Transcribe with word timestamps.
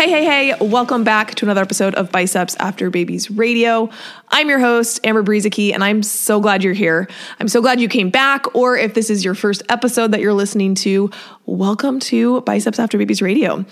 Hey, 0.00 0.08
hey, 0.08 0.24
hey, 0.24 0.54
welcome 0.62 1.04
back 1.04 1.34
to 1.34 1.44
another 1.44 1.60
episode 1.60 1.94
of 1.94 2.10
Biceps 2.10 2.56
After 2.58 2.88
Babies 2.88 3.30
Radio. 3.30 3.90
I'm 4.30 4.48
your 4.48 4.58
host, 4.58 4.98
Amber 5.04 5.22
Brueseke, 5.22 5.74
and 5.74 5.84
I'm 5.84 6.02
so 6.02 6.40
glad 6.40 6.64
you're 6.64 6.72
here. 6.72 7.06
I'm 7.38 7.48
so 7.48 7.60
glad 7.60 7.82
you 7.82 7.88
came 7.88 8.08
back, 8.08 8.46
or 8.54 8.78
if 8.78 8.94
this 8.94 9.10
is 9.10 9.22
your 9.22 9.34
first 9.34 9.62
episode 9.68 10.12
that 10.12 10.22
you're 10.22 10.32
listening 10.32 10.74
to, 10.76 11.10
welcome 11.44 12.00
to 12.00 12.40
Biceps 12.40 12.78
After 12.78 12.96
Babies 12.96 13.20
Radio. 13.20 13.62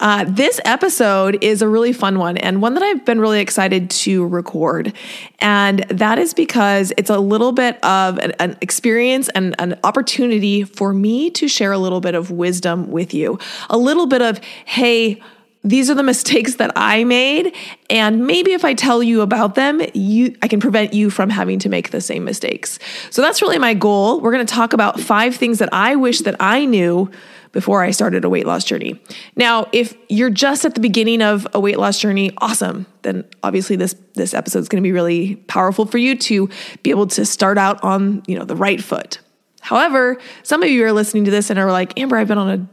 Uh, 0.00 0.24
this 0.26 0.58
episode 0.64 1.36
is 1.44 1.60
a 1.60 1.68
really 1.68 1.92
fun 1.92 2.18
one 2.18 2.38
and 2.38 2.62
one 2.62 2.72
that 2.72 2.82
I've 2.82 3.04
been 3.04 3.20
really 3.20 3.42
excited 3.42 3.90
to 3.90 4.26
record. 4.26 4.94
And 5.40 5.80
that 5.90 6.18
is 6.18 6.32
because 6.32 6.94
it's 6.96 7.10
a 7.10 7.18
little 7.18 7.52
bit 7.52 7.78
of 7.84 8.16
an, 8.20 8.32
an 8.40 8.56
experience 8.62 9.28
and 9.34 9.54
an 9.58 9.78
opportunity 9.84 10.64
for 10.64 10.94
me 10.94 11.28
to 11.32 11.46
share 11.46 11.72
a 11.72 11.78
little 11.78 12.00
bit 12.00 12.14
of 12.14 12.30
wisdom 12.30 12.90
with 12.90 13.12
you. 13.12 13.38
A 13.68 13.76
little 13.76 14.06
bit 14.06 14.22
of, 14.22 14.38
hey, 14.64 15.20
these 15.64 15.88
are 15.90 15.94
the 15.94 16.02
mistakes 16.02 16.56
that 16.56 16.70
I 16.76 17.04
made 17.04 17.54
and 17.90 18.26
maybe 18.26 18.52
if 18.52 18.64
I 18.64 18.74
tell 18.74 19.02
you 19.02 19.22
about 19.22 19.54
them 19.54 19.80
you 19.94 20.36
I 20.42 20.48
can 20.48 20.60
prevent 20.60 20.92
you 20.92 21.10
from 21.10 21.30
having 21.30 21.58
to 21.60 21.68
make 21.68 21.90
the 21.90 22.00
same 22.00 22.24
mistakes. 22.24 22.78
So 23.10 23.22
that's 23.22 23.40
really 23.40 23.58
my 23.58 23.74
goal. 23.74 24.20
We're 24.20 24.32
going 24.32 24.46
to 24.46 24.54
talk 24.54 24.74
about 24.74 25.00
5 25.00 25.34
things 25.34 25.58
that 25.58 25.72
I 25.72 25.96
wish 25.96 26.20
that 26.20 26.36
I 26.38 26.66
knew 26.66 27.10
before 27.52 27.82
I 27.82 27.92
started 27.92 28.24
a 28.24 28.28
weight 28.28 28.46
loss 28.46 28.64
journey. 28.64 29.00
Now, 29.36 29.68
if 29.72 29.96
you're 30.08 30.28
just 30.28 30.64
at 30.64 30.74
the 30.74 30.80
beginning 30.80 31.22
of 31.22 31.46
a 31.54 31.60
weight 31.60 31.78
loss 31.78 32.00
journey, 32.00 32.32
awesome. 32.38 32.84
Then 33.02 33.24
obviously 33.42 33.76
this 33.76 33.94
this 34.14 34.34
episode 34.34 34.58
is 34.58 34.68
going 34.68 34.82
to 34.82 34.86
be 34.86 34.92
really 34.92 35.36
powerful 35.36 35.86
for 35.86 35.98
you 35.98 36.16
to 36.18 36.48
be 36.82 36.90
able 36.90 37.06
to 37.08 37.24
start 37.24 37.56
out 37.56 37.82
on, 37.82 38.22
you 38.26 38.38
know, 38.38 38.44
the 38.44 38.56
right 38.56 38.82
foot. 38.82 39.20
However, 39.60 40.18
some 40.42 40.62
of 40.62 40.68
you 40.68 40.84
are 40.84 40.92
listening 40.92 41.24
to 41.24 41.30
this 41.30 41.48
and 41.48 41.58
are 41.58 41.72
like, 41.72 41.98
Amber, 41.98 42.16
I've 42.16 42.28
been 42.28 42.38
on 42.38 42.50
a 42.50 42.68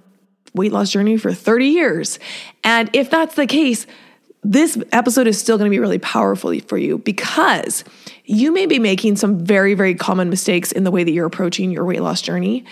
weight 0.53 0.71
loss 0.71 0.91
journey 0.91 1.17
for 1.17 1.33
30 1.33 1.67
years. 1.67 2.19
And 2.63 2.89
if 2.93 3.09
that's 3.09 3.35
the 3.35 3.47
case, 3.47 3.87
this 4.43 4.77
episode 4.91 5.27
is 5.27 5.39
still 5.39 5.57
going 5.57 5.69
to 5.69 5.73
be 5.73 5.79
really 5.79 5.99
powerful 5.99 6.57
for 6.61 6.77
you 6.77 6.97
because 6.97 7.83
you 8.25 8.51
may 8.51 8.65
be 8.65 8.79
making 8.79 9.15
some 9.15 9.45
very, 9.45 9.75
very 9.75 9.93
common 9.93 10.29
mistakes 10.29 10.71
in 10.71 10.83
the 10.83 10.91
way 10.91 11.03
that 11.03 11.11
you're 11.11 11.27
approaching 11.27 11.71
your 11.71 11.85
weight 11.85 12.01
loss 12.01 12.21
journey. 12.21 12.65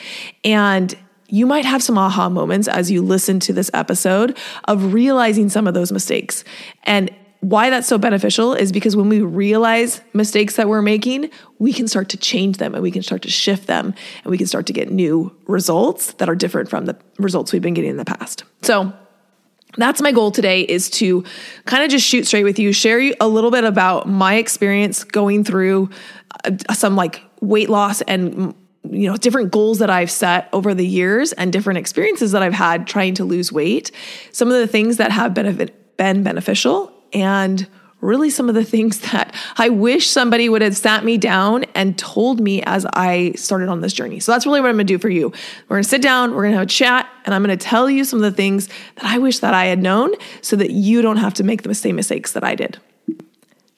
And 0.43 0.95
you 1.27 1.45
might 1.45 1.65
have 1.65 1.83
some 1.83 1.97
aha 1.97 2.27
moments 2.27 2.67
as 2.67 2.89
you 2.89 3.03
listen 3.03 3.39
to 3.41 3.53
this 3.53 3.69
episode 3.73 4.35
of 4.65 4.93
realizing 4.93 5.47
some 5.49 5.67
of 5.67 5.75
those 5.75 5.91
mistakes. 5.91 6.43
And 6.83 7.11
why 7.41 7.69
that's 7.69 7.87
so 7.87 7.97
beneficial 7.97 8.53
is 8.53 8.71
because 8.71 8.95
when 8.95 9.07
we 9.07 9.21
realize 9.21 10.01
mistakes 10.13 10.57
that 10.57 10.67
we're 10.67 10.81
making, 10.81 11.29
we 11.57 11.71
can 11.71 11.87
start 11.87 12.09
to 12.09 12.17
change 12.17 12.57
them 12.57 12.73
and 12.73 12.83
we 12.83 12.91
can 12.91 13.01
start 13.01 13.21
to 13.21 13.29
shift 13.29 13.67
them 13.67 13.93
and 14.23 14.31
we 14.31 14.37
can 14.37 14.47
start 14.47 14.65
to 14.65 14.73
get 14.73 14.91
new 14.91 15.33
results 15.47 16.13
that 16.13 16.27
are 16.27 16.35
different 16.35 16.69
from 16.69 16.85
the 16.85 16.97
results 17.17 17.53
we've 17.53 17.61
been 17.61 17.73
getting 17.73 17.91
in 17.91 17.97
the 17.97 18.05
past. 18.05 18.43
So, 18.61 18.93
that's 19.77 20.01
my 20.01 20.11
goal 20.11 20.31
today 20.31 20.61
is 20.61 20.89
to 20.89 21.23
kind 21.65 21.83
of 21.83 21.91
just 21.91 22.05
shoot 22.05 22.25
straight 22.25 22.43
with 22.43 22.57
you, 22.57 22.73
share 22.73 23.13
a 23.21 23.27
little 23.27 23.51
bit 23.51 23.63
about 23.63 24.07
my 24.07 24.33
experience 24.35 25.03
going 25.03 25.43
through 25.43 25.91
uh, 26.43 26.73
some 26.73 26.95
like 26.95 27.21
weight 27.39 27.69
loss 27.69 28.01
and 28.01 28.55
you 28.89 29.07
know 29.07 29.15
different 29.15 29.51
goals 29.51 29.77
that 29.79 29.91
I've 29.91 30.09
set 30.09 30.49
over 30.53 30.73
the 30.73 30.85
years 30.85 31.33
and 31.33 31.53
different 31.53 31.77
experiences 31.77 32.31
that 32.31 32.41
I've 32.41 32.53
had 32.53 32.87
trying 32.87 33.13
to 33.15 33.23
lose 33.23 33.51
weight. 33.51 33.91
Some 34.31 34.47
of 34.47 34.55
the 34.55 34.65
things 34.65 34.97
that 34.97 35.11
have 35.11 35.35
benefit, 35.35 35.97
been 35.97 36.23
beneficial 36.23 36.91
and 37.13 37.67
really 38.01 38.29
some 38.29 38.47
of 38.47 38.55
the 38.55 38.63
things 38.63 38.99
that 39.11 39.33
I 39.57 39.69
wish 39.69 40.09
somebody 40.09 40.49
would 40.49 40.61
have 40.61 40.75
sat 40.75 41.03
me 41.03 41.17
down 41.17 41.65
and 41.75 41.97
told 41.97 42.39
me 42.39 42.61
as 42.63 42.85
I 42.93 43.33
started 43.33 43.69
on 43.69 43.81
this 43.81 43.93
journey. 43.93 44.19
So 44.19 44.31
that's 44.31 44.45
really 44.45 44.61
what 44.61 44.69
I'm 44.69 44.75
gonna 44.75 44.85
do 44.85 44.97
for 44.97 45.09
you. 45.09 45.31
We're 45.67 45.77
gonna 45.77 45.83
sit 45.83 46.01
down, 46.01 46.33
we're 46.33 46.43
gonna 46.43 46.55
have 46.55 46.63
a 46.63 46.67
chat, 46.67 47.09
and 47.25 47.33
I'm 47.33 47.41
gonna 47.41 47.57
tell 47.57 47.89
you 47.89 48.03
some 48.03 48.17
of 48.17 48.23
the 48.23 48.35
things 48.35 48.67
that 48.95 49.05
I 49.05 49.17
wish 49.17 49.39
that 49.39 49.53
I 49.53 49.65
had 49.65 49.81
known 49.81 50.13
so 50.41 50.55
that 50.55 50.71
you 50.71 51.01
don't 51.01 51.17
have 51.17 51.33
to 51.35 51.43
make 51.43 51.63
the 51.63 51.75
same 51.75 51.95
mistakes 51.95 52.33
that 52.33 52.43
I 52.43 52.55
did. 52.55 52.79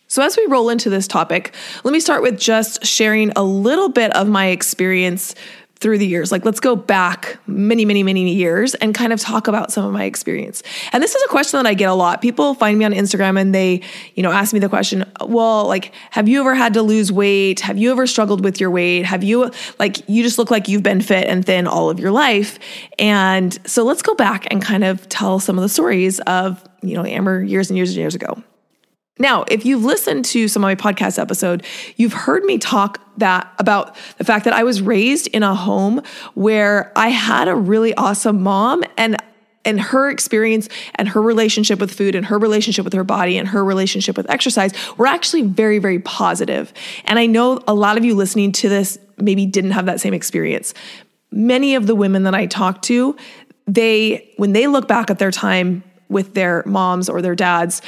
So, 0.07 0.21
as 0.21 0.35
we 0.35 0.45
roll 0.47 0.67
into 0.67 0.89
this 0.89 1.07
topic, 1.07 1.55
let 1.85 1.93
me 1.93 2.01
start 2.01 2.21
with 2.21 2.37
just 2.37 2.85
sharing 2.85 3.31
a 3.37 3.43
little 3.43 3.87
bit 3.87 4.13
of 4.13 4.27
my 4.27 4.47
experience 4.47 5.35
through 5.81 5.97
the 5.97 6.07
years. 6.07 6.31
Like, 6.31 6.45
let's 6.45 6.59
go 6.59 6.75
back 6.75 7.39
many, 7.47 7.85
many, 7.85 8.03
many 8.03 8.33
years 8.33 8.75
and 8.75 8.93
kind 8.93 9.11
of 9.11 9.19
talk 9.19 9.47
about 9.47 9.71
some 9.71 9.83
of 9.83 9.91
my 9.91 10.05
experience. 10.05 10.61
And 10.93 11.01
this 11.01 11.15
is 11.15 11.23
a 11.23 11.27
question 11.27 11.57
that 11.57 11.67
I 11.67 11.73
get 11.73 11.89
a 11.89 11.93
lot. 11.93 12.21
People 12.21 12.53
find 12.53 12.77
me 12.77 12.85
on 12.85 12.93
Instagram 12.93 13.39
and 13.39 13.53
they, 13.53 13.81
you 14.13 14.21
know, 14.21 14.31
ask 14.31 14.53
me 14.53 14.59
the 14.59 14.69
question, 14.69 15.11
well, 15.19 15.67
like, 15.67 15.91
have 16.11 16.29
you 16.29 16.39
ever 16.39 16.53
had 16.53 16.75
to 16.75 16.83
lose 16.83 17.11
weight? 17.11 17.61
Have 17.61 17.77
you 17.77 17.91
ever 17.91 18.05
struggled 18.05 18.43
with 18.43 18.61
your 18.61 18.69
weight? 18.69 19.05
Have 19.05 19.23
you, 19.23 19.51
like, 19.79 20.07
you 20.07 20.21
just 20.21 20.37
look 20.37 20.51
like 20.51 20.67
you've 20.67 20.83
been 20.83 21.01
fit 21.01 21.27
and 21.27 21.43
thin 21.43 21.65
all 21.65 21.89
of 21.89 21.99
your 21.99 22.11
life? 22.11 22.59
And 22.99 23.57
so 23.67 23.83
let's 23.83 24.03
go 24.03 24.13
back 24.13 24.47
and 24.51 24.61
kind 24.61 24.83
of 24.83 25.09
tell 25.09 25.39
some 25.39 25.57
of 25.57 25.63
the 25.63 25.69
stories 25.69 26.19
of, 26.21 26.63
you 26.83 26.93
know, 26.93 27.03
Amber 27.03 27.43
years 27.43 27.71
and 27.71 27.77
years 27.77 27.89
and 27.89 27.97
years 27.97 28.13
ago. 28.13 28.41
Now, 29.21 29.45
if 29.47 29.67
you've 29.67 29.85
listened 29.85 30.25
to 30.25 30.47
some 30.47 30.63
of 30.63 30.67
my 30.67 30.73
podcast 30.73 31.19
episode, 31.19 31.63
you've 31.95 32.11
heard 32.11 32.43
me 32.43 32.57
talk 32.57 32.99
that 33.17 33.53
about 33.59 33.95
the 34.17 34.23
fact 34.23 34.45
that 34.45 34.53
I 34.53 34.63
was 34.63 34.81
raised 34.81 35.27
in 35.27 35.43
a 35.43 35.53
home 35.53 36.01
where 36.33 36.91
I 36.95 37.09
had 37.09 37.47
a 37.47 37.53
really 37.53 37.93
awesome 37.93 38.41
mom 38.41 38.83
and 38.97 39.15
and 39.63 39.79
her 39.79 40.09
experience 40.09 40.69
and 40.95 41.07
her 41.09 41.21
relationship 41.21 41.79
with 41.79 41.93
food 41.93 42.15
and 42.15 42.25
her 42.25 42.39
relationship 42.39 42.83
with 42.83 42.93
her 42.93 43.03
body 43.03 43.37
and 43.37 43.49
her 43.49 43.63
relationship 43.63 44.17
with 44.17 44.27
exercise 44.27 44.71
were 44.97 45.05
actually 45.05 45.43
very 45.43 45.77
very 45.77 45.99
positive. 45.99 46.73
And 47.05 47.19
I 47.19 47.27
know 47.27 47.61
a 47.67 47.75
lot 47.75 47.97
of 47.97 48.03
you 48.03 48.15
listening 48.15 48.51
to 48.53 48.69
this 48.69 48.97
maybe 49.17 49.45
didn't 49.45 49.71
have 49.71 49.85
that 49.85 50.01
same 50.01 50.15
experience. 50.15 50.73
Many 51.31 51.75
of 51.75 51.85
the 51.85 51.93
women 51.93 52.23
that 52.23 52.33
I 52.33 52.47
talk 52.47 52.81
to, 52.83 53.15
they 53.67 54.33
when 54.37 54.53
they 54.53 54.65
look 54.65 54.87
back 54.87 55.11
at 55.11 55.19
their 55.19 55.29
time 55.29 55.83
with 56.09 56.33
their 56.33 56.63
moms 56.65 57.07
or 57.07 57.21
their 57.21 57.35
dads 57.35 57.83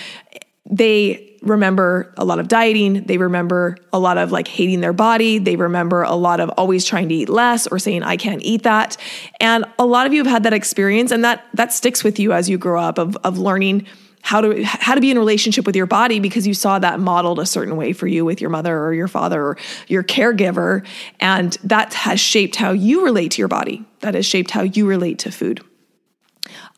they 0.69 1.37
remember 1.41 2.13
a 2.17 2.23
lot 2.23 2.39
of 2.39 2.47
dieting. 2.47 3.03
They 3.03 3.17
remember 3.17 3.77
a 3.91 3.99
lot 3.99 4.17
of 4.17 4.31
like 4.31 4.47
hating 4.47 4.81
their 4.81 4.93
body. 4.93 5.37
They 5.37 5.55
remember 5.55 6.03
a 6.03 6.15
lot 6.15 6.39
of 6.39 6.49
always 6.51 6.85
trying 6.85 7.09
to 7.09 7.15
eat 7.15 7.29
less 7.29 7.67
or 7.67 7.79
saying, 7.79 8.03
I 8.03 8.17
can't 8.17 8.41
eat 8.41 8.63
that. 8.63 8.97
And 9.39 9.65
a 9.77 9.85
lot 9.85 10.07
of 10.07 10.13
you 10.13 10.23
have 10.23 10.31
had 10.31 10.43
that 10.43 10.53
experience 10.53 11.11
and 11.11 11.23
that 11.25 11.45
that 11.53 11.73
sticks 11.73 12.03
with 12.03 12.17
you 12.17 12.31
as 12.31 12.49
you 12.49 12.57
grow 12.57 12.81
up 12.81 12.97
of, 12.97 13.17
of 13.23 13.37
learning 13.37 13.85
how 14.21 14.39
to 14.39 14.63
how 14.63 14.95
to 14.95 15.01
be 15.01 15.11
in 15.11 15.19
relationship 15.19 15.65
with 15.65 15.75
your 15.75 15.85
body 15.85 16.21
because 16.21 16.47
you 16.47 16.53
saw 16.53 16.79
that 16.79 16.97
modeled 16.97 17.39
a 17.39 17.45
certain 17.45 17.75
way 17.75 17.91
for 17.91 18.07
you 18.07 18.23
with 18.23 18.39
your 18.39 18.49
mother 18.49 18.79
or 18.79 18.93
your 18.93 19.09
father 19.09 19.41
or 19.43 19.57
your 19.89 20.01
caregiver 20.01 20.85
and 21.19 21.57
that 21.61 21.93
has 21.93 22.21
shaped 22.21 22.55
how 22.55 22.71
you 22.71 23.03
relate 23.03 23.31
to 23.31 23.41
your 23.41 23.49
body 23.49 23.83
that 23.99 24.15
has 24.15 24.25
shaped 24.25 24.51
how 24.51 24.61
you 24.61 24.87
relate 24.87 25.19
to 25.19 25.29
food 25.29 25.61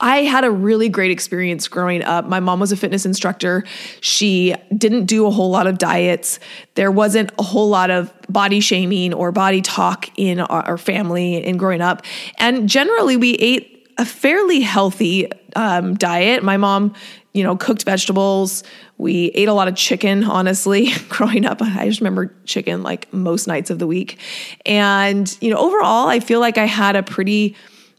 I 0.05 0.17
had 0.17 0.43
a 0.43 0.51
really 0.51 0.87
great 0.87 1.09
experience 1.09 1.67
growing 1.67 2.03
up. 2.03 2.25
My 2.25 2.39
mom 2.39 2.59
was 2.59 2.71
a 2.71 2.77
fitness 2.77 3.07
instructor. 3.07 3.63
She 4.01 4.53
didn't 4.77 5.05
do 5.05 5.25
a 5.25 5.31
whole 5.31 5.49
lot 5.49 5.65
of 5.65 5.79
diets. 5.79 6.39
There 6.75 6.91
wasn't 6.91 7.31
a 7.39 7.43
whole 7.43 7.69
lot 7.69 7.89
of 7.89 8.13
body 8.29 8.59
shaming 8.59 9.15
or 9.15 9.31
body 9.31 9.63
talk 9.63 10.07
in 10.15 10.41
our 10.41 10.77
family 10.77 11.43
in 11.43 11.57
growing 11.57 11.81
up. 11.81 12.03
And 12.37 12.69
generally, 12.69 13.17
we 13.17 13.33
ate 13.33 13.89
a 13.97 14.05
fairly 14.05 14.61
healthy 14.61 15.27
um, 15.55 15.95
diet. 15.95 16.43
My 16.43 16.57
mom, 16.57 16.93
you 17.33 17.43
know, 17.43 17.55
cooked 17.55 17.83
vegetables. 17.83 18.63
We 18.99 19.31
ate 19.33 19.47
a 19.47 19.53
lot 19.53 19.67
of 19.67 19.75
chicken, 19.75 20.23
honestly, 20.23 20.91
growing 21.09 21.47
up. 21.47 21.63
I 21.63 21.87
just 21.87 21.99
remember 21.99 22.31
chicken 22.45 22.83
like 22.83 23.11
most 23.11 23.47
nights 23.47 23.71
of 23.71 23.79
the 23.79 23.87
week. 23.87 24.19
And, 24.67 25.35
you 25.41 25.49
know, 25.49 25.57
overall, 25.57 26.07
I 26.07 26.19
feel 26.19 26.39
like 26.39 26.59
I 26.59 26.65
had 26.65 26.95
a 26.95 27.01
pretty 27.01 27.55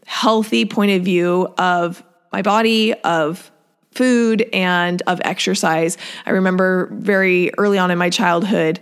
healthy 0.07 0.65
point 0.65 0.91
of 0.91 1.03
view 1.03 1.53
of 1.57 2.01
my 2.31 2.41
body, 2.41 2.93
of 2.93 3.51
food, 3.91 4.47
and 4.53 5.01
of 5.05 5.19
exercise. 5.23 5.97
I 6.25 6.31
remember 6.31 6.89
very 6.93 7.51
early 7.57 7.77
on 7.77 7.91
in 7.91 7.97
my 7.97 8.09
childhood 8.09 8.79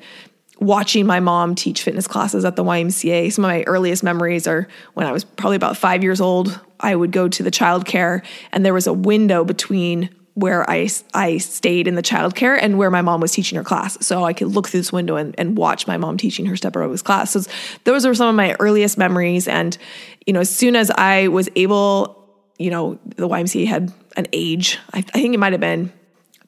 watching 0.59 1.05
my 1.05 1.19
mom 1.19 1.55
teach 1.55 1.81
fitness 1.81 2.07
classes 2.07 2.45
at 2.45 2.55
the 2.55 2.63
YMCA. 2.63 3.33
Some 3.33 3.43
of 3.43 3.49
my 3.49 3.63
earliest 3.63 4.03
memories 4.03 4.47
are 4.47 4.67
when 4.93 5.07
I 5.07 5.11
was 5.11 5.23
probably 5.23 5.57
about 5.57 5.77
five 5.77 6.03
years 6.03 6.21
old, 6.21 6.59
I 6.79 6.95
would 6.95 7.11
go 7.11 7.27
to 7.27 7.43
the 7.43 7.51
childcare 7.51 8.23
and 8.51 8.63
there 8.63 8.73
was 8.73 8.87
a 8.87 8.93
window 8.93 9.43
between 9.43 10.09
where 10.35 10.69
I, 10.69 10.89
I 11.13 11.37
stayed 11.37 11.87
in 11.87 11.95
the 11.95 12.03
childcare 12.03 12.57
and 12.61 12.77
where 12.77 12.91
my 12.91 13.01
mom 13.01 13.21
was 13.21 13.31
teaching 13.31 13.57
her 13.57 13.63
class. 13.63 13.97
So 14.05 14.25
I 14.25 14.33
could 14.33 14.49
look 14.49 14.67
through 14.67 14.81
this 14.81 14.91
window 14.91 15.15
and, 15.15 15.33
and 15.37 15.57
watch 15.57 15.87
my 15.87 15.97
mom 15.97 16.17
teaching 16.17 16.45
her 16.47 16.57
step 16.57 16.73
aerobics 16.73 17.03
class. 17.03 17.31
So 17.31 17.49
those 17.85 18.05
are 18.05 18.13
some 18.13 18.27
of 18.27 18.35
my 18.35 18.55
earliest 18.59 18.97
memories. 18.97 19.47
And, 19.47 19.77
you 20.25 20.33
know, 20.33 20.41
as 20.41 20.53
soon 20.53 20.75
as 20.75 20.91
I 20.91 21.29
was 21.29 21.47
able, 21.55 22.21
you 22.59 22.69
know, 22.69 22.99
the 23.15 23.29
YMCA 23.29 23.65
had 23.65 23.93
an 24.17 24.27
age, 24.33 24.77
I, 24.93 24.99
I 24.99 25.01
think 25.01 25.33
it 25.33 25.39
might 25.39 25.53
have 25.53 25.61
been 25.61 25.91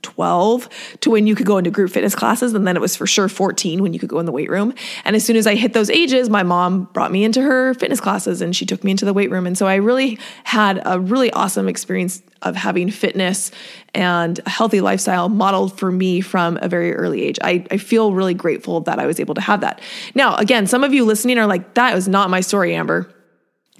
12 0.01 0.97
to 1.01 1.09
when 1.09 1.27
you 1.27 1.35
could 1.35 1.45
go 1.45 1.57
into 1.57 1.71
group 1.71 1.91
fitness 1.91 2.15
classes. 2.15 2.53
And 2.53 2.67
then 2.67 2.75
it 2.75 2.81
was 2.81 2.95
for 2.95 3.07
sure 3.07 3.29
14 3.29 3.81
when 3.81 3.93
you 3.93 3.99
could 3.99 4.09
go 4.09 4.19
in 4.19 4.25
the 4.25 4.31
weight 4.31 4.49
room. 4.49 4.73
And 5.05 5.15
as 5.15 5.25
soon 5.25 5.35
as 5.35 5.47
I 5.47 5.55
hit 5.55 5.73
those 5.73 5.89
ages, 5.89 6.29
my 6.29 6.43
mom 6.43 6.85
brought 6.93 7.11
me 7.11 7.23
into 7.23 7.41
her 7.41 7.73
fitness 7.73 7.99
classes 7.99 8.41
and 8.41 8.55
she 8.55 8.65
took 8.65 8.83
me 8.83 8.91
into 8.91 9.05
the 9.05 9.13
weight 9.13 9.31
room. 9.31 9.47
And 9.47 9.57
so 9.57 9.67
I 9.67 9.75
really 9.75 10.19
had 10.43 10.81
a 10.85 10.99
really 10.99 11.31
awesome 11.31 11.67
experience 11.67 12.21
of 12.41 12.55
having 12.55 12.89
fitness 12.91 13.51
and 13.93 14.39
a 14.45 14.49
healthy 14.49 14.81
lifestyle 14.81 15.29
modeled 15.29 15.77
for 15.77 15.91
me 15.91 16.21
from 16.21 16.57
a 16.61 16.67
very 16.67 16.93
early 16.93 17.23
age. 17.23 17.39
I, 17.41 17.65
I 17.71 17.77
feel 17.77 18.13
really 18.13 18.33
grateful 18.33 18.81
that 18.81 18.99
I 18.99 19.05
was 19.05 19.19
able 19.19 19.35
to 19.35 19.41
have 19.41 19.61
that. 19.61 19.81
Now, 20.13 20.35
again, 20.35 20.67
some 20.67 20.83
of 20.83 20.93
you 20.93 21.05
listening 21.05 21.37
are 21.37 21.47
like, 21.47 21.73
that 21.73 21.95
was 21.95 22.07
not 22.07 22.29
my 22.29 22.41
story, 22.41 22.75
Amber. 22.75 23.11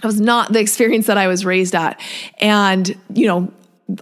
That 0.01 0.07
was 0.07 0.19
not 0.19 0.53
the 0.53 0.59
experience 0.67 1.07
that 1.07 1.17
I 1.17 1.27
was 1.27 1.45
raised 1.45 1.75
at. 1.75 1.99
And, 2.39 2.97
you 3.13 3.27
know, 3.27 3.51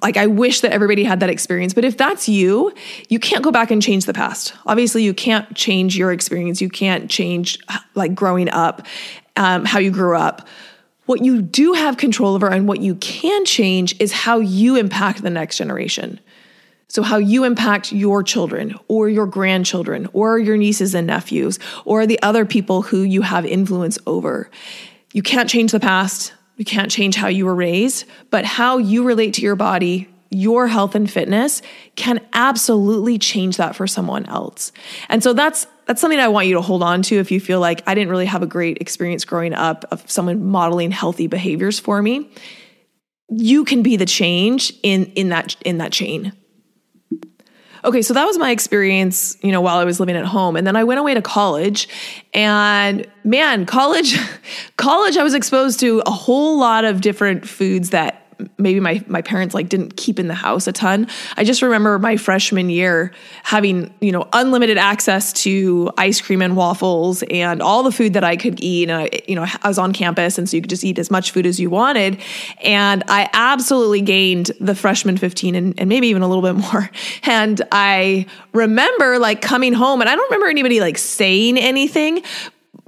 like 0.02 0.18
I 0.18 0.28
wish 0.28 0.62
that 0.62 0.72
everybody 0.72 1.04
had 1.04 1.20
that 1.20 1.30
experience. 1.30 1.74
But 1.74 1.86
if 1.86 1.98
that's 1.98 2.28
you, 2.28 2.74
you 3.10 3.20
can't 3.20 3.44
go 3.44 3.52
back 3.52 3.72
and 3.72 3.82
change 3.82 4.06
the 4.06 4.14
past. 4.14 4.54
Obviously, 4.66 5.04
you 5.04 5.14
can't 5.14 5.54
change 5.56 5.96
your 5.96 6.12
experience. 6.12 6.62
You 6.62 6.70
can't 6.70 7.10
change 7.10 7.60
like 7.94 8.16
growing 8.16 8.50
up, 8.50 8.86
um, 9.36 9.66
how 9.66 9.80
you 9.80 9.92
grew 9.92 10.18
up. 10.18 10.48
What 11.06 11.24
you 11.24 11.42
do 11.42 11.74
have 11.74 11.98
control 11.98 12.34
over 12.34 12.48
and 12.48 12.68
what 12.68 12.82
you 12.82 12.96
can 12.96 13.46
change 13.46 13.96
is 14.00 14.12
how 14.12 14.40
you 14.40 14.76
impact 14.76 15.22
the 15.22 15.30
next 15.30 15.58
generation. 15.58 16.20
So, 16.88 17.04
how 17.04 17.18
you 17.18 17.44
impact 17.44 17.92
your 17.92 18.24
children 18.24 18.76
or 18.88 19.10
your 19.10 19.28
grandchildren 19.28 20.08
or 20.14 20.40
your 20.40 20.58
nieces 20.58 20.96
and 20.96 21.08
nephews 21.08 21.60
or 21.84 22.08
the 22.08 22.22
other 22.22 22.46
people 22.46 22.84
who 22.84 23.02
you 23.02 23.22
have 23.22 23.46
influence 23.46 24.00
over. 24.08 24.50
You 25.14 25.22
can't 25.22 25.50
change 25.50 25.72
the 25.72 25.80
past. 25.80 26.34
You 26.58 26.66
can't 26.66 26.90
change 26.90 27.16
how 27.16 27.28
you 27.28 27.46
were 27.46 27.56
raised, 27.56 28.06
but 28.30 28.46
how 28.46 28.78
you 28.78 29.04
relate 29.04 29.34
to 29.36 29.42
your 29.42 29.56
body, 29.56 30.08
your 30.30 30.68
health 30.68 30.96
and 30.96 31.10
fitness 31.10 31.62
can 31.96 32.26
absolutely 32.34 33.18
change 33.18 33.58
that 33.58 33.76
for 33.76 33.88
someone 33.88 34.26
else. 34.26 34.72
And 35.10 35.24
so 35.24 35.34
that's 35.34 35.68
that's 35.86 36.02
something 36.02 36.20
I 36.20 36.30
want 36.30 36.48
you 36.48 36.56
to 36.56 36.62
hold 36.62 36.82
on 36.82 37.04
to 37.04 37.20
if 37.20 37.32
you 37.32 37.40
feel 37.40 37.60
like 37.60 37.84
I 37.86 37.94
didn't 37.94 38.10
really 38.10 38.26
have 38.26 38.42
a 38.42 38.48
great 38.48 38.80
experience 38.80 39.24
growing 39.24 39.54
up 39.54 39.86
of 39.92 40.10
someone 40.10 40.44
modeling 40.44 40.90
healthy 40.90 41.28
behaviors 41.28 41.80
for 41.80 42.02
me. 42.02 42.32
You 43.30 43.66
can 43.66 43.84
be 43.84 43.96
the 43.96 44.06
change 44.06 44.74
in 44.82 45.06
in 45.14 45.30
that 45.30 45.56
in 45.64 45.78
that 45.78 45.92
chain. 45.92 46.34
Okay, 47.86 48.02
so 48.02 48.16
that 48.16 48.26
was 48.26 48.40
my 48.40 48.50
experience, 48.50 49.38
you 49.42 49.52
know, 49.52 49.62
while 49.62 49.78
I 49.78 49.86
was 49.86 50.00
living 50.00 50.16
at 50.16 50.26
home. 50.26 50.56
And 50.56 50.66
then 50.66 50.76
I 50.76 50.84
went 50.84 51.00
away 51.00 51.14
to 51.14 51.22
college. 51.22 51.88
And 52.34 53.06
man, 53.24 53.68
college 53.68 54.18
college 54.78 55.18
I 55.18 55.24
was 55.24 55.36
exposed 55.36 55.80
to 55.82 56.02
a 56.06 56.12
whole 56.12 56.60
lot 56.60 56.84
of 56.84 57.02
different 57.02 57.48
foods 57.48 57.92
that 57.92 58.25
maybe 58.58 58.80
my 58.80 59.04
my 59.08 59.22
parents 59.22 59.54
like 59.54 59.70
didn't 59.70 59.98
keep 59.98 60.20
in 60.20 60.28
the 60.28 60.34
house 60.34 60.68
a 60.68 60.72
ton. 60.72 61.08
I 61.38 61.44
just 61.44 61.62
remember 61.62 61.98
my 62.00 62.18
freshman 62.18 62.70
year 62.70 63.14
having, 63.44 63.94
you 64.02 64.12
know, 64.12 64.28
unlimited 64.34 64.78
access 64.78 65.34
to 65.44 65.92
ice 65.98 66.22
cream 66.22 66.42
and 66.42 66.56
waffles 66.56 67.24
and 67.24 67.62
all 67.62 67.84
the 67.84 67.92
food 67.92 68.14
that 68.14 68.24
I 68.24 68.36
could 68.36 68.60
eat. 68.62 68.90
And 68.90 69.02
I, 69.02 69.10
you 69.28 69.36
know, 69.36 69.46
I 69.62 69.68
was 69.68 69.78
on 69.78 69.94
campus 69.94 70.38
and 70.38 70.50
so 70.50 70.58
you 70.58 70.62
could 70.62 70.70
just 70.70 70.84
eat 70.84 71.00
as 71.00 71.12
much 71.12 71.32
food 71.32 71.46
as 71.46 71.60
you 71.60 71.70
wanted. 71.70 72.20
And 72.64 73.04
I 73.08 73.30
absolutely 73.34 74.02
gained 74.02 74.52
the 74.60 74.76
freshman 74.76 75.18
15 75.18 75.56
and, 75.56 75.80
and 75.80 75.90
maybe 75.90 76.08
even 76.08 76.22
a 76.22 76.28
little 76.28 76.44
bit 76.44 76.56
more. 76.56 76.90
And 77.28 77.62
I 77.72 78.28
remember 78.54 79.20
like 79.20 79.42
coming 79.42 79.74
home 79.74 80.00
and 80.02 80.10
I 80.10 80.16
don't 80.16 80.30
remember 80.30 80.48
anybody 80.48 80.80
like 80.80 80.98
saying 80.98 81.58
anything, 81.58 82.22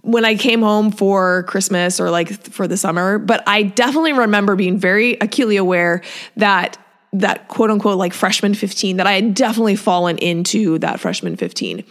when 0.07 0.24
I 0.24 0.36
came 0.36 0.62
home 0.62 0.89
for 0.89 1.44
Christmas 1.44 2.00
or 2.00 2.09
like 2.09 2.30
for 2.50 2.65
the 2.65 2.77
summer, 2.77 3.19
but 3.19 3.44
I 3.45 3.63
definitely 3.63 4.13
remember 4.13 4.56
being 4.56 4.77
very 4.77 5.18
acutely 5.19 5.57
aware 5.57 6.01
that 6.38 6.77
that 7.12 7.50
quote 7.50 7.69
unquote 7.69 7.98
like 7.98 8.13
freshman 8.13 8.54
15 8.54 8.98
that 8.98 9.07
I 9.07 9.13
had 9.13 9.33
definitely 9.33 9.75
fallen 9.75 10.18
into 10.18 10.80
that 10.80 11.01
freshman 11.01 11.36
15. 11.36 11.83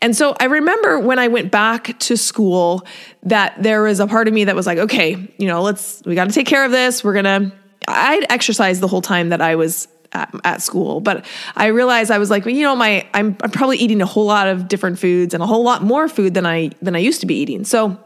And 0.00 0.16
so 0.16 0.34
I 0.40 0.46
remember 0.46 0.98
when 0.98 1.20
I 1.20 1.28
went 1.28 1.52
back 1.52 1.96
to 2.00 2.16
school 2.16 2.84
that 3.22 3.62
there 3.62 3.82
was 3.82 4.00
a 4.00 4.06
part 4.08 4.26
of 4.26 4.34
me 4.34 4.44
that 4.44 4.56
was 4.56 4.66
like, 4.66 4.78
okay, 4.78 5.32
you 5.38 5.46
know, 5.46 5.62
let's, 5.62 6.02
we 6.04 6.16
got 6.16 6.26
to 6.26 6.34
take 6.34 6.48
care 6.48 6.64
of 6.64 6.72
this. 6.72 7.04
We're 7.04 7.22
going 7.22 7.24
to, 7.24 7.52
I'd 7.86 8.26
exercised 8.30 8.80
the 8.80 8.88
whole 8.88 9.02
time 9.02 9.28
that 9.28 9.40
I 9.40 9.54
was 9.54 9.86
at, 10.12 10.34
at, 10.44 10.62
school. 10.62 11.00
But 11.00 11.24
I 11.56 11.68
realized 11.68 12.10
I 12.10 12.18
was 12.18 12.30
like, 12.30 12.44
well, 12.44 12.54
you 12.54 12.62
know, 12.62 12.76
my 12.76 13.06
I'm, 13.14 13.36
I'm 13.42 13.50
probably 13.50 13.78
eating 13.78 14.02
a 14.02 14.06
whole 14.06 14.26
lot 14.26 14.48
of 14.48 14.68
different 14.68 14.98
foods 14.98 15.34
and 15.34 15.42
a 15.42 15.46
whole 15.46 15.62
lot 15.62 15.82
more 15.82 16.08
food 16.08 16.34
than 16.34 16.46
I 16.46 16.70
than 16.82 16.96
I 16.96 16.98
used 16.98 17.20
to 17.20 17.26
be 17.26 17.34
eating. 17.34 17.64
So 17.64 17.98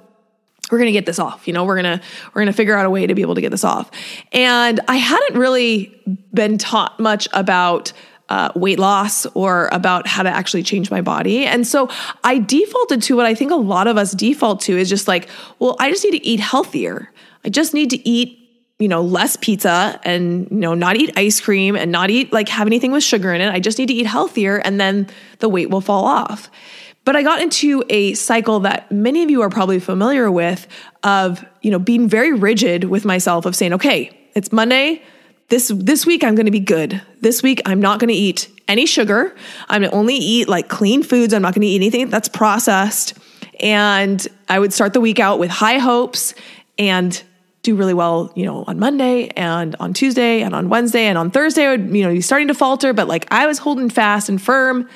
we're 0.70 0.78
to 0.84 0.92
get 0.92 1.06
this 1.06 1.18
off. 1.18 1.46
You 1.46 1.52
know, 1.52 1.64
we're 1.64 1.82
to 1.82 2.00
we're 2.32 2.44
to 2.44 2.52
figure 2.52 2.76
out 2.76 2.86
a 2.86 2.90
way 2.90 3.06
to 3.06 3.14
be 3.14 3.22
able 3.22 3.34
to 3.34 3.40
get 3.40 3.50
this 3.50 3.64
off. 3.64 3.90
And 4.32 4.80
I 4.88 4.96
hadn't 4.96 5.38
really 5.38 5.94
been 6.32 6.58
taught 6.58 6.98
much 6.98 7.28
about 7.32 7.92
uh, 8.28 8.50
weight 8.54 8.78
loss 8.78 9.26
or 9.34 9.68
about 9.72 10.06
how 10.06 10.22
to 10.22 10.30
actually 10.30 10.62
change 10.62 10.90
my 10.90 11.00
body. 11.00 11.44
And 11.44 11.66
so 11.66 11.90
I 12.22 12.38
defaulted 12.38 13.02
to 13.02 13.16
what 13.16 13.26
I 13.26 13.34
think 13.34 13.50
a 13.50 13.56
lot 13.56 13.86
of 13.86 13.98
us 13.98 14.12
default 14.12 14.60
to 14.62 14.76
is 14.76 14.88
just 14.88 15.06
like, 15.06 15.28
well, 15.58 15.76
I 15.78 15.90
just 15.90 16.04
need 16.04 16.12
to 16.18 16.26
eat 16.26 16.40
healthier. 16.40 17.12
I 17.44 17.50
just 17.50 17.74
need 17.74 17.90
to 17.90 18.08
eat 18.08 18.43
you 18.84 18.88
know, 18.88 19.00
less 19.00 19.34
pizza 19.36 19.98
and, 20.04 20.46
you 20.50 20.58
know, 20.58 20.74
not 20.74 20.94
eat 20.94 21.10
ice 21.16 21.40
cream 21.40 21.74
and 21.74 21.90
not 21.90 22.10
eat 22.10 22.34
like 22.34 22.50
have 22.50 22.66
anything 22.66 22.92
with 22.92 23.02
sugar 23.02 23.32
in 23.32 23.40
it. 23.40 23.50
I 23.50 23.58
just 23.58 23.78
need 23.78 23.86
to 23.86 23.94
eat 23.94 24.04
healthier 24.04 24.58
and 24.58 24.78
then 24.78 25.08
the 25.38 25.48
weight 25.48 25.70
will 25.70 25.80
fall 25.80 26.04
off. 26.04 26.50
But 27.06 27.16
I 27.16 27.22
got 27.22 27.40
into 27.40 27.82
a 27.88 28.12
cycle 28.12 28.60
that 28.60 28.92
many 28.92 29.22
of 29.22 29.30
you 29.30 29.40
are 29.40 29.48
probably 29.48 29.80
familiar 29.80 30.30
with 30.30 30.66
of, 31.02 31.42
you 31.62 31.70
know, 31.70 31.78
being 31.78 32.10
very 32.10 32.34
rigid 32.34 32.84
with 32.84 33.06
myself 33.06 33.46
of 33.46 33.56
saying, 33.56 33.72
okay, 33.72 34.14
it's 34.34 34.52
Monday. 34.52 35.00
This 35.48 35.72
this 35.74 36.04
week 36.04 36.22
I'm 36.22 36.34
going 36.34 36.44
to 36.44 36.52
be 36.52 36.60
good. 36.60 37.00
This 37.22 37.42
week 37.42 37.62
I'm 37.64 37.80
not 37.80 38.00
going 38.00 38.08
to 38.08 38.14
eat 38.14 38.50
any 38.68 38.84
sugar. 38.84 39.34
I'm 39.70 39.80
going 39.80 39.90
to 39.90 39.96
only 39.96 40.16
eat 40.16 40.46
like 40.46 40.68
clean 40.68 41.02
foods. 41.02 41.32
I'm 41.32 41.40
not 41.40 41.54
going 41.54 41.62
to 41.62 41.68
eat 41.68 41.76
anything 41.76 42.10
that's 42.10 42.28
processed. 42.28 43.14
And 43.60 44.28
I 44.46 44.58
would 44.58 44.74
start 44.74 44.92
the 44.92 45.00
week 45.00 45.20
out 45.20 45.38
with 45.38 45.50
high 45.50 45.78
hopes 45.78 46.34
and 46.78 47.22
do 47.64 47.74
really 47.74 47.94
well, 47.94 48.30
you 48.36 48.44
know, 48.44 48.64
on 48.66 48.78
Monday 48.78 49.28
and 49.28 49.74
on 49.80 49.92
Tuesday 49.92 50.42
and 50.42 50.54
on 50.54 50.68
Wednesday 50.68 51.06
and 51.06 51.18
on 51.18 51.30
Thursday 51.30 51.66
I 51.66 51.70
would, 51.70 51.94
you 51.94 52.04
know, 52.04 52.12
be 52.12 52.20
starting 52.20 52.48
to 52.48 52.54
falter, 52.54 52.92
but 52.92 53.08
like 53.08 53.26
I 53.32 53.46
was 53.46 53.58
holding 53.58 53.90
fast 53.90 54.28
and 54.28 54.40
firm. 54.40 54.88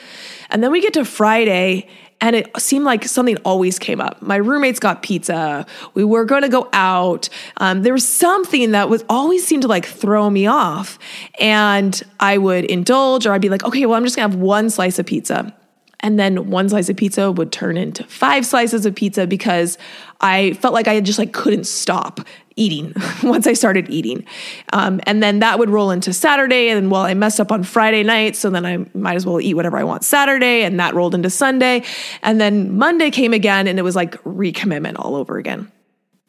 And 0.50 0.62
then 0.62 0.70
we 0.70 0.80
get 0.80 0.94
to 0.94 1.04
Friday 1.04 1.88
and 2.20 2.34
it 2.34 2.50
seemed 2.60 2.84
like 2.84 3.04
something 3.04 3.36
always 3.38 3.78
came 3.78 4.00
up. 4.00 4.20
My 4.20 4.36
roommates 4.36 4.80
got 4.80 5.02
pizza. 5.02 5.66
We 5.94 6.04
were 6.04 6.24
going 6.24 6.42
to 6.42 6.48
go 6.48 6.68
out. 6.72 7.28
Um, 7.58 7.82
there 7.82 7.92
was 7.92 8.06
something 8.06 8.72
that 8.72 8.88
was 8.88 9.04
always 9.08 9.46
seemed 9.46 9.62
to 9.62 9.68
like 9.68 9.86
throw 9.86 10.28
me 10.28 10.46
off. 10.46 10.98
And 11.38 12.00
I 12.18 12.38
would 12.38 12.64
indulge 12.64 13.26
or 13.26 13.32
I'd 13.32 13.40
be 13.40 13.48
like, 13.48 13.64
okay, 13.64 13.86
well, 13.86 13.96
I'm 13.96 14.04
just 14.04 14.16
gonna 14.16 14.30
have 14.30 14.40
one 14.40 14.68
slice 14.68 14.98
of 14.98 15.06
pizza. 15.06 15.54
And 16.00 16.18
then 16.18 16.50
one 16.50 16.68
slice 16.68 16.88
of 16.88 16.96
pizza 16.96 17.32
would 17.32 17.50
turn 17.50 17.76
into 17.76 18.04
five 18.04 18.46
slices 18.46 18.86
of 18.86 18.94
pizza 18.94 19.26
because 19.26 19.78
I 20.20 20.52
felt 20.54 20.74
like 20.74 20.86
I 20.86 21.00
just 21.00 21.18
like 21.18 21.32
couldn't 21.32 21.64
stop 21.64 22.20
eating 22.58 22.92
once 23.22 23.46
I 23.46 23.52
started 23.52 23.88
eating. 23.88 24.26
Um, 24.72 25.00
and 25.04 25.22
then 25.22 25.38
that 25.38 25.58
would 25.58 25.70
roll 25.70 25.90
into 25.90 26.12
Saturday. 26.12 26.68
And 26.68 26.90
well, 26.90 27.02
I 27.02 27.14
messed 27.14 27.40
up 27.40 27.52
on 27.52 27.62
Friday 27.62 28.02
night. 28.02 28.36
So 28.36 28.50
then 28.50 28.66
I 28.66 28.84
might 28.94 29.14
as 29.14 29.24
well 29.24 29.40
eat 29.40 29.54
whatever 29.54 29.78
I 29.78 29.84
want 29.84 30.04
Saturday. 30.04 30.62
And 30.64 30.78
that 30.80 30.94
rolled 30.94 31.14
into 31.14 31.30
Sunday. 31.30 31.84
And 32.22 32.40
then 32.40 32.76
Monday 32.76 33.10
came 33.10 33.32
again 33.32 33.66
and 33.66 33.78
it 33.78 33.82
was 33.82 33.96
like 33.96 34.22
recommitment 34.24 34.98
all 34.98 35.14
over 35.14 35.38
again. 35.38 35.70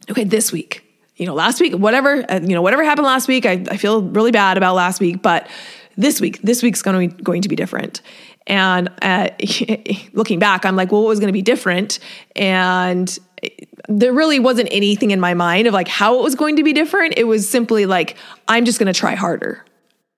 Okay, 0.10 0.24
this 0.24 0.52
week, 0.52 0.84
you 1.18 1.26
know, 1.26 1.34
last 1.34 1.60
week, 1.60 1.74
whatever, 1.74 2.26
uh, 2.32 2.40
you 2.40 2.56
know, 2.56 2.62
whatever 2.62 2.84
happened 2.84 3.06
last 3.06 3.28
week, 3.28 3.46
I, 3.46 3.64
I 3.70 3.78
feel 3.78 4.02
really 4.02 4.32
bad 4.32 4.58
about 4.58 4.76
last 4.76 5.00
week, 5.00 5.22
but 5.22 5.48
this 5.98 6.22
week, 6.22 6.42
this 6.42 6.64
week's 6.64 6.82
going 6.82 7.10
to 7.10 7.16
be, 7.16 7.24
going 7.24 7.42
to 7.42 7.50
be 7.50 7.58
different. 7.58 8.02
And 8.48 8.90
uh, 9.02 9.30
looking 10.14 10.40
back, 10.40 10.66
I'm 10.66 10.76
like, 10.76 10.92
well, 10.92 11.02
what 11.02 11.10
was 11.10 11.20
going 11.20 11.28
to 11.28 11.34
be 11.34 11.42
different? 11.42 12.00
And 12.36 13.18
there 13.88 14.14
really 14.14 14.40
wasn't 14.40 14.70
anything 14.72 15.12
in 15.12 15.20
my 15.20 15.34
mind 15.34 15.68
of 15.68 15.74
like 15.74 15.88
how 15.88 16.20
it 16.20 16.24
was 16.24 16.36
going 16.36 16.58
to 16.58 16.64
be 16.64 16.74
different. 16.74 17.16
It 17.18 17.26
was 17.26 17.50
simply 17.50 17.86
like, 17.86 18.16
I'm 18.48 18.66
just 18.66 18.80
going 18.80 18.92
to 18.92 18.98
try 18.98 19.16
harder. 19.16 19.66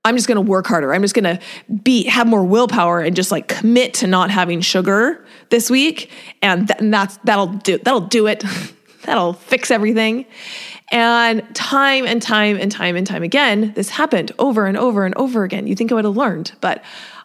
I'm 0.04 0.16
just 0.16 0.28
going 0.28 0.38
to 0.38 0.42
work 0.42 0.66
harder. 0.66 0.94
I'm 0.94 1.04
just 1.04 1.14
going 1.14 1.38
to 1.38 1.40
be 1.84 2.06
have 2.06 2.26
more 2.26 2.44
willpower 2.44 3.02
and 3.02 3.16
just 3.16 3.32
like 3.32 3.48
commit 3.48 3.94
to 3.96 4.08
not 4.08 4.32
having 4.32 4.62
sugar 4.62 5.24
this 5.50 5.70
week, 5.70 6.10
and, 6.42 6.68
th- 6.68 6.80
and 6.80 6.92
that's 6.92 7.18
that'll 7.18 7.48
do 7.48 7.78
that'll 7.78 8.02
do 8.02 8.26
it. 8.28 8.44
that'll 9.04 9.34
fix 9.34 9.70
everything. 9.70 10.26
And 10.92 11.56
time 11.56 12.06
and 12.06 12.22
time 12.22 12.58
and 12.58 12.70
time 12.70 12.98
and 12.98 13.08
time 13.08 13.24
again, 13.24 13.72
this 13.76 13.90
happened 13.90 14.34
over 14.38 14.66
and 14.66 14.78
over 14.78 15.06
and 15.06 15.16
over 15.16 15.44
again. 15.44 15.66
You 15.66 15.76
think 15.76 15.92
I 15.92 15.96
would 15.96 16.06
have 16.06 16.18
learned, 16.18 16.52
but 16.60 16.84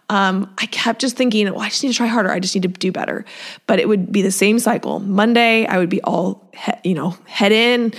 um, 0.08 0.54
I 0.58 0.66
kept 0.66 1.00
just 1.00 1.16
thinking, 1.16 1.50
well, 1.52 1.62
I 1.62 1.68
just 1.68 1.82
need 1.82 1.90
to 1.90 1.96
try 1.96 2.06
harder. 2.06 2.30
I 2.30 2.38
just 2.38 2.54
need 2.54 2.62
to 2.62 2.68
do 2.68 2.92
better. 2.92 3.25
But 3.66 3.80
it 3.80 3.88
would 3.88 4.12
be 4.12 4.23
the 4.23 4.30
same 4.30 4.61
cycle. 4.61 5.00
Monday, 5.00 5.66
I 5.66 5.78
would 5.78 5.88
be 5.88 6.00
all, 6.02 6.49
he, 6.54 6.90
you 6.90 6.94
know, 6.94 7.16
head 7.26 7.50
in, 7.50 7.92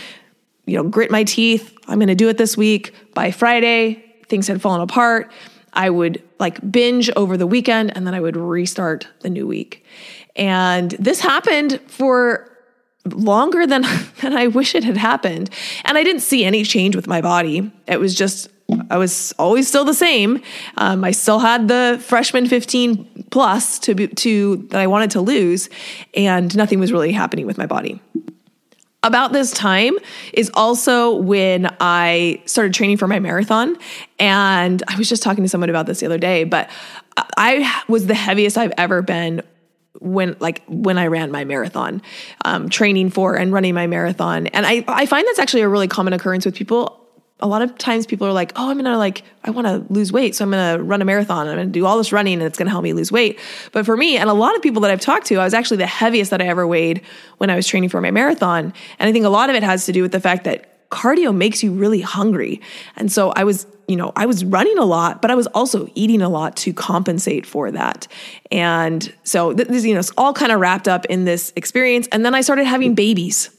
you 0.66 0.78
know, 0.78 0.84
grit 0.84 1.12
my 1.12 1.26
teeth. 1.26 1.76
I'm 1.88 2.00
going 2.00 2.08
to 2.08 2.16
do 2.16 2.30
it 2.30 2.38
this 2.38 2.56
week. 2.56 2.94
By 3.14 3.32
Friday, 3.32 4.06
things 4.30 4.48
had 4.48 4.62
fallen 4.62 4.82
apart. 4.82 5.32
I 5.74 5.90
would 5.90 6.24
like 6.40 6.72
binge 6.72 7.10
over 7.16 7.36
the 7.36 7.48
weekend 7.48 7.96
and 7.96 8.08
then 8.08 8.14
I 8.14 8.22
would 8.22 8.38
restart 8.38 9.08
the 9.20 9.30
new 9.30 9.46
week. 9.46 9.86
And 10.36 10.92
this 10.92 11.20
happened 11.20 11.82
for 11.88 12.57
longer 13.14 13.66
than 13.66 13.84
than 14.22 14.36
I 14.36 14.48
wish 14.48 14.76
it 14.76 14.84
had 14.84 14.98
happened. 14.98 15.50
And 15.86 15.98
I 15.98 16.04
didn't 16.04 16.22
see 16.22 16.44
any 16.44 16.64
change 16.64 16.96
with 16.96 17.08
my 17.08 17.22
body. 17.22 17.72
It 17.88 18.00
was 18.00 18.16
just 18.16 18.50
I 18.90 18.98
was 18.98 19.34
always 19.40 19.68
still 19.68 19.86
the 19.86 19.94
same. 19.94 20.42
Um, 20.76 21.04
I 21.04 21.12
still 21.12 21.40
had 21.40 21.68
the 21.68 22.02
freshman 22.04 22.48
15 22.48 23.28
plus 23.32 23.80
to 23.80 23.96
be, 23.96 24.08
to 24.08 24.58
that 24.72 24.82
I 24.82 24.88
wanted 24.88 25.12
to 25.12 25.22
lose, 25.22 25.70
and 26.14 26.56
nothing 26.56 26.80
was 26.80 26.92
really 26.92 27.14
happening 27.14 27.46
with 27.46 27.58
my 27.58 27.66
body. 27.66 28.02
About 29.04 29.32
this 29.32 29.52
time 29.52 29.94
is 30.34 30.52
also 30.54 31.16
when 31.16 31.74
I 31.80 32.42
started 32.46 32.74
training 32.74 32.98
for 32.98 33.08
my 33.08 33.20
marathon. 33.20 33.78
And 34.20 34.84
I 34.88 34.98
was 34.98 35.08
just 35.08 35.24
talking 35.24 35.44
to 35.44 35.50
someone 35.50 35.70
about 35.70 35.86
this 35.86 36.02
the 36.02 36.08
other 36.08 36.18
day, 36.18 36.44
but 36.44 36.70
I 37.38 37.84
was 37.88 38.08
the 38.08 38.16
heaviest 38.16 38.58
I've 38.58 38.74
ever 38.78 39.02
been 39.02 39.44
when 40.00 40.36
like 40.40 40.64
when 40.68 40.98
I 40.98 41.08
ran 41.08 41.32
my 41.32 41.46
marathon, 41.46 42.02
um, 42.46 42.70
training 42.70 43.10
for 43.10 43.36
and 43.36 43.52
running 43.52 43.74
my 43.74 43.88
marathon. 43.88 44.48
And 44.48 44.66
I, 44.66 44.84
I 44.88 45.06
find 45.06 45.26
that's 45.28 45.40
actually 45.40 45.62
a 45.62 45.70
really 45.70 45.88
common 45.88 46.14
occurrence 46.14 46.46
with 46.46 46.56
people. 46.56 47.04
A 47.40 47.48
lot 47.48 47.62
of 47.62 47.78
times 47.78 48.08
people 48.08 48.26
are 48.26 48.34
like, 48.34 48.52
oh, 48.56 48.70
I'm 48.70 48.78
gonna 48.78 48.98
like, 48.98 49.24
I 49.44 49.52
wanna 49.52 49.86
lose 49.90 50.12
weight. 50.12 50.36
So 50.36 50.44
I'm 50.44 50.52
gonna 50.52 50.82
run 50.84 51.02
a 51.02 51.06
marathon. 51.06 51.42
And 51.42 51.52
I'm 51.52 51.58
gonna 51.58 51.72
do 51.72 51.86
all 51.86 51.98
this 51.98 52.12
running 52.12 52.36
and 52.36 52.44
it's 52.44 52.58
gonna 52.58 52.72
help 52.72 52.84
me 52.84 52.94
lose 52.94 53.12
weight. 53.12 53.40
But 53.72 53.86
for 53.86 53.96
me, 53.96 54.18
and 54.18 54.30
a 54.30 54.34
lot 54.34 54.56
of 54.56 54.62
people 54.62 54.82
that 54.82 54.92
I've 54.92 55.02
talked 55.02 55.28
to, 55.28 55.36
I 55.36 55.44
was 55.44 55.54
actually 55.54 55.78
the 55.78 55.88
heaviest 55.88 56.32
that 56.32 56.42
I 56.42 56.48
ever 56.48 56.66
weighed 56.66 57.02
when 57.38 57.50
I 57.50 57.56
was 57.56 57.68
training 57.68 57.90
for 57.90 58.02
my 58.02 58.12
marathon. 58.12 58.74
And 58.98 59.10
I 59.10 59.12
think 59.12 59.26
a 59.26 59.30
lot 59.30 59.50
of 59.50 59.56
it 59.56 59.64
has 59.64 59.86
to 59.86 59.92
do 59.92 60.02
with 60.02 60.12
the 60.12 60.20
fact 60.20 60.46
that 60.46 60.77
cardio 60.90 61.36
makes 61.36 61.64
you 61.64 61.72
really 61.72 62.02
hungry. 62.02 62.62
And 62.96 63.12
so 63.12 63.32
I 63.36 63.44
was 63.44 63.68
you 63.88 63.96
know, 63.96 64.12
I 64.16 64.26
was 64.26 64.44
running 64.44 64.78
a 64.78 64.84
lot, 64.84 65.22
but 65.22 65.32
I 65.32 65.36
was 65.36 65.48
also 65.48 65.90
eating 65.96 66.22
a 66.22 66.28
lot 66.28 66.58
to 66.58 66.74
compensate 66.74 67.46
for 67.46 67.72
that. 67.72 68.08
And 68.52 69.14
so 69.24 69.54
this, 69.54 69.86
you 69.86 69.94
know, 69.94 70.00
it's 70.00 70.12
all 70.18 70.34
kind 70.34 70.52
of 70.52 70.60
wrapped 70.60 70.90
up 70.90 71.06
in 71.06 71.24
this 71.24 71.54
experience. 71.56 72.08
And 72.12 72.26
then 72.26 72.36
I 72.36 72.42
started 72.42 72.66
having 72.66 72.96
babies. 72.96 73.50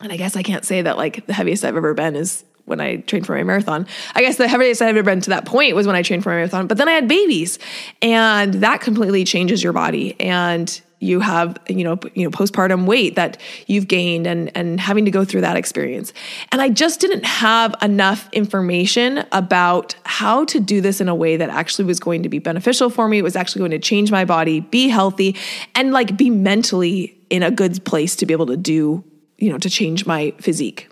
And 0.00 0.12
I 0.12 0.16
guess 0.16 0.34
I 0.34 0.42
can't 0.42 0.64
say 0.64 0.82
that 0.82 0.96
like 0.96 1.26
the 1.26 1.32
heaviest 1.32 1.64
I've 1.64 1.76
ever 1.76 1.94
been 1.94 2.16
is 2.16 2.44
when 2.64 2.80
I 2.80 2.96
trained 2.96 3.26
for 3.26 3.36
my 3.36 3.44
marathon. 3.44 3.86
I 4.14 4.22
guess 4.22 4.36
the 4.36 4.48
heaviest 4.48 4.82
I've 4.82 4.96
ever 4.96 5.04
been 5.04 5.20
to 5.20 5.30
that 5.30 5.44
point 5.44 5.76
was 5.76 5.86
when 5.86 5.94
I 5.94 6.02
trained 6.02 6.24
for 6.24 6.30
my 6.30 6.36
marathon. 6.36 6.66
But 6.66 6.78
then 6.78 6.88
I 6.88 6.92
had 6.92 7.06
babies, 7.06 7.58
and 8.02 8.54
that 8.54 8.80
completely 8.80 9.24
changes 9.24 9.62
your 9.62 9.72
body. 9.72 10.18
And 10.18 10.80
you 11.00 11.20
have 11.20 11.58
you 11.68 11.84
know 11.84 11.98
you 12.14 12.24
know 12.24 12.30
postpartum 12.30 12.86
weight 12.86 13.14
that 13.16 13.38
you've 13.66 13.88
gained 13.88 14.26
and 14.26 14.50
and 14.56 14.80
having 14.80 15.04
to 15.04 15.10
go 15.10 15.24
through 15.24 15.42
that 15.42 15.56
experience. 15.56 16.12
And 16.52 16.60
i 16.62 16.68
just 16.68 17.00
didn't 17.00 17.24
have 17.24 17.74
enough 17.82 18.28
information 18.32 19.24
about 19.32 19.94
how 20.04 20.44
to 20.46 20.60
do 20.60 20.80
this 20.80 21.00
in 21.00 21.08
a 21.08 21.14
way 21.14 21.36
that 21.36 21.50
actually 21.50 21.84
was 21.84 22.00
going 22.00 22.22
to 22.22 22.28
be 22.28 22.38
beneficial 22.38 22.90
for 22.90 23.08
me. 23.08 23.18
It 23.18 23.22
was 23.22 23.36
actually 23.36 23.60
going 23.60 23.72
to 23.72 23.78
change 23.78 24.10
my 24.10 24.24
body 24.24 24.60
be 24.60 24.88
healthy 24.88 25.36
and 25.74 25.92
like 25.92 26.16
be 26.16 26.30
mentally 26.30 27.18
in 27.30 27.42
a 27.42 27.50
good 27.50 27.84
place 27.84 28.16
to 28.16 28.26
be 28.26 28.32
able 28.32 28.46
to 28.46 28.56
do 28.56 29.04
you 29.38 29.50
know 29.50 29.58
to 29.58 29.70
change 29.70 30.06
my 30.06 30.32
physique. 30.38 30.88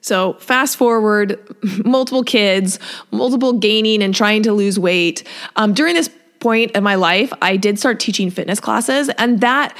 So, 0.00 0.34
fast 0.34 0.76
forward, 0.76 1.40
multiple 1.84 2.24
kids, 2.24 2.78
multiple 3.10 3.54
gaining 3.54 4.02
and 4.02 4.14
trying 4.14 4.42
to 4.42 4.52
lose 4.52 4.78
weight. 4.78 5.26
Um, 5.56 5.72
during 5.72 5.94
this 5.94 6.10
point 6.44 6.72
in 6.72 6.84
my 6.84 6.96
life, 6.96 7.32
I 7.40 7.56
did 7.56 7.78
start 7.78 7.98
teaching 7.98 8.30
fitness 8.30 8.60
classes, 8.60 9.08
and 9.16 9.40
that 9.40 9.74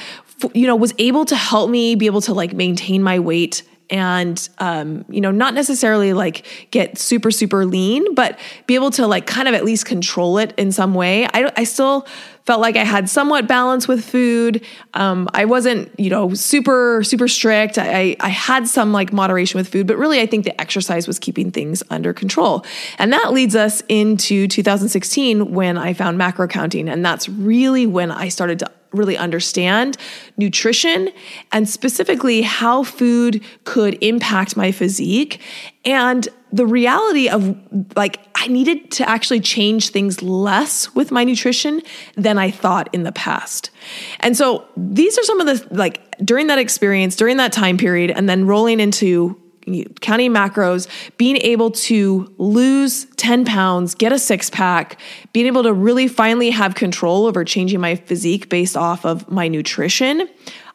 you 0.53 0.65
know 0.65 0.75
was 0.75 0.93
able 0.97 1.23
to 1.25 1.35
help 1.35 1.69
me 1.69 1.93
be 1.93 2.07
able 2.07 2.21
to 2.21 2.33
like 2.33 2.53
maintain 2.53 3.03
my 3.03 3.19
weight 3.19 3.61
and 3.89 4.49
um, 4.59 5.05
you 5.09 5.21
know 5.21 5.31
not 5.31 5.53
necessarily 5.53 6.13
like 6.13 6.45
get 6.71 6.97
super 6.97 7.31
super 7.31 7.65
lean 7.65 8.13
but 8.15 8.39
be 8.67 8.75
able 8.75 8.91
to 8.91 9.07
like 9.07 9.25
kind 9.25 9.47
of 9.47 9.53
at 9.53 9.63
least 9.63 9.85
control 9.85 10.37
it 10.37 10.53
in 10.57 10.71
some 10.71 10.93
way 10.93 11.25
i, 11.33 11.51
I 11.55 11.63
still 11.63 12.07
felt 12.45 12.61
like 12.61 12.75
I 12.75 12.83
had 12.83 13.09
somewhat 13.09 13.47
balance 13.47 13.87
with 13.87 14.05
food. 14.05 14.63
Um, 14.93 15.27
I 15.33 15.45
wasn't, 15.45 15.91
you 15.99 16.11
know, 16.11 16.33
super, 16.35 17.01
super 17.03 17.27
strict. 17.27 17.77
I, 17.77 18.15
I 18.19 18.29
had 18.29 18.67
some 18.67 18.93
like 18.93 19.11
moderation 19.11 19.57
with 19.57 19.67
food, 19.67 19.87
but 19.87 19.97
really 19.97 20.21
I 20.21 20.27
think 20.27 20.45
the 20.45 20.59
exercise 20.61 21.07
was 21.07 21.17
keeping 21.17 21.49
things 21.51 21.81
under 21.89 22.13
control. 22.13 22.63
And 22.99 23.11
that 23.13 23.33
leads 23.33 23.55
us 23.55 23.81
into 23.89 24.47
2016 24.47 25.51
when 25.53 25.77
I 25.77 25.93
found 25.93 26.17
macro 26.17 26.47
counting. 26.47 26.87
And 26.87 27.03
that's 27.03 27.27
really 27.27 27.87
when 27.87 28.11
I 28.11 28.29
started 28.29 28.59
to 28.59 28.71
really 28.95 29.17
understand 29.17 29.97
nutrition 30.37 31.09
and 31.51 31.67
specifically 31.67 32.41
how 32.41 32.83
food 32.83 33.43
could 33.63 33.97
impact 34.01 34.57
my 34.57 34.71
physique 34.71 35.41
and 35.83 36.27
the 36.51 36.65
reality 36.65 37.27
of 37.27 37.55
like 37.97 38.19
I 38.35 38.47
needed 38.47 38.91
to 38.91 39.09
actually 39.09 39.41
change 39.41 39.89
things 39.89 40.21
less 40.21 40.93
with 40.95 41.11
my 41.11 41.23
nutrition 41.23 41.81
than 42.15 42.37
I 42.37 42.49
thought 42.49 42.89
in 42.93 43.03
the 43.03 43.11
past. 43.11 43.71
And 44.21 44.37
so 44.37 44.65
these 44.77 45.17
are 45.17 45.23
some 45.23 45.41
of 45.41 45.47
the 45.47 45.75
like 45.75 46.17
during 46.19 46.47
that 46.47 46.57
experience, 46.57 47.15
during 47.15 47.37
that 47.37 47.51
time 47.51 47.77
period 47.77 48.11
and 48.11 48.29
then 48.29 48.47
rolling 48.47 48.79
into 48.79 49.39
counting 50.01 50.31
macros, 50.31 50.87
being 51.17 51.37
able 51.37 51.71
to 51.71 52.33
lose 52.37 53.05
10 53.17 53.45
pounds, 53.45 53.95
get 53.95 54.11
a 54.11 54.19
six 54.19 54.49
pack, 54.49 54.99
being 55.33 55.47
able 55.47 55.63
to 55.63 55.73
really 55.73 56.07
finally 56.07 56.49
have 56.51 56.75
control 56.75 57.25
over 57.25 57.43
changing 57.43 57.79
my 57.79 57.95
physique 57.95 58.49
based 58.49 58.77
off 58.77 59.05
of 59.05 59.29
my 59.29 59.47
nutrition. 59.47 60.27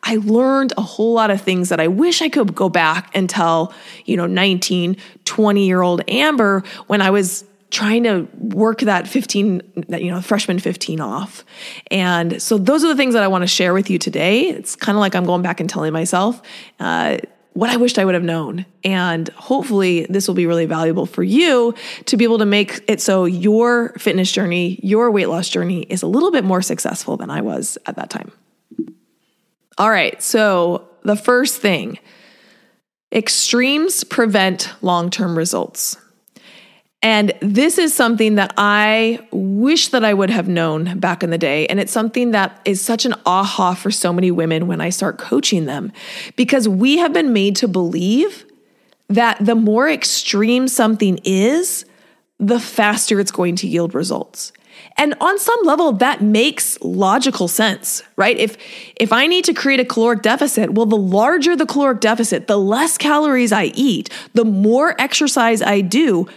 I 0.03 0.17
learned 0.17 0.73
a 0.77 0.83
whole 0.83 1.13
lot 1.13 1.31
of 1.31 1.41
things 1.41 1.69
that 1.69 1.79
I 1.79 1.89
wish 1.89 2.23
I 2.23 2.29
could 2.29 2.55
go 2.55 2.69
back 2.69 3.11
and 3.15 3.29
tell, 3.29 3.75
you 4.07 4.17
know, 4.17 4.27
19, 4.27 4.97
20 5.25 5.67
year 5.67 5.83
old 5.83 6.03
Amber 6.09 6.63
when 6.87 7.03
I 7.03 7.11
was 7.11 7.45
trying 7.71 8.03
to 8.03 8.27
work 8.37 8.81
that 8.81 9.07
15 9.07 9.85
that 9.89 10.03
you 10.03 10.11
know 10.11 10.21
freshman 10.21 10.59
15 10.59 11.01
off 11.01 11.45
and 11.91 12.43
so 12.43 12.59
those 12.59 12.85
are 12.85 12.89
the 12.89 12.97
things 12.97 13.15
that 13.15 13.23
i 13.23 13.29
want 13.29 13.43
to 13.43 13.47
share 13.47 13.73
with 13.73 13.89
you 13.89 13.97
today 13.97 14.49
it's 14.49 14.75
kind 14.75 14.97
of 14.97 15.01
like 15.01 15.15
i'm 15.15 15.25
going 15.25 15.41
back 15.41 15.61
and 15.61 15.71
telling 15.71 15.93
myself 15.93 16.43
uh, 16.81 17.17
what 17.53 17.71
I 17.71 17.77
wished 17.77 17.99
I 17.99 18.05
would 18.05 18.15
have 18.15 18.25
known. 18.25 18.65
And 18.85 19.29
hopefully, 19.31 20.07
this 20.09 20.29
will 20.29 20.35
be 20.35 20.47
really 20.47 20.67
valuable 20.67 21.07
for 21.07 21.23
you 21.23 21.75
to 22.07 22.17
be 22.17 22.25
able 22.25 22.39
to 22.39 22.47
make 22.47 22.81
it 22.89 23.01
so 23.01 23.25
your 23.25 23.91
fitness 23.99 24.31
journey, 24.31 24.79
your 24.83 25.11
weight 25.11 25.29
loss 25.29 25.49
journey 25.49 25.83
is 25.83 26.03
a 26.03 26.07
little 26.07 26.31
bit 26.31 26.45
more 26.45 26.63
successful 26.63 27.17
than 27.17 27.31
I 27.31 27.41
was 27.41 27.77
at 27.87 27.97
that 27.97 28.11
time. 28.11 28.33
All 29.79 29.91
right, 29.91 30.23
so 30.23 30.89
the 31.03 31.17
first 31.17 31.61
thing 31.61 31.99
extremes 33.13 34.05
prevent 34.05 34.71
long 34.83 35.11
term 35.11 35.37
results. 35.37 35.97
And 37.03 37.33
this 37.41 37.79
is 37.79 37.95
something 37.95 38.35
that 38.35 38.53
I 38.59 39.21
wish 39.31 39.89
that 39.89 40.05
I 40.05 40.13
would 40.13 40.29
have 40.29 40.49
known 40.49 40.99
back 40.99 41.23
in 41.23 41.31
the 41.31 41.39
day. 41.39 41.67
And 41.67 41.81
it's 41.81 41.93
something 41.93 42.33
that 42.33 42.61
is 42.67 42.81
such 42.81 43.07
an 43.07 43.15
aha 43.25 43.75
for 43.75 43.91
so 43.91 44.13
many 44.13 44.31
women 44.31 44.67
when 44.67 44.83
I 44.83 44.91
start 44.91 45.17
coaching 45.17 45.65
them 45.65 45.93
because 46.37 46.69
we 46.69 46.99
have 46.99 47.13
been 47.15 47.33
made 47.33 47.57
to 47.57 47.69
believe 47.69 48.45
that 49.09 49.45
the 49.45 49.55
more 49.55 49.89
extreme 49.89 50.69
something 50.69 51.19
is, 51.25 51.87
the 52.39 52.61
faster 52.61 53.19
it's 53.19 53.33
going 53.33 53.57
to 53.57 53.67
yield 53.67 53.95
results. 53.95 54.53
And 54.97 55.15
on 55.21 55.39
some 55.39 55.61
level 55.65 55.93
that 55.93 56.21
makes 56.21 56.79
logical 56.81 57.49
sense, 57.49 58.03
right? 58.17 58.37
If 58.37 58.57
if 58.97 59.13
I 59.13 59.27
need 59.27 59.45
to 59.47 59.55
create 59.55 59.81
a 59.81 59.85
caloric 59.85 60.23
deficit, 60.23 60.73
well 60.73 60.87
the 60.87 60.97
larger 60.97 61.57
the 61.57 61.67
caloric 61.67 62.01
deficit, 62.01 62.47
the 62.47 62.59
less 62.59 62.97
calories 62.97 63.53
I 63.53 63.65
eat, 63.75 64.11
the 64.33 64.45
more 64.45 64.95
exercise 65.01 65.61
I 65.61 65.81
do, 65.81 66.29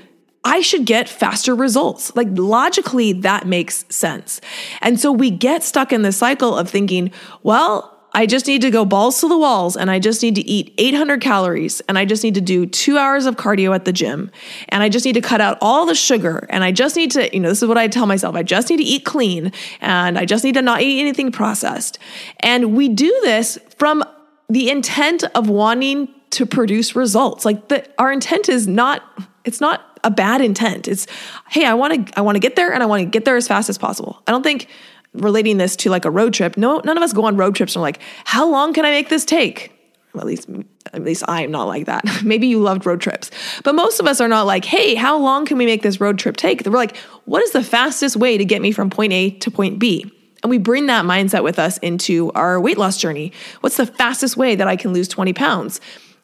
I 0.44 0.62
should 0.62 0.86
get 0.86 1.08
faster 1.08 1.56
results. 1.56 2.16
Like 2.16 2.28
logically, 2.32 3.14
that 3.14 3.48
makes 3.48 3.86
sense. 3.90 4.42
And 4.82 5.00
so 5.00 5.12
we 5.12 5.32
get 5.32 5.64
stuck 5.64 5.94
in 5.94 6.02
the 6.02 6.12
cycle 6.12 6.58
of 6.58 6.70
thinking, 6.70 7.12
well, 7.44 7.94
I 8.16 8.28
just 8.28 8.46
need 8.46 8.62
to 8.62 8.70
go 8.70 8.86
balls 8.86 9.20
to 9.22 9.28
the 9.28 9.38
walls 9.38 9.76
and 9.76 9.90
I 9.90 9.98
just 9.98 10.22
need 10.22 10.36
to 10.36 10.42
eat 10.42 10.74
800 10.78 11.20
calories 11.20 11.82
and 11.82 11.98
I 11.98 12.06
just 12.06 12.24
need 12.24 12.36
to 12.36 12.42
do 12.42 12.68
two 12.68 12.98
hours 12.98 13.26
of 13.26 13.38
cardio 13.38 13.74
at 13.74 13.86
the 13.86 13.94
gym 13.94 14.30
and 14.70 14.84
I 14.84 14.90
just 14.90 15.04
need 15.04 15.14
to 15.14 15.22
cut 15.22 15.42
out 15.42 15.58
all 15.62 15.88
the 15.88 15.96
sugar 15.96 16.46
and 16.50 16.64
I 16.64 16.72
just 16.72 16.96
need 16.96 17.10
to, 17.12 17.34
you 17.34 17.40
know, 17.40 17.50
this 17.50 17.64
is 17.64 17.68
what 17.68 17.78
I 17.78 17.88
tell 17.88 18.06
myself 18.06 18.36
I 18.36 18.44
just 18.44 18.70
need 18.70 18.78
to 18.78 18.84
eat 18.84 19.04
clean 19.04 19.52
and 19.82 20.20
I 20.20 20.26
just 20.26 20.44
need 20.44 20.54
to 20.54 20.62
not 20.62 20.82
eat 20.82 21.00
anything 21.00 21.32
processed. 21.32 21.98
And 22.42 22.78
we 22.78 22.88
do 22.88 23.10
this 23.24 23.58
from 23.80 24.04
the 24.48 24.70
intent 24.70 25.24
of 25.34 25.50
wanting 25.50 26.08
to 26.32 26.46
produce 26.46 26.96
results. 26.96 27.46
Like 27.46 27.70
the, 27.70 27.88
our 28.00 28.12
intent 28.12 28.48
is 28.48 28.68
not, 28.68 29.02
it's 29.44 29.60
not 29.60 29.93
a 30.04 30.12
bad 30.12 30.42
intent. 30.42 30.88
It's, 30.88 31.08
hey, 31.50 31.66
I 31.66 31.74
want 31.74 32.08
to 32.08 32.20
I 32.20 32.22
want 32.22 32.36
to 32.36 32.40
get 32.40 32.56
there 32.56 32.74
and 32.74 32.84
I 32.84 32.86
want 32.86 33.02
to 33.02 33.06
get 33.06 33.26
there 33.26 33.36
as 33.36 33.48
fast 33.48 33.70
as 33.70 33.78
possible. 33.78 34.22
I 34.28 34.32
don't 34.32 34.44
think 34.44 34.68
relating 35.14 35.58
this 35.58 35.76
to 35.78 35.90
like 35.90 36.06
a 36.06 36.12
road 36.12 36.34
trip. 36.34 36.58
No, 36.58 36.82
none 36.84 36.98
of 36.98 37.04
us 37.04 37.14
go 37.14 37.26
on 37.26 37.38
road 37.38 37.56
trips 37.56 37.76
and 37.76 37.82
are 37.82 37.84
like, 37.84 38.00
how 38.26 38.50
long 38.50 38.74
can 38.74 38.86
I 38.86 38.92
make 38.92 39.10
this 39.10 39.26
take? 39.26 39.72
Well, 40.14 40.22
at 40.22 40.28
least 40.28 40.50
at 40.94 41.04
least 41.04 41.24
I'm 41.28 41.50
not 41.50 41.64
like 41.64 41.86
that. 41.88 42.04
Maybe 42.24 42.48
you 42.48 42.60
loved 42.60 42.86
road 42.86 43.02
trips. 43.02 43.32
But 43.64 43.74
most 43.74 44.00
of 44.00 44.06
us 44.06 44.22
are 44.22 44.28
not 44.28 44.46
like, 44.46 44.64
"Hey, 44.64 44.94
how 44.94 45.18
long 45.18 45.46
can 45.46 45.58
we 45.58 45.66
make 45.66 45.82
this 45.82 46.00
road 46.00 46.20
trip 46.20 46.38
take?" 46.38 46.64
We're 46.66 46.72
like, 46.72 46.96
"What 47.26 47.42
is 47.42 47.52
the 47.52 47.64
fastest 47.64 48.16
way 48.16 48.38
to 48.38 48.46
get 48.46 48.62
me 48.62 48.72
from 48.72 48.92
point 48.92 49.12
A 49.12 49.32
to 49.32 49.50
point 49.50 49.80
B?" 49.80 50.12
And 50.44 50.50
we 50.50 50.60
bring 50.60 50.86
that 50.88 51.06
mindset 51.06 51.44
with 51.44 51.58
us 51.58 51.78
into 51.80 52.32
our 52.34 52.60
weight 52.60 52.78
loss 52.78 52.98
journey. 52.98 53.32
What's 53.62 53.78
the 53.78 53.88
fastest 53.88 54.38
way 54.38 54.56
that 54.56 54.68
I 54.68 54.76
can 54.76 54.94
lose 54.94 55.08
20 55.08 55.34
pounds? 55.34 55.82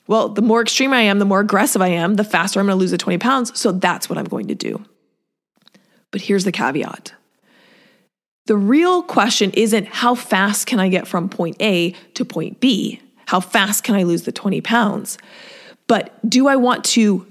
Well, 0.09 0.29
the 0.29 0.41
more 0.41 0.59
extreme 0.59 0.91
I 0.91 1.01
am, 1.01 1.19
the 1.19 1.25
more 1.25 1.39
aggressive 1.39 1.83
I 1.83 1.89
am, 1.89 2.15
the 2.15 2.23
faster 2.23 2.59
I'm 2.59 2.65
going 2.65 2.75
to 2.75 2.79
lose 2.79 2.89
the 2.89 2.97
20 2.97 3.19
pounds. 3.19 3.57
So 3.57 3.71
that's 3.71 4.09
what 4.09 4.17
I'm 4.17 4.25
going 4.25 4.47
to 4.47 4.55
do. 4.55 4.83
But 6.09 6.21
here's 6.21 6.43
the 6.43 6.51
caveat 6.51 7.13
the 8.47 8.57
real 8.57 9.03
question 9.03 9.51
isn't 9.51 9.85
how 9.85 10.15
fast 10.15 10.65
can 10.65 10.79
I 10.79 10.89
get 10.89 11.07
from 11.07 11.29
point 11.29 11.57
A 11.61 11.91
to 12.15 12.25
point 12.25 12.59
B? 12.59 12.99
How 13.27 13.39
fast 13.39 13.83
can 13.83 13.93
I 13.93 14.01
lose 14.01 14.23
the 14.23 14.31
20 14.31 14.61
pounds? 14.61 15.19
But 15.85 16.11
do 16.27 16.47
I 16.47 16.55
want 16.55 16.83
to 16.85 17.27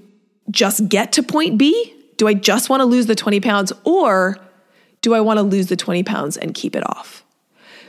just 0.49 0.87
get 0.87 1.11
to 1.13 1.23
point 1.23 1.57
B? 1.57 1.93
Do 2.15 2.29
I 2.29 2.33
just 2.33 2.69
want 2.69 2.79
to 2.79 2.85
lose 2.85 3.07
the 3.07 3.15
20 3.15 3.41
pounds? 3.41 3.73
Or 3.83 4.37
do 5.01 5.13
I 5.13 5.19
want 5.19 5.37
to 5.37 5.43
lose 5.43 5.67
the 5.67 5.75
20 5.75 6.03
pounds 6.03 6.37
and 6.37 6.53
keep 6.53 6.77
it 6.77 6.87
off? 6.87 7.25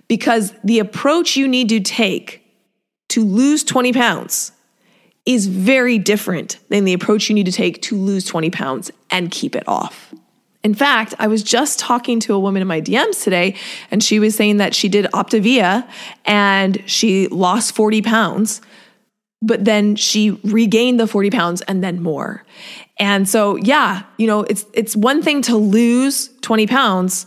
Because 0.08 0.52
the 0.64 0.80
approach 0.80 1.36
you 1.36 1.46
need 1.46 1.68
to 1.68 1.78
take 1.78 2.42
to 3.10 3.24
lose 3.24 3.62
20 3.62 3.92
pounds 3.92 4.50
is 5.34 5.46
very 5.46 5.96
different 5.96 6.58
than 6.70 6.84
the 6.84 6.92
approach 6.92 7.28
you 7.28 7.34
need 7.34 7.46
to 7.46 7.52
take 7.52 7.80
to 7.82 7.96
lose 7.96 8.24
20 8.24 8.50
pounds 8.50 8.90
and 9.10 9.30
keep 9.30 9.54
it 9.54 9.62
off. 9.68 10.12
In 10.64 10.74
fact, 10.74 11.14
I 11.18 11.28
was 11.28 11.42
just 11.42 11.78
talking 11.78 12.18
to 12.20 12.34
a 12.34 12.38
woman 12.38 12.60
in 12.60 12.68
my 12.68 12.80
DMs 12.80 13.22
today, 13.22 13.54
and 13.90 14.02
she 14.02 14.18
was 14.18 14.34
saying 14.34 14.56
that 14.56 14.74
she 14.74 14.88
did 14.88 15.06
Optavia 15.06 15.88
and 16.26 16.82
she 16.84 17.28
lost 17.28 17.74
40 17.74 18.02
pounds, 18.02 18.60
but 19.40 19.64
then 19.64 19.96
she 19.96 20.32
regained 20.44 20.98
the 20.98 21.06
40 21.06 21.30
pounds 21.30 21.62
and 21.62 21.82
then 21.82 22.02
more. 22.02 22.44
And 22.98 23.28
so, 23.28 23.56
yeah, 23.56 24.02
you 24.18 24.26
know, 24.26 24.42
it's 24.42 24.66
it's 24.74 24.94
one 24.94 25.22
thing 25.22 25.42
to 25.42 25.56
lose 25.56 26.28
20 26.42 26.66
pounds, 26.66 27.26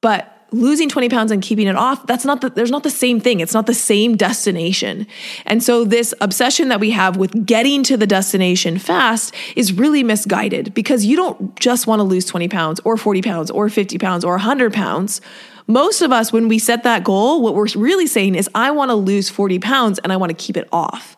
but 0.00 0.37
losing 0.50 0.88
20 0.88 1.08
pounds 1.08 1.30
and 1.30 1.42
keeping 1.42 1.66
it 1.66 1.76
off 1.76 2.06
that's 2.06 2.24
not 2.24 2.40
the, 2.40 2.50
there's 2.50 2.70
not 2.70 2.82
the 2.82 2.90
same 2.90 3.20
thing. 3.20 3.40
It's 3.40 3.52
not 3.52 3.66
the 3.66 3.74
same 3.74 4.16
destination. 4.16 5.06
And 5.44 5.62
so 5.62 5.84
this 5.84 6.14
obsession 6.20 6.68
that 6.68 6.80
we 6.80 6.90
have 6.92 7.16
with 7.16 7.44
getting 7.44 7.82
to 7.84 7.96
the 7.96 8.06
destination 8.06 8.78
fast 8.78 9.34
is 9.56 9.72
really 9.72 10.02
misguided 10.02 10.72
because 10.72 11.04
you 11.04 11.16
don't 11.16 11.58
just 11.60 11.86
want 11.86 12.00
to 12.00 12.04
lose 12.04 12.24
20 12.24 12.48
pounds 12.48 12.80
or 12.84 12.96
40 12.96 13.22
pounds 13.22 13.50
or 13.50 13.68
50 13.68 13.98
pounds 13.98 14.24
or 14.24 14.32
100 14.32 14.72
pounds. 14.72 15.20
Most 15.66 16.00
of 16.00 16.12
us 16.12 16.32
when 16.32 16.48
we 16.48 16.58
set 16.58 16.82
that 16.84 17.04
goal 17.04 17.42
what 17.42 17.54
we're 17.54 17.66
really 17.76 18.06
saying 18.06 18.34
is 18.34 18.48
i 18.54 18.70
want 18.70 18.90
to 18.90 18.94
lose 18.94 19.28
40 19.28 19.58
pounds 19.58 19.98
and 19.98 20.12
i 20.12 20.16
want 20.16 20.30
to 20.30 20.36
keep 20.36 20.56
it 20.56 20.68
off. 20.72 21.16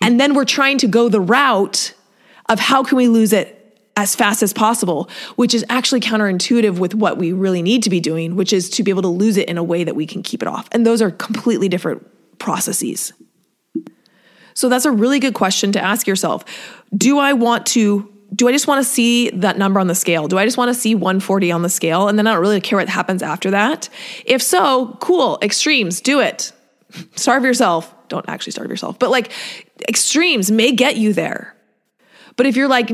And 0.00 0.20
then 0.20 0.34
we're 0.34 0.44
trying 0.44 0.78
to 0.78 0.86
go 0.86 1.08
the 1.08 1.20
route 1.20 1.94
of 2.48 2.60
how 2.60 2.84
can 2.84 2.96
we 2.96 3.08
lose 3.08 3.32
it 3.32 3.57
as 3.98 4.14
fast 4.14 4.44
as 4.44 4.52
possible, 4.52 5.10
which 5.34 5.52
is 5.52 5.64
actually 5.68 5.98
counterintuitive 5.98 6.78
with 6.78 6.94
what 6.94 7.18
we 7.18 7.32
really 7.32 7.62
need 7.62 7.82
to 7.82 7.90
be 7.90 7.98
doing, 7.98 8.36
which 8.36 8.52
is 8.52 8.70
to 8.70 8.84
be 8.84 8.92
able 8.92 9.02
to 9.02 9.08
lose 9.08 9.36
it 9.36 9.48
in 9.48 9.58
a 9.58 9.62
way 9.62 9.82
that 9.82 9.96
we 9.96 10.06
can 10.06 10.22
keep 10.22 10.40
it 10.40 10.46
off. 10.46 10.68
And 10.70 10.86
those 10.86 11.02
are 11.02 11.10
completely 11.10 11.68
different 11.68 12.06
processes. 12.38 13.12
So 14.54 14.68
that's 14.68 14.84
a 14.84 14.92
really 14.92 15.18
good 15.18 15.34
question 15.34 15.72
to 15.72 15.80
ask 15.80 16.06
yourself. 16.06 16.44
Do 16.96 17.18
I 17.18 17.32
want 17.32 17.66
to 17.66 18.12
do 18.34 18.46
I 18.46 18.52
just 18.52 18.68
want 18.68 18.84
to 18.84 18.88
see 18.88 19.30
that 19.30 19.56
number 19.56 19.80
on 19.80 19.86
the 19.86 19.94
scale? 19.94 20.28
Do 20.28 20.38
I 20.38 20.44
just 20.44 20.58
want 20.58 20.68
to 20.68 20.74
see 20.74 20.94
140 20.94 21.50
on 21.50 21.62
the 21.62 21.70
scale 21.70 22.08
and 22.08 22.18
then 22.18 22.26
I 22.26 22.34
don't 22.34 22.42
really 22.42 22.60
care 22.60 22.78
what 22.78 22.88
happens 22.88 23.22
after 23.22 23.50
that? 23.52 23.88
If 24.26 24.42
so, 24.42 24.96
cool, 25.00 25.38
extremes, 25.42 26.00
do 26.02 26.20
it. 26.20 26.52
Starve 27.16 27.44
yourself. 27.44 27.92
Don't 28.08 28.28
actually 28.28 28.52
starve 28.52 28.70
yourself, 28.70 28.98
but 28.98 29.10
like 29.10 29.32
extremes 29.86 30.50
may 30.50 30.72
get 30.72 30.96
you 30.96 31.12
there. 31.12 31.54
But 32.36 32.46
if 32.46 32.56
you're 32.56 32.68
like, 32.68 32.90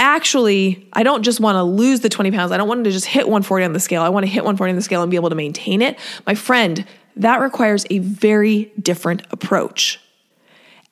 actually, 0.00 0.88
I 0.94 1.02
don't 1.02 1.22
just 1.22 1.38
want 1.40 1.56
to 1.56 1.62
lose 1.62 2.00
the 2.00 2.08
20 2.08 2.32
pounds. 2.32 2.50
I 2.50 2.56
don't 2.56 2.66
want 2.66 2.84
to 2.84 2.90
just 2.90 3.06
hit 3.06 3.26
140 3.26 3.66
on 3.66 3.72
the 3.74 3.80
scale. 3.80 4.02
I 4.02 4.08
want 4.08 4.24
to 4.24 4.32
hit 4.32 4.40
140 4.40 4.70
on 4.70 4.76
the 4.76 4.82
scale 4.82 5.02
and 5.02 5.10
be 5.10 5.16
able 5.16 5.28
to 5.28 5.36
maintain 5.36 5.82
it. 5.82 5.98
My 6.26 6.34
friend, 6.34 6.84
that 7.16 7.40
requires 7.40 7.84
a 7.90 7.98
very 7.98 8.72
different 8.80 9.22
approach. 9.30 10.00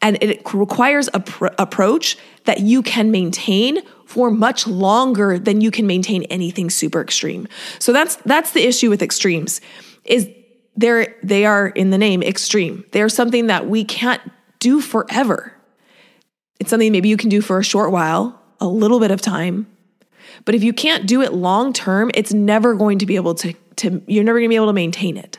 And 0.01 0.23
it 0.23 0.43
requires 0.53 1.09
a 1.13 1.21
pr- 1.21 1.47
approach 1.59 2.19
that 2.45 2.61
you 2.61 2.83
can 2.83 3.11
maintain 3.11 3.81
for 4.05 4.31
much 4.31 4.67
longer 4.67 5.39
than 5.39 5.61
you 5.61 5.71
can 5.71 5.87
maintain 5.87 6.23
anything 6.25 6.71
super 6.71 7.01
extreme. 7.01 7.49
So 7.79 7.93
that's 7.93 8.17
that's 8.17 8.53
the 8.53 8.65
issue 8.65 8.91
with 8.91 9.03
extremes 9.03 9.61
is 10.05 10.29
they're 10.77 11.17
they 11.23 11.45
are 11.47 11.69
in 11.69 11.91
the 11.91 11.99
name 11.99 12.23
extreme. 12.23 12.85
They're 12.93 13.09
something 13.09 13.49
that 13.49 13.69
we 13.69 13.85
can't 13.85 14.23
do 14.61 14.81
forever. 14.81 15.53
It's 16.61 16.71
something 16.71 16.93
maybe 16.93 17.09
you 17.09 17.17
can 17.17 17.29
do 17.29 17.41
for 17.41 17.59
a 17.59 17.65
short 17.65 17.91
while 17.91 18.38
a 18.61 18.67
little 18.67 19.01
bit 19.01 19.11
of 19.11 19.21
time. 19.21 19.67
But 20.45 20.55
if 20.55 20.63
you 20.63 20.73
can't 20.73 21.07
do 21.07 21.23
it 21.23 21.33
long 21.33 21.73
term, 21.73 22.11
it's 22.15 22.33
never 22.33 22.75
going 22.75 22.99
to 22.99 23.07
be 23.07 23.17
able 23.17 23.35
to, 23.37 23.55
to 23.77 24.03
you're 24.07 24.25
never 24.25 24.39
going 24.39 24.49
to 24.49 24.53
be 24.53 24.57
able 24.57 24.67
to 24.69 24.73
maintain 24.73 25.17
it. 25.17 25.39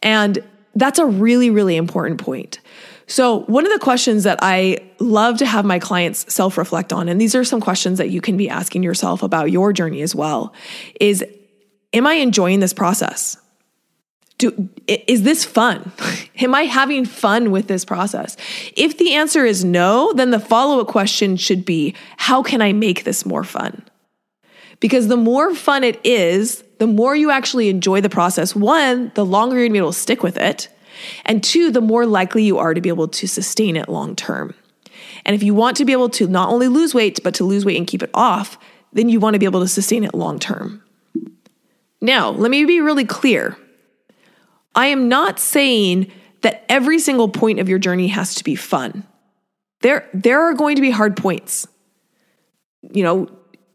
And 0.00 0.38
that's 0.74 0.98
a 0.98 1.06
really, 1.06 1.50
really 1.50 1.76
important 1.76 2.20
point. 2.20 2.60
So, 3.08 3.40
one 3.44 3.64
of 3.64 3.72
the 3.72 3.78
questions 3.78 4.24
that 4.24 4.38
I 4.42 4.78
love 4.98 5.38
to 5.38 5.46
have 5.46 5.64
my 5.64 5.78
clients 5.78 6.32
self 6.32 6.58
reflect 6.58 6.92
on, 6.92 7.08
and 7.08 7.20
these 7.20 7.34
are 7.34 7.44
some 7.44 7.60
questions 7.60 7.98
that 7.98 8.10
you 8.10 8.20
can 8.20 8.36
be 8.36 8.48
asking 8.48 8.82
yourself 8.82 9.22
about 9.22 9.50
your 9.50 9.72
journey 9.72 10.02
as 10.02 10.14
well, 10.14 10.52
is 11.00 11.24
Am 11.92 12.06
I 12.06 12.14
enjoying 12.14 12.60
this 12.60 12.74
process? 12.74 13.38
Do, 14.38 14.68
is 14.86 15.22
this 15.22 15.44
fun? 15.44 15.92
Am 16.40 16.54
I 16.54 16.62
having 16.62 17.04
fun 17.04 17.50
with 17.50 17.68
this 17.68 17.84
process? 17.84 18.36
If 18.76 18.98
the 18.98 19.14
answer 19.14 19.44
is 19.44 19.64
no, 19.64 20.12
then 20.12 20.30
the 20.30 20.40
follow 20.40 20.80
up 20.80 20.88
question 20.88 21.36
should 21.36 21.64
be 21.64 21.94
how 22.16 22.42
can 22.42 22.60
I 22.60 22.72
make 22.72 23.04
this 23.04 23.24
more 23.24 23.44
fun? 23.44 23.82
Because 24.78 25.08
the 25.08 25.16
more 25.16 25.54
fun 25.54 25.84
it 25.84 25.98
is, 26.04 26.62
the 26.78 26.86
more 26.86 27.16
you 27.16 27.30
actually 27.30 27.70
enjoy 27.70 28.02
the 28.02 28.10
process. 28.10 28.54
One, 28.54 29.10
the 29.14 29.24
longer 29.24 29.56
you're 29.56 29.66
gonna 29.66 29.72
be 29.72 29.78
able 29.78 29.92
to 29.92 29.98
stick 29.98 30.22
with 30.22 30.36
it. 30.36 30.68
And 31.24 31.42
two, 31.42 31.70
the 31.70 31.80
more 31.80 32.06
likely 32.06 32.42
you 32.42 32.58
are 32.58 32.74
to 32.74 32.80
be 32.80 32.88
able 32.88 33.08
to 33.08 33.26
sustain 33.26 33.76
it 33.76 33.88
long 33.88 34.16
term. 34.16 34.54
And 35.24 35.34
if 35.34 35.42
you 35.42 35.54
want 35.54 35.76
to 35.78 35.84
be 35.84 35.92
able 35.92 36.10
to 36.10 36.26
not 36.26 36.50
only 36.50 36.68
lose 36.68 36.94
weight, 36.94 37.20
but 37.24 37.34
to 37.34 37.44
lose 37.44 37.64
weight 37.64 37.76
and 37.76 37.86
keep 37.86 38.02
it 38.02 38.10
off, 38.14 38.58
then 38.92 39.08
you 39.08 39.18
want 39.18 39.34
to 39.34 39.38
be 39.38 39.46
able 39.46 39.60
to 39.60 39.68
sustain 39.68 40.04
it 40.04 40.14
long 40.14 40.38
term. 40.38 40.82
Now, 42.00 42.30
let 42.30 42.50
me 42.50 42.64
be 42.64 42.80
really 42.80 43.04
clear. 43.04 43.56
I 44.76 44.86
am 44.86 45.08
not 45.08 45.40
saying 45.40 46.12
that 46.42 46.64
every 46.68 46.98
single 46.98 47.28
point 47.28 47.58
of 47.58 47.68
your 47.68 47.78
journey 47.78 48.08
has 48.08 48.34
to 48.36 48.44
be 48.44 48.54
fun. 48.54 49.04
There, 49.80 50.08
there 50.12 50.42
are 50.42 50.54
going 50.54 50.76
to 50.76 50.82
be 50.82 50.90
hard 50.90 51.16
points. 51.16 51.66
You 52.92 53.02
know, 53.02 53.28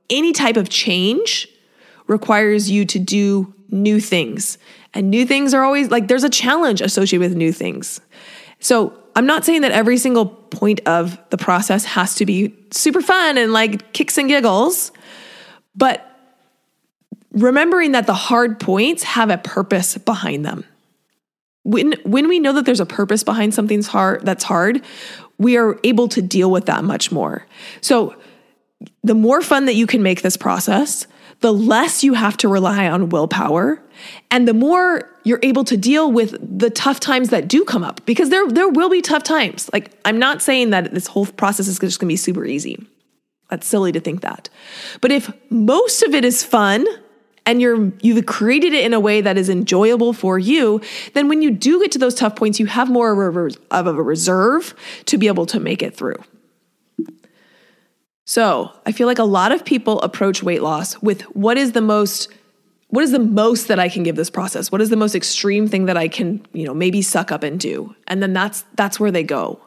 any 0.10 0.32
type 0.32 0.58
of 0.58 0.70
change 0.70 1.48
requires 2.08 2.70
you 2.70 2.86
to 2.86 3.00
do 3.00 3.54
new 3.70 4.00
things. 4.00 4.58
And 4.94 5.10
new 5.10 5.26
things 5.26 5.54
are 5.54 5.64
always 5.64 5.90
like 5.90 6.08
there's 6.08 6.24
a 6.24 6.30
challenge 6.30 6.82
associated 6.82 7.28
with 7.28 7.36
new 7.36 7.52
things. 7.52 8.00
So 8.60 8.98
I'm 9.16 9.26
not 9.26 9.44
saying 9.44 9.62
that 9.62 9.72
every 9.72 9.98
single 9.98 10.26
point 10.26 10.82
of 10.86 11.18
the 11.30 11.38
process 11.38 11.84
has 11.86 12.16
to 12.16 12.26
be 12.26 12.56
super 12.72 13.02
fun 13.02 13.38
and 13.38 13.52
like 13.54 13.94
kicks 13.94 14.18
and 14.18 14.28
giggles, 14.28 14.92
but 15.76 16.06
remembering 17.32 17.94
that 17.94 18.08
the 18.08 18.14
hard 18.14 18.60
points 18.60 19.04
have 19.04 19.30
a 19.30 19.38
purpose 19.38 19.98
behind 19.98 20.46
them 20.46 20.66
when 21.64 21.94
when 22.04 22.28
we 22.28 22.40
know 22.40 22.54
that 22.54 22.66
there's 22.66 22.80
a 22.80 22.86
purpose 22.86 23.24
behind 23.24 23.54
something's 23.54 23.88
hard 23.88 24.26
that's 24.26 24.44
hard 24.44 24.82
we 25.42 25.58
are 25.58 25.80
able 25.84 26.08
to 26.08 26.22
deal 26.22 26.52
with 26.52 26.68
that 26.68 26.84
much 26.84 27.12
more. 27.12 27.48
So 27.82 28.16
the 29.04 29.16
more 29.16 29.42
fun 29.42 29.66
that 29.66 29.74
you 29.74 29.88
can 29.88 30.04
make 30.04 30.22
this 30.22 30.38
process 30.38 31.08
the 31.42 31.52
less 31.52 32.04
you 32.04 32.14
have 32.14 32.38
to 32.38 32.48
rely 32.48 32.88
on 32.88 33.10
willpower 33.10 33.82
and 34.30 34.48
the 34.48 34.54
more 34.54 35.10
you're 35.24 35.40
able 35.42 35.64
to 35.64 35.76
deal 35.76 36.12
with 36.12 36.38
the 36.60 36.70
tough 36.70 37.00
times 37.00 37.30
that 37.30 37.48
do 37.48 37.66
come 37.66 37.84
up 37.84 38.06
because 38.06 38.30
there 38.30 38.48
there 38.48 38.70
will 38.70 38.90
be 38.90 39.02
tough 39.02 39.24
times. 39.24 39.70
Like 39.74 39.92
i'm 40.06 40.20
not 40.20 40.42
saying 40.42 40.70
that 40.70 40.94
this 40.94 41.08
whole 41.08 41.26
process 41.26 41.68
is 41.68 41.80
just 41.80 42.00
going 42.00 42.08
to 42.08 42.14
be 42.14 42.18
super 42.18 42.46
easy. 42.46 42.86
That's 43.50 43.68
silly 43.68 43.92
to 43.92 44.00
think 44.00 44.22
that. 44.22 44.50
But 45.02 45.12
if 45.12 45.32
most 45.50 46.04
of 46.04 46.14
it 46.14 46.24
is 46.24 46.44
fun 46.44 46.86
and 47.52 47.62
you're 47.62 47.92
you've 48.02 48.26
created 48.26 48.74
it 48.74 48.86
in 48.86 48.94
a 48.94 49.00
way 49.00 49.20
that 49.20 49.38
is 49.38 49.50
enjoyable 49.50 50.14
for 50.14 50.40
you, 50.40 50.80
then 51.14 51.28
when 51.28 51.42
you 51.42 51.52
do 51.52 51.82
get 51.82 51.92
to 51.92 52.00
those 52.00 52.16
tough 52.16 52.38
points, 52.38 52.62
you 52.62 52.66
have 52.66 52.90
more 52.90 53.12
of 53.12 53.88
a 53.88 53.94
reserve 53.94 54.74
to 55.06 55.18
be 55.18 55.28
able 55.28 55.46
to 55.48 55.60
make 55.60 55.84
it 55.84 55.96
through. 55.96 56.16
So, 58.24 58.72
I 58.86 58.94
feel 58.94 59.08
like 59.08 59.20
a 59.20 59.26
lot 59.26 59.52
of 59.52 59.66
people 59.66 60.02
approach 60.02 60.42
weight 60.42 60.64
loss 60.64 60.98
with 61.02 61.24
what 61.36 61.58
is 61.58 61.74
the 61.74 61.82
most 61.82 62.30
what 62.88 63.04
is 63.04 63.12
the 63.12 63.20
most 63.20 63.68
that 63.68 63.80
I 63.80 63.88
can 63.88 64.04
give 64.04 64.16
this 64.16 64.30
process? 64.30 64.72
What 64.72 64.82
is 64.82 64.90
the 64.90 64.98
most 64.98 65.16
extreme 65.16 65.68
thing 65.68 65.86
that 65.86 65.96
I 65.96 66.10
can, 66.10 66.46
you 66.52 66.66
know, 66.66 66.74
maybe 66.74 67.02
suck 67.02 67.32
up 67.32 67.44
and 67.44 67.60
do? 67.60 67.96
And 68.08 68.24
then 68.24 68.32
that's 68.32 68.64
that's 68.76 68.98
where 68.98 69.12
they 69.12 69.24
go. 69.24 69.60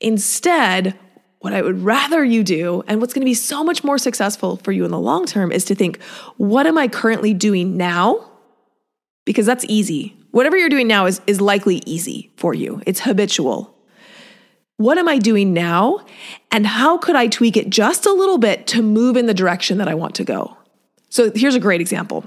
Instead, 0.00 0.96
what 1.42 1.52
I 1.52 1.60
would 1.60 1.82
rather 1.82 2.24
you 2.24 2.44
do, 2.44 2.84
and 2.86 3.00
what's 3.00 3.12
going 3.12 3.22
to 3.22 3.28
be 3.28 3.34
so 3.34 3.64
much 3.64 3.82
more 3.82 3.98
successful 3.98 4.58
for 4.58 4.70
you 4.70 4.84
in 4.84 4.92
the 4.92 4.98
long 4.98 5.26
term, 5.26 5.50
is 5.50 5.64
to 5.66 5.74
think, 5.74 6.00
what 6.36 6.68
am 6.68 6.78
I 6.78 6.86
currently 6.86 7.34
doing 7.34 7.76
now? 7.76 8.30
Because 9.24 9.44
that's 9.44 9.64
easy. 9.68 10.16
Whatever 10.30 10.56
you're 10.56 10.68
doing 10.68 10.86
now 10.86 11.06
is, 11.06 11.20
is 11.26 11.40
likely 11.40 11.82
easy 11.84 12.30
for 12.36 12.54
you, 12.54 12.80
it's 12.86 13.00
habitual. 13.00 13.76
What 14.76 14.98
am 14.98 15.08
I 15.08 15.18
doing 15.18 15.52
now? 15.52 16.04
And 16.52 16.64
how 16.64 16.96
could 16.96 17.16
I 17.16 17.26
tweak 17.26 17.56
it 17.56 17.70
just 17.70 18.06
a 18.06 18.12
little 18.12 18.38
bit 18.38 18.68
to 18.68 18.82
move 18.82 19.16
in 19.16 19.26
the 19.26 19.34
direction 19.34 19.78
that 19.78 19.88
I 19.88 19.94
want 19.94 20.14
to 20.16 20.24
go? 20.24 20.56
So 21.08 21.32
here's 21.34 21.56
a 21.56 21.60
great 21.60 21.80
example. 21.80 22.24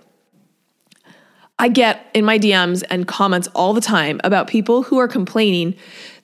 I 1.57 1.69
get 1.69 2.05
in 2.13 2.25
my 2.25 2.37
DMs 2.37 2.83
and 2.89 3.07
comments 3.07 3.47
all 3.55 3.73
the 3.73 3.81
time 3.81 4.19
about 4.25 4.47
people 4.47 4.83
who 4.83 4.97
are 4.97 5.07
complaining 5.07 5.75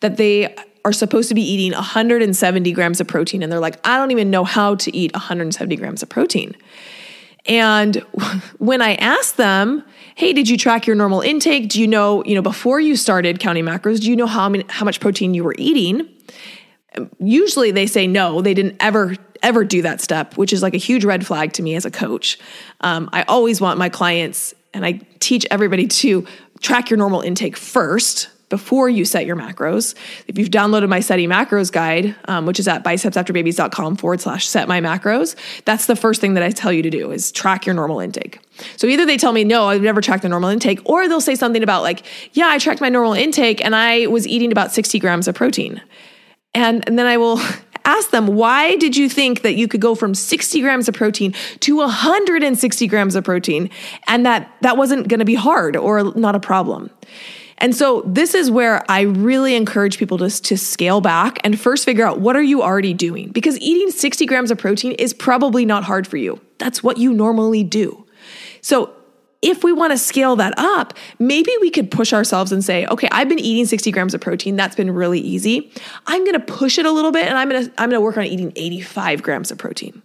that 0.01 0.17
they 0.17 0.53
are 0.83 0.93
supposed 0.93 1.29
to 1.29 1.35
be 1.35 1.41
eating 1.41 1.73
170 1.73 2.71
grams 2.71 2.99
of 2.99 3.07
protein 3.07 3.43
and 3.43 3.51
they're 3.51 3.59
like, 3.59 3.79
I 3.85 3.97
don't 3.97 4.11
even 4.11 4.29
know 4.29 4.43
how 4.43 4.75
to 4.75 4.95
eat 4.95 5.13
170 5.13 5.75
grams 5.75 6.01
of 6.01 6.09
protein. 6.09 6.55
And 7.45 7.95
when 8.57 8.81
I 8.81 8.95
asked 8.95 9.37
them, 9.37 9.83
hey, 10.15 10.33
did 10.33 10.49
you 10.49 10.57
track 10.57 10.87
your 10.87 10.95
normal 10.95 11.21
intake? 11.21 11.69
Do 11.69 11.79
you 11.79 11.87
know, 11.87 12.23
you 12.25 12.35
know, 12.35 12.41
before 12.41 12.79
you 12.79 12.95
started 12.95 13.39
counting 13.39 13.65
macros, 13.65 14.01
do 14.01 14.09
you 14.09 14.15
know 14.15 14.27
how 14.27 14.49
many, 14.49 14.65
how 14.69 14.85
much 14.85 14.99
protein 14.99 15.33
you 15.33 15.43
were 15.43 15.55
eating? 15.57 16.07
Usually 17.19 17.71
they 17.71 17.87
say 17.87 18.07
no, 18.07 18.41
they 18.41 18.53
didn't 18.53 18.77
ever 18.79 19.15
ever 19.43 19.63
do 19.63 19.81
that 19.81 20.01
step, 20.01 20.37
which 20.37 20.53
is 20.53 20.61
like 20.61 20.75
a 20.75 20.77
huge 20.77 21.03
red 21.03 21.25
flag 21.25 21.53
to 21.53 21.63
me 21.63 21.75
as 21.75 21.85
a 21.85 21.89
coach. 21.89 22.37
Um, 22.81 23.09
I 23.11 23.23
always 23.23 23.59
want 23.59 23.79
my 23.79 23.89
clients, 23.89 24.53
and 24.71 24.85
I 24.85 25.01
teach 25.19 25.45
everybody 25.49 25.87
to 25.87 26.27
track 26.59 26.89
your 26.89 26.97
normal 26.97 27.21
intake 27.21 27.57
first 27.57 28.29
before 28.51 28.87
you 28.87 29.03
set 29.03 29.25
your 29.25 29.35
macros. 29.35 29.95
If 30.27 30.37
you've 30.37 30.49
downloaded 30.49 30.89
my 30.89 30.99
setting 30.99 31.29
macros 31.29 31.71
guide, 31.71 32.15
um, 32.25 32.45
which 32.45 32.59
is 32.59 32.67
at 32.67 32.83
bicepsafterbabies.com 32.83 33.95
forward 33.95 34.21
slash 34.21 34.47
set 34.47 34.67
my 34.67 34.79
macros, 34.79 35.35
that's 35.65 35.87
the 35.87 35.95
first 35.95 36.21
thing 36.21 36.35
that 36.35 36.43
I 36.43 36.51
tell 36.51 36.71
you 36.71 36.83
to 36.83 36.91
do 36.91 37.11
is 37.11 37.31
track 37.31 37.65
your 37.65 37.73
normal 37.73 37.99
intake. 37.99 38.39
So 38.77 38.85
either 38.85 39.07
they 39.07 39.17
tell 39.17 39.31
me, 39.31 39.43
no, 39.43 39.69
I've 39.69 39.81
never 39.81 40.01
tracked 40.01 40.21
the 40.21 40.29
normal 40.29 40.49
intake, 40.49 40.79
or 40.85 41.07
they'll 41.07 41.19
say 41.19 41.33
something 41.33 41.63
about 41.63 41.81
like, 41.81 42.05
yeah, 42.33 42.49
I 42.49 42.59
tracked 42.59 42.81
my 42.81 42.89
normal 42.89 43.13
intake 43.13 43.63
and 43.65 43.75
I 43.75 44.05
was 44.05 44.27
eating 44.27 44.51
about 44.51 44.71
60 44.71 44.99
grams 44.99 45.27
of 45.27 45.33
protein. 45.33 45.81
And, 46.53 46.85
and 46.87 46.99
then 46.99 47.07
I 47.07 47.17
will 47.17 47.39
ask 47.85 48.11
them, 48.11 48.27
why 48.27 48.75
did 48.75 48.95
you 48.97 49.09
think 49.09 49.41
that 49.41 49.55
you 49.55 49.67
could 49.67 49.81
go 49.81 49.95
from 49.95 50.13
60 50.13 50.61
grams 50.61 50.87
of 50.89 50.93
protein 50.93 51.33
to 51.61 51.77
160 51.77 52.87
grams 52.87 53.15
of 53.15 53.23
protein 53.23 53.69
and 54.07 54.25
that 54.25 54.53
that 54.61 54.77
wasn't 54.77 55.07
going 55.07 55.19
to 55.19 55.25
be 55.25 55.35
hard 55.35 55.75
or 55.75 56.13
not 56.15 56.35
a 56.35 56.39
problem? 56.39 56.91
And 57.61 57.75
so 57.75 58.01
this 58.07 58.33
is 58.33 58.49
where 58.49 58.83
I 58.89 59.01
really 59.01 59.55
encourage 59.55 59.99
people 59.99 60.17
to, 60.17 60.29
to 60.29 60.57
scale 60.57 60.99
back 60.99 61.37
and 61.43 61.57
first 61.59 61.85
figure 61.85 62.05
out 62.05 62.19
what 62.19 62.35
are 62.35 62.41
you 62.41 62.63
already 62.63 62.93
doing? 62.93 63.29
Because 63.29 63.57
eating 63.59 63.91
60 63.91 64.25
grams 64.25 64.49
of 64.49 64.57
protein 64.57 64.93
is 64.93 65.13
probably 65.13 65.63
not 65.63 65.83
hard 65.83 66.07
for 66.07 66.17
you. 66.17 66.41
That's 66.57 66.81
what 66.81 66.97
you 66.97 67.13
normally 67.13 67.63
do. 67.63 68.05
So 68.61 68.93
if 69.43 69.63
we 69.63 69.71
want 69.71 69.91
to 69.91 69.97
scale 69.97 70.35
that 70.37 70.55
up, 70.57 70.95
maybe 71.19 71.51
we 71.61 71.69
could 71.69 71.91
push 71.91 72.13
ourselves 72.13 72.51
and 72.51 72.63
say, 72.63 72.85
okay, 72.87 73.07
I've 73.11 73.29
been 73.29 73.39
eating 73.39 73.65
60 73.65 73.91
grams 73.91 74.15
of 74.15 74.21
protein. 74.21 74.55
That's 74.55 74.75
been 74.75 74.91
really 74.91 75.19
easy. 75.19 75.71
I'm 76.07 76.23
going 76.25 76.39
to 76.39 76.45
push 76.45 76.79
it 76.79 76.87
a 76.87 76.91
little 76.91 77.11
bit 77.11 77.27
and 77.27 77.37
I'm 77.37 77.49
going 77.49 77.65
to, 77.65 77.71
I'm 77.77 77.89
going 77.89 77.99
to 77.99 78.03
work 78.03 78.17
on 78.17 78.25
eating 78.25 78.51
85 78.55 79.21
grams 79.21 79.51
of 79.51 79.59
protein. 79.59 80.01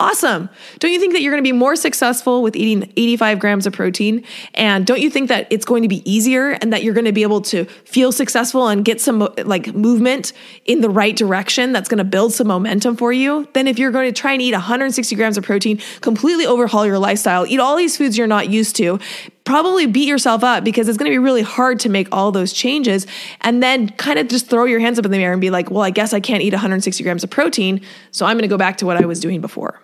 Awesome. 0.00 0.50
Don't 0.80 0.92
you 0.92 0.98
think 0.98 1.12
that 1.12 1.22
you're 1.22 1.30
going 1.30 1.42
to 1.42 1.46
be 1.46 1.52
more 1.52 1.76
successful 1.76 2.42
with 2.42 2.56
eating 2.56 2.92
85 2.96 3.38
grams 3.38 3.64
of 3.64 3.72
protein? 3.72 4.24
And 4.54 4.84
don't 4.84 5.00
you 5.00 5.08
think 5.08 5.28
that 5.28 5.46
it's 5.50 5.64
going 5.64 5.82
to 5.82 5.88
be 5.88 6.02
easier 6.10 6.50
and 6.50 6.72
that 6.72 6.82
you're 6.82 6.94
going 6.94 7.04
to 7.04 7.12
be 7.12 7.22
able 7.22 7.40
to 7.42 7.64
feel 7.64 8.10
successful 8.10 8.66
and 8.66 8.84
get 8.84 9.00
some 9.00 9.20
like 9.44 9.72
movement 9.72 10.32
in 10.64 10.80
the 10.80 10.90
right 10.90 11.14
direction 11.14 11.72
that's 11.72 11.88
going 11.88 11.98
to 11.98 12.04
build 12.04 12.32
some 12.32 12.48
momentum 12.48 12.96
for 12.96 13.12
you 13.12 13.48
than 13.52 13.68
if 13.68 13.78
you're 13.78 13.92
going 13.92 14.12
to 14.12 14.20
try 14.20 14.32
and 14.32 14.42
eat 14.42 14.52
160 14.52 15.14
grams 15.14 15.38
of 15.38 15.44
protein, 15.44 15.80
completely 16.00 16.44
overhaul 16.44 16.84
your 16.84 16.98
lifestyle, 16.98 17.46
eat 17.46 17.60
all 17.60 17.76
these 17.76 17.96
foods 17.96 18.18
you're 18.18 18.26
not 18.26 18.48
used 18.48 18.74
to, 18.76 18.98
probably 19.44 19.86
beat 19.86 20.08
yourself 20.08 20.42
up 20.42 20.64
because 20.64 20.88
it's 20.88 20.98
going 20.98 21.10
to 21.10 21.14
be 21.14 21.18
really 21.18 21.42
hard 21.42 21.78
to 21.80 21.88
make 21.88 22.08
all 22.10 22.32
those 22.32 22.52
changes 22.52 23.06
and 23.42 23.62
then 23.62 23.90
kind 23.90 24.18
of 24.18 24.28
just 24.28 24.48
throw 24.48 24.64
your 24.64 24.80
hands 24.80 24.98
up 24.98 25.04
in 25.04 25.10
the 25.10 25.22
air 25.22 25.32
and 25.32 25.40
be 25.40 25.50
like, 25.50 25.70
well, 25.70 25.82
I 25.82 25.90
guess 25.90 26.12
I 26.12 26.20
can't 26.20 26.42
eat 26.42 26.52
160 26.52 27.04
grams 27.04 27.22
of 27.22 27.30
protein, 27.30 27.80
so 28.10 28.26
I'm 28.26 28.36
going 28.36 28.42
to 28.42 28.48
go 28.48 28.58
back 28.58 28.78
to 28.78 28.86
what 28.86 28.96
I 28.96 29.04
was 29.04 29.20
doing 29.20 29.40
before. 29.40 29.80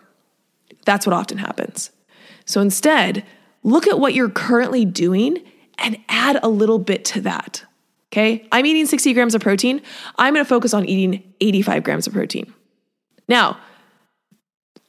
That's 0.85 1.07
what 1.07 1.13
often 1.13 1.39
happens. 1.39 1.91
So 2.47 2.61
instead, 2.61 3.25
look 3.63 3.87
at 3.87 3.99
what 3.99 4.15
you're 4.15 4.31
currently 4.31 4.85
doing 4.85 5.39
and 5.79 5.99
add 6.09 6.41
a 6.43 6.49
little 6.49 6.79
bit 6.79 7.05
to 7.07 7.21
that. 7.23 7.65
Okay, 8.13 8.49
I'm 8.51 8.67
eating 8.67 8.87
60 8.87 9.13
grams 9.13 9.37
of 9.37 9.41
protein. 9.41 9.83
I'm 10.19 10.35
going 10.35 10.45
to 10.45 10.49
focus 10.49 10.75
on 10.75 10.85
eating 10.85 11.23
85 11.41 11.85
grams 11.85 12.07
of 12.09 12.13
protein. 12.13 12.53
Now, 13.29 13.61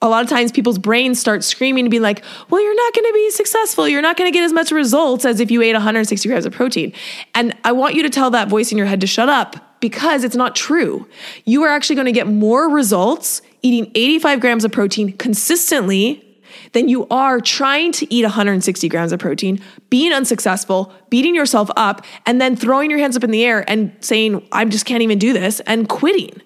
a 0.01 0.09
lot 0.09 0.23
of 0.23 0.29
times 0.29 0.51
people's 0.51 0.79
brains 0.79 1.19
start 1.19 1.43
screaming 1.43 1.85
to 1.85 1.89
be 1.89 1.99
like, 1.99 2.23
well, 2.49 2.61
you're 2.61 2.75
not 2.75 2.93
going 2.93 3.05
to 3.05 3.13
be 3.13 3.29
successful. 3.31 3.87
You're 3.87 4.01
not 4.01 4.17
going 4.17 4.31
to 4.31 4.33
get 4.33 4.43
as 4.43 4.51
much 4.51 4.71
results 4.71 5.25
as 5.25 5.39
if 5.39 5.51
you 5.51 5.61
ate 5.61 5.73
160 5.73 6.27
grams 6.27 6.45
of 6.45 6.53
protein. 6.53 6.93
And 7.35 7.55
I 7.63 7.71
want 7.71 7.95
you 7.95 8.03
to 8.03 8.09
tell 8.09 8.31
that 8.31 8.47
voice 8.49 8.71
in 8.71 8.77
your 8.77 8.87
head 8.87 9.01
to 9.01 9.07
shut 9.07 9.29
up 9.29 9.79
because 9.79 10.23
it's 10.23 10.35
not 10.35 10.55
true. 10.55 11.07
You 11.45 11.63
are 11.63 11.69
actually 11.69 11.95
going 11.95 12.05
to 12.05 12.11
get 12.11 12.27
more 12.27 12.69
results 12.69 13.41
eating 13.61 13.91
85 13.93 14.39
grams 14.39 14.65
of 14.65 14.71
protein 14.71 15.15
consistently 15.17 16.27
than 16.73 16.89
you 16.89 17.07
are 17.09 17.39
trying 17.39 17.91
to 17.93 18.13
eat 18.13 18.23
160 18.23 18.89
grams 18.89 19.11
of 19.11 19.19
protein, 19.19 19.61
being 19.89 20.11
unsuccessful, 20.11 20.93
beating 21.09 21.35
yourself 21.35 21.69
up, 21.75 22.05
and 22.25 22.41
then 22.41 22.55
throwing 22.55 22.89
your 22.89 22.99
hands 22.99 23.15
up 23.15 23.23
in 23.23 23.31
the 23.31 23.43
air 23.43 23.69
and 23.69 23.95
saying, 23.99 24.45
I 24.51 24.65
just 24.65 24.85
can't 24.85 25.01
even 25.01 25.19
do 25.19 25.33
this, 25.33 25.59
and 25.61 25.87
quitting. 25.87 26.41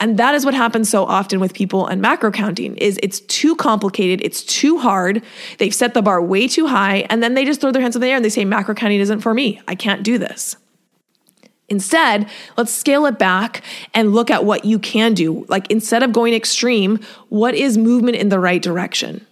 And 0.00 0.18
that 0.18 0.34
is 0.34 0.44
what 0.44 0.54
happens 0.54 0.88
so 0.88 1.04
often 1.04 1.40
with 1.40 1.54
people 1.54 1.86
and 1.86 2.00
macro 2.00 2.30
counting 2.30 2.76
is 2.76 2.98
it's 3.02 3.20
too 3.20 3.56
complicated, 3.56 4.20
it's 4.24 4.42
too 4.42 4.78
hard. 4.78 5.22
They've 5.58 5.74
set 5.74 5.94
the 5.94 6.02
bar 6.02 6.22
way 6.22 6.48
too 6.48 6.66
high 6.66 7.06
and 7.10 7.22
then 7.22 7.34
they 7.34 7.44
just 7.44 7.60
throw 7.60 7.72
their 7.72 7.82
hands 7.82 7.96
in 7.96 8.02
the 8.02 8.08
air 8.08 8.16
and 8.16 8.24
they 8.24 8.30
say 8.30 8.44
macro 8.44 8.74
counting 8.74 9.00
isn't 9.00 9.20
for 9.20 9.34
me. 9.34 9.60
I 9.66 9.74
can't 9.74 10.02
do 10.02 10.18
this. 10.18 10.56
Instead, 11.68 12.28
let's 12.56 12.72
scale 12.72 13.06
it 13.06 13.18
back 13.18 13.62
and 13.92 14.12
look 14.12 14.30
at 14.30 14.44
what 14.44 14.64
you 14.64 14.78
can 14.78 15.14
do. 15.14 15.44
Like 15.48 15.70
instead 15.70 16.02
of 16.02 16.12
going 16.12 16.32
extreme, 16.32 17.00
what 17.28 17.54
is 17.54 17.76
movement 17.76 18.16
in 18.16 18.28
the 18.28 18.38
right 18.38 18.62
direction? 18.62 19.26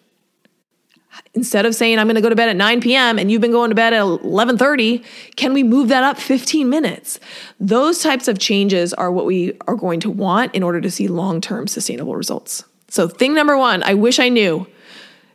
Instead 1.35 1.67
of 1.67 1.75
saying 1.75 1.99
i'm 1.99 2.07
going 2.07 2.15
to 2.15 2.21
go 2.21 2.29
to 2.29 2.37
bed 2.37 2.49
at 2.49 2.57
9 2.57 2.81
p.m 2.81 3.19
and 3.19 3.31
you've 3.31 3.41
been 3.41 3.51
going 3.51 3.71
to 3.71 3.75
bed 3.75 3.93
at 3.93 4.03
11.30 4.03 5.05
can 5.37 5.53
we 5.53 5.63
move 5.63 5.89
that 5.89 6.05
up 6.05 6.19
15 6.19 6.69
minutes? 6.69 7.21
Those 7.59 8.03
types 8.03 8.29
of 8.29 8.39
changes 8.39 8.95
are 8.95 9.11
what 9.11 9.27
we 9.27 9.59
are 9.67 9.75
going 9.75 10.01
to 10.01 10.11
want 10.11 10.55
in 10.55 10.63
order 10.63 10.81
to 10.81 10.91
see 10.91 11.09
long-term 11.09 11.67
sustainable 11.67 12.17
results. 12.17 12.65
So 12.89 13.09
thing 13.09 13.35
number 13.35 13.57
one 13.59 13.83
i 13.83 13.95
wish 13.95 14.19
i 14.19 14.29
knew 14.29 14.67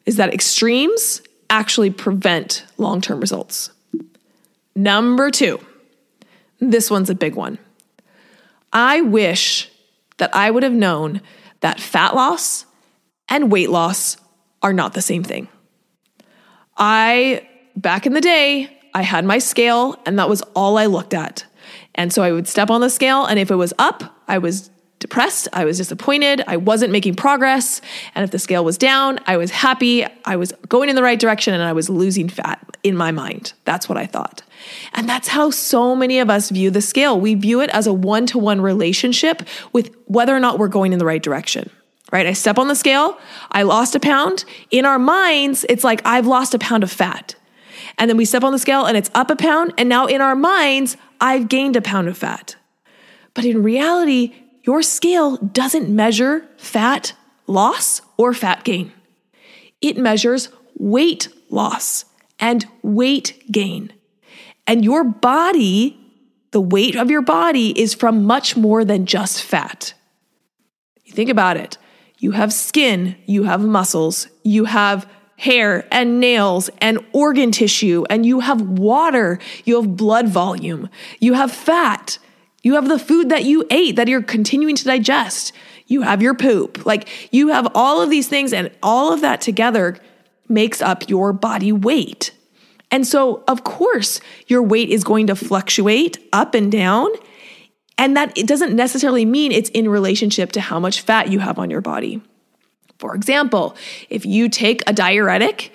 is 0.05 0.15
that 0.15 0.33
extremes 0.33 1.21
actually 1.49 1.89
prevent 1.89 2.65
long-term 2.77 3.19
results. 3.19 3.71
Number 4.75 5.31
two 5.31 5.59
this 6.59 6.91
one's 6.91 7.09
a 7.09 7.15
big 7.15 7.35
one. 7.35 7.57
I 8.71 9.01
wish 9.01 9.69
that 10.17 10.33
i 10.35 10.49
would 10.49 10.63
have 10.63 10.73
known 10.73 11.21
that 11.61 11.79
fat 11.79 12.15
loss 12.15 12.65
and 13.27 13.51
weight 13.51 13.69
loss 13.69 14.17
are 14.61 14.73
not 14.73 14.93
the 14.93 15.01
same 15.01 15.23
thing 15.23 15.47
I, 16.79 17.47
back 17.75 18.05
in 18.05 18.13
the 18.13 18.21
day, 18.21 18.75
I 18.93 19.03
had 19.03 19.25
my 19.25 19.37
scale 19.37 19.99
and 20.05 20.17
that 20.17 20.29
was 20.29 20.41
all 20.55 20.77
I 20.77 20.87
looked 20.87 21.13
at. 21.13 21.45
And 21.95 22.13
so 22.13 22.23
I 22.23 22.31
would 22.31 22.47
step 22.47 22.69
on 22.69 22.79
the 22.81 22.89
scale, 22.89 23.25
and 23.25 23.37
if 23.37 23.51
it 23.51 23.55
was 23.55 23.73
up, 23.77 24.15
I 24.27 24.37
was 24.37 24.69
depressed, 24.99 25.47
I 25.51 25.65
was 25.65 25.77
disappointed, 25.77 26.41
I 26.47 26.55
wasn't 26.57 26.91
making 26.91 27.15
progress. 27.15 27.81
And 28.15 28.23
if 28.23 28.31
the 28.31 28.39
scale 28.39 28.63
was 28.63 28.77
down, 28.77 29.19
I 29.27 29.37
was 29.37 29.51
happy, 29.51 30.05
I 30.23 30.35
was 30.35 30.53
going 30.67 30.89
in 30.89 30.95
the 30.95 31.03
right 31.03 31.19
direction, 31.19 31.53
and 31.53 31.63
I 31.63 31.73
was 31.73 31.89
losing 31.89 32.29
fat 32.29 32.77
in 32.83 32.95
my 32.95 33.11
mind. 33.11 33.53
That's 33.65 33.89
what 33.89 33.97
I 33.97 34.05
thought. 34.05 34.43
And 34.93 35.09
that's 35.09 35.29
how 35.29 35.49
so 35.49 35.95
many 35.95 36.19
of 36.19 36.29
us 36.29 36.49
view 36.49 36.71
the 36.71 36.81
scale. 36.81 37.19
We 37.19 37.35
view 37.35 37.61
it 37.61 37.69
as 37.71 37.87
a 37.87 37.93
one 37.93 38.25
to 38.27 38.37
one 38.37 38.61
relationship 38.61 39.41
with 39.73 39.93
whether 40.05 40.35
or 40.35 40.39
not 40.39 40.59
we're 40.59 40.67
going 40.67 40.93
in 40.93 40.99
the 40.99 41.05
right 41.05 41.23
direction 41.23 41.69
right? 42.11 42.25
I 42.25 42.33
step 42.33 42.57
on 42.57 42.67
the 42.67 42.75
scale, 42.75 43.17
I 43.51 43.63
lost 43.63 43.95
a 43.95 43.99
pound. 43.99 44.45
In 44.71 44.85
our 44.85 44.99
minds, 44.99 45.65
it's 45.69 45.83
like 45.83 46.01
I've 46.05 46.27
lost 46.27 46.53
a 46.53 46.59
pound 46.59 46.83
of 46.83 46.91
fat. 46.91 47.35
And 47.97 48.09
then 48.09 48.17
we 48.17 48.25
step 48.25 48.43
on 48.43 48.53
the 48.53 48.59
scale 48.59 48.85
and 48.85 48.97
it's 48.97 49.11
up 49.13 49.29
a 49.29 49.35
pound. 49.35 49.73
And 49.77 49.89
now 49.89 50.05
in 50.05 50.21
our 50.21 50.35
minds, 50.35 50.97
I've 51.19 51.49
gained 51.49 51.75
a 51.75 51.81
pound 51.81 52.07
of 52.07 52.17
fat. 52.17 52.55
But 53.33 53.45
in 53.45 53.61
reality, 53.61 54.33
your 54.63 54.81
scale 54.81 55.37
doesn't 55.37 55.89
measure 55.89 56.45
fat 56.57 57.13
loss 57.47 58.01
or 58.17 58.33
fat 58.33 58.63
gain. 58.63 58.91
It 59.81 59.97
measures 59.97 60.49
weight 60.77 61.27
loss 61.49 62.05
and 62.39 62.65
weight 62.81 63.43
gain. 63.51 63.91
And 64.65 64.85
your 64.85 65.03
body, 65.03 65.99
the 66.51 66.61
weight 66.61 66.95
of 66.95 67.09
your 67.09 67.21
body 67.21 67.79
is 67.79 67.93
from 67.93 68.25
much 68.25 68.55
more 68.55 68.85
than 68.85 69.05
just 69.05 69.43
fat. 69.43 69.93
You 71.03 71.13
think 71.13 71.29
about 71.29 71.57
it. 71.57 71.77
You 72.19 72.31
have 72.31 72.53
skin, 72.53 73.15
you 73.25 73.43
have 73.43 73.61
muscles, 73.61 74.27
you 74.43 74.65
have 74.65 75.09
hair 75.37 75.87
and 75.91 76.19
nails 76.19 76.69
and 76.79 76.99
organ 77.13 77.51
tissue, 77.51 78.03
and 78.09 78.25
you 78.25 78.41
have 78.41 78.61
water, 78.61 79.39
you 79.63 79.77
have 79.81 79.95
blood 79.95 80.27
volume, 80.27 80.89
you 81.19 81.33
have 81.33 81.51
fat, 81.51 82.19
you 82.61 82.75
have 82.75 82.89
the 82.89 82.99
food 82.99 83.29
that 83.29 83.45
you 83.45 83.65
ate 83.71 83.95
that 83.95 84.09
you're 84.09 84.21
continuing 84.21 84.75
to 84.75 84.83
digest, 84.83 85.53
you 85.87 86.01
have 86.01 86.21
your 86.21 86.35
poop. 86.35 86.85
Like 86.85 87.07
you 87.33 87.47
have 87.47 87.69
all 87.73 88.01
of 88.01 88.09
these 88.09 88.27
things, 88.27 88.51
and 88.51 88.69
all 88.83 89.13
of 89.13 89.21
that 89.21 89.39
together 89.39 89.97
makes 90.49 90.81
up 90.81 91.09
your 91.09 91.31
body 91.31 91.71
weight. 91.71 92.31
And 92.91 93.07
so, 93.07 93.43
of 93.47 93.63
course, 93.63 94.19
your 94.47 94.63
weight 94.63 94.89
is 94.89 95.03
going 95.03 95.27
to 95.27 95.35
fluctuate 95.35 96.17
up 96.33 96.53
and 96.53 96.71
down. 96.71 97.09
And 97.99 98.15
that 98.15 98.35
it 98.37 98.47
doesn't 98.47 98.73
necessarily 98.73 99.25
mean 99.25 99.51
it's 99.51 99.69
in 99.71 99.89
relationship 99.89 100.53
to 100.53 100.61
how 100.61 100.79
much 100.79 101.01
fat 101.01 101.29
you 101.29 101.39
have 101.39 101.59
on 101.59 101.69
your 101.69 101.81
body. 101.81 102.21
For 102.97 103.13
example, 103.13 103.75
if 104.09 104.25
you 104.25 104.47
take 104.49 104.81
a 104.87 104.93
diuretic 104.93 105.73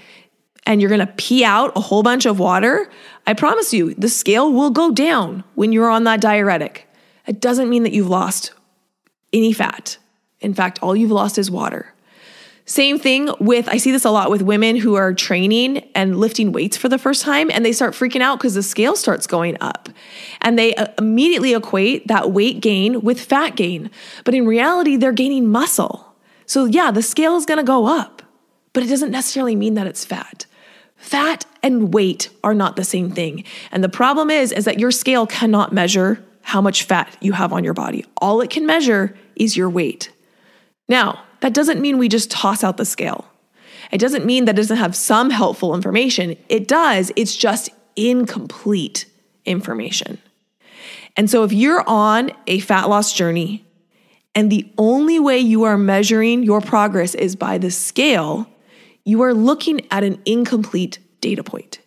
and 0.66 0.80
you're 0.80 0.90
gonna 0.90 1.12
pee 1.18 1.44
out 1.44 1.72
a 1.76 1.80
whole 1.80 2.02
bunch 2.02 2.24
of 2.24 2.38
water, 2.38 2.90
I 3.26 3.34
promise 3.34 3.74
you 3.74 3.94
the 3.94 4.08
scale 4.08 4.50
will 4.50 4.70
go 4.70 4.90
down 4.90 5.44
when 5.54 5.70
you're 5.70 5.90
on 5.90 6.04
that 6.04 6.22
diuretic. 6.22 6.88
It 7.26 7.40
doesn't 7.40 7.68
mean 7.68 7.82
that 7.84 7.92
you've 7.92 8.08
lost 8.08 8.52
any 9.32 9.52
fat. 9.52 9.98
In 10.40 10.54
fact, 10.54 10.78
all 10.82 10.96
you've 10.96 11.10
lost 11.10 11.38
is 11.38 11.50
water. 11.50 11.93
Same 12.66 12.98
thing 12.98 13.28
with, 13.40 13.68
I 13.68 13.76
see 13.76 13.92
this 13.92 14.06
a 14.06 14.10
lot 14.10 14.30
with 14.30 14.40
women 14.40 14.76
who 14.76 14.94
are 14.94 15.12
training 15.12 15.86
and 15.94 16.18
lifting 16.18 16.50
weights 16.50 16.78
for 16.78 16.88
the 16.88 16.96
first 16.96 17.22
time, 17.22 17.50
and 17.50 17.64
they 17.64 17.72
start 17.72 17.92
freaking 17.92 18.22
out 18.22 18.38
because 18.38 18.54
the 18.54 18.62
scale 18.62 18.96
starts 18.96 19.26
going 19.26 19.58
up. 19.60 19.90
And 20.40 20.58
they 20.58 20.74
uh, 20.74 20.86
immediately 20.96 21.52
equate 21.52 22.08
that 22.08 22.30
weight 22.30 22.60
gain 22.60 23.02
with 23.02 23.20
fat 23.20 23.54
gain. 23.54 23.90
But 24.24 24.34
in 24.34 24.46
reality, 24.46 24.96
they're 24.96 25.12
gaining 25.12 25.50
muscle. 25.50 26.14
So, 26.46 26.64
yeah, 26.64 26.90
the 26.90 27.02
scale 27.02 27.36
is 27.36 27.44
gonna 27.44 27.64
go 27.64 27.86
up, 27.86 28.22
but 28.72 28.82
it 28.82 28.86
doesn't 28.86 29.10
necessarily 29.10 29.56
mean 29.56 29.74
that 29.74 29.86
it's 29.86 30.04
fat. 30.04 30.46
Fat 30.96 31.44
and 31.62 31.92
weight 31.92 32.30
are 32.42 32.54
not 32.54 32.76
the 32.76 32.84
same 32.84 33.10
thing. 33.10 33.44
And 33.72 33.84
the 33.84 33.90
problem 33.90 34.30
is, 34.30 34.52
is 34.52 34.64
that 34.64 34.80
your 34.80 34.90
scale 34.90 35.26
cannot 35.26 35.74
measure 35.74 36.24
how 36.40 36.62
much 36.62 36.84
fat 36.84 37.14
you 37.20 37.32
have 37.32 37.52
on 37.52 37.62
your 37.62 37.74
body. 37.74 38.06
All 38.18 38.40
it 38.40 38.48
can 38.48 38.64
measure 38.64 39.14
is 39.36 39.54
your 39.54 39.68
weight. 39.68 40.10
Now, 40.88 41.23
that 41.44 41.52
doesn't 41.52 41.78
mean 41.78 41.98
we 41.98 42.08
just 42.08 42.30
toss 42.30 42.64
out 42.64 42.78
the 42.78 42.86
scale. 42.86 43.26
It 43.92 43.98
doesn't 43.98 44.24
mean 44.24 44.46
that 44.46 44.54
it 44.54 44.62
doesn't 44.62 44.78
have 44.78 44.96
some 44.96 45.28
helpful 45.28 45.74
information. 45.74 46.38
It 46.48 46.66
does, 46.66 47.12
it's 47.16 47.36
just 47.36 47.68
incomplete 47.96 49.04
information. 49.44 50.16
And 51.18 51.28
so 51.28 51.44
if 51.44 51.52
you're 51.52 51.86
on 51.86 52.30
a 52.46 52.60
fat 52.60 52.88
loss 52.88 53.12
journey 53.12 53.62
and 54.34 54.50
the 54.50 54.72
only 54.78 55.20
way 55.20 55.38
you 55.38 55.64
are 55.64 55.76
measuring 55.76 56.44
your 56.44 56.62
progress 56.62 57.14
is 57.14 57.36
by 57.36 57.58
the 57.58 57.70
scale, 57.70 58.48
you 59.04 59.20
are 59.20 59.34
looking 59.34 59.86
at 59.90 60.02
an 60.02 60.22
incomplete 60.24 60.98
data 61.20 61.44
point. 61.44 61.78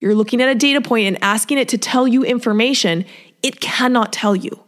You're 0.00 0.16
looking 0.16 0.42
at 0.42 0.48
a 0.48 0.56
data 0.56 0.80
point 0.80 1.06
and 1.06 1.22
asking 1.22 1.58
it 1.58 1.68
to 1.68 1.78
tell 1.78 2.08
you 2.08 2.24
information 2.24 3.04
it 3.44 3.60
cannot 3.60 4.12
tell 4.12 4.34
you. 4.34 4.64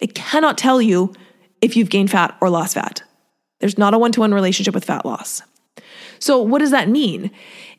It 0.00 0.16
cannot 0.16 0.58
tell 0.58 0.82
you 0.82 1.14
if 1.60 1.76
you've 1.76 1.90
gained 1.90 2.10
fat 2.10 2.36
or 2.40 2.50
lost 2.50 2.74
fat. 2.74 3.04
There's 3.62 3.78
not 3.78 3.94
a 3.94 3.98
one 3.98 4.10
to 4.12 4.20
one 4.20 4.34
relationship 4.34 4.74
with 4.74 4.84
fat 4.84 5.06
loss. 5.06 5.40
So, 6.18 6.42
what 6.42 6.58
does 6.58 6.72
that 6.72 6.88
mean? 6.88 7.30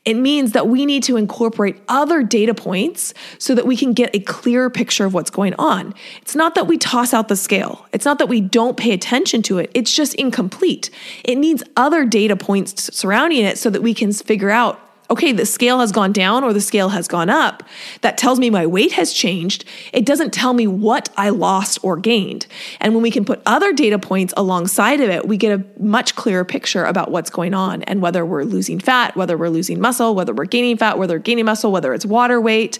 It 0.06 0.14
means 0.14 0.52
that 0.52 0.66
we 0.66 0.86
need 0.86 1.02
to 1.04 1.16
incorporate 1.16 1.76
other 1.88 2.22
data 2.22 2.54
points 2.54 3.12
so 3.38 3.54
that 3.54 3.66
we 3.66 3.76
can 3.76 3.92
get 3.92 4.14
a 4.16 4.20
clearer 4.20 4.70
picture 4.70 5.04
of 5.04 5.12
what's 5.12 5.30
going 5.30 5.54
on. 5.54 5.94
It's 6.22 6.34
not 6.34 6.54
that 6.54 6.66
we 6.66 6.78
toss 6.78 7.12
out 7.12 7.28
the 7.28 7.36
scale, 7.36 7.86
it's 7.92 8.06
not 8.06 8.18
that 8.18 8.28
we 8.28 8.40
don't 8.40 8.78
pay 8.78 8.92
attention 8.92 9.42
to 9.42 9.58
it, 9.58 9.70
it's 9.74 9.94
just 9.94 10.14
incomplete. 10.14 10.88
It 11.22 11.36
needs 11.36 11.62
other 11.76 12.06
data 12.06 12.34
points 12.34 12.94
surrounding 12.96 13.44
it 13.44 13.58
so 13.58 13.68
that 13.68 13.82
we 13.82 13.92
can 13.92 14.10
figure 14.12 14.50
out 14.50 14.80
okay, 15.10 15.32
the 15.32 15.46
scale 15.46 15.80
has 15.80 15.92
gone 15.92 16.12
down 16.12 16.44
or 16.44 16.52
the 16.52 16.60
scale 16.60 16.88
has 16.90 17.06
gone 17.06 17.28
up, 17.28 17.62
that 18.00 18.16
tells 18.16 18.38
me 18.38 18.50
my 18.50 18.66
weight 18.66 18.92
has 18.92 19.12
changed. 19.12 19.64
It 19.92 20.06
doesn't 20.06 20.32
tell 20.32 20.54
me 20.54 20.66
what 20.66 21.08
I 21.16 21.28
lost 21.28 21.78
or 21.82 21.96
gained. 21.96 22.46
And 22.80 22.94
when 22.94 23.02
we 23.02 23.10
can 23.10 23.24
put 23.24 23.42
other 23.44 23.72
data 23.72 23.98
points 23.98 24.32
alongside 24.36 25.00
of 25.00 25.10
it, 25.10 25.28
we 25.28 25.36
get 25.36 25.58
a 25.58 25.82
much 25.82 26.14
clearer 26.16 26.44
picture 26.44 26.84
about 26.84 27.10
what's 27.10 27.30
going 27.30 27.54
on 27.54 27.82
and 27.82 28.00
whether 28.00 28.24
we're 28.24 28.44
losing 28.44 28.80
fat, 28.80 29.14
whether 29.14 29.36
we're 29.36 29.48
losing 29.50 29.80
muscle, 29.80 30.14
whether 30.14 30.32
we're 30.32 30.46
gaining 30.46 30.76
fat, 30.76 30.98
whether 30.98 31.16
we're 31.16 31.20
gaining 31.20 31.44
muscle, 31.44 31.70
whether 31.70 31.92
it's 31.92 32.06
water 32.06 32.40
weight. 32.40 32.78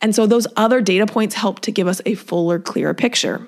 And 0.00 0.14
so 0.14 0.26
those 0.26 0.46
other 0.56 0.80
data 0.80 1.06
points 1.06 1.34
help 1.34 1.60
to 1.60 1.72
give 1.72 1.86
us 1.86 2.00
a 2.06 2.14
fuller, 2.14 2.58
clearer 2.58 2.94
picture. 2.94 3.46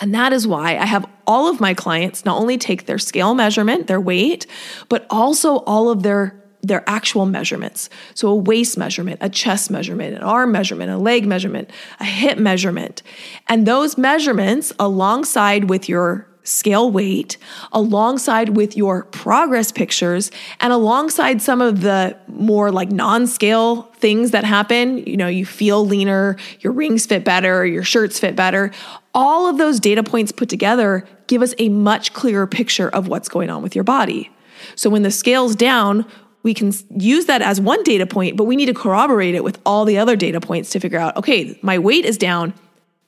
And 0.00 0.14
that 0.14 0.32
is 0.32 0.46
why 0.46 0.78
I 0.78 0.86
have 0.86 1.04
all 1.26 1.50
of 1.50 1.60
my 1.60 1.74
clients 1.74 2.24
not 2.24 2.40
only 2.40 2.56
take 2.56 2.86
their 2.86 2.98
scale 2.98 3.34
measurement, 3.34 3.88
their 3.88 4.00
weight, 4.00 4.46
but 4.88 5.06
also 5.10 5.56
all 5.58 5.90
of 5.90 6.02
their 6.02 6.40
their 6.62 6.82
actual 6.88 7.26
measurements. 7.26 7.88
So 8.14 8.28
a 8.28 8.34
waist 8.34 8.76
measurement, 8.76 9.18
a 9.20 9.28
chest 9.28 9.70
measurement, 9.70 10.16
an 10.16 10.22
arm 10.22 10.52
measurement, 10.52 10.90
a 10.90 10.98
leg 10.98 11.26
measurement, 11.26 11.70
a 12.00 12.04
hip 12.04 12.38
measurement. 12.38 13.02
And 13.46 13.66
those 13.66 13.96
measurements 13.96 14.72
alongside 14.78 15.68
with 15.68 15.88
your 15.88 16.26
scale 16.48 16.90
weight, 16.90 17.36
alongside 17.72 18.50
with 18.50 18.76
your 18.76 19.04
progress 19.04 19.70
pictures, 19.70 20.30
and 20.60 20.72
alongside 20.72 21.42
some 21.42 21.60
of 21.60 21.82
the 21.82 22.16
more 22.26 22.72
like 22.72 22.90
non 22.90 23.26
scale 23.26 23.82
things 23.96 24.30
that 24.30 24.44
happen. 24.44 24.98
You 24.98 25.16
know, 25.16 25.28
you 25.28 25.44
feel 25.44 25.86
leaner, 25.86 26.36
your 26.60 26.72
rings 26.72 27.06
fit 27.06 27.24
better, 27.24 27.66
your 27.66 27.84
shirts 27.84 28.18
fit 28.18 28.34
better. 28.34 28.72
All 29.14 29.46
of 29.46 29.58
those 29.58 29.78
data 29.78 30.02
points 30.02 30.32
put 30.32 30.48
together 30.48 31.06
give 31.26 31.42
us 31.42 31.54
a 31.58 31.68
much 31.68 32.14
clearer 32.14 32.46
picture 32.46 32.88
of 32.88 33.06
what's 33.06 33.28
going 33.28 33.50
on 33.50 33.62
with 33.62 33.74
your 33.74 33.84
body. 33.84 34.30
So 34.74 34.88
when 34.90 35.02
the 35.02 35.10
scale's 35.10 35.54
down, 35.54 36.06
we 36.42 36.54
can 36.54 36.72
use 36.96 37.26
that 37.26 37.42
as 37.42 37.60
one 37.60 37.82
data 37.82 38.06
point, 38.06 38.36
but 38.36 38.44
we 38.44 38.56
need 38.56 38.66
to 38.66 38.74
corroborate 38.74 39.34
it 39.34 39.44
with 39.44 39.60
all 39.66 39.84
the 39.84 39.98
other 39.98 40.16
data 40.16 40.40
points 40.40 40.70
to 40.70 40.80
figure 40.80 40.98
out 40.98 41.16
okay, 41.16 41.58
my 41.62 41.78
weight 41.78 42.04
is 42.04 42.16
down. 42.18 42.54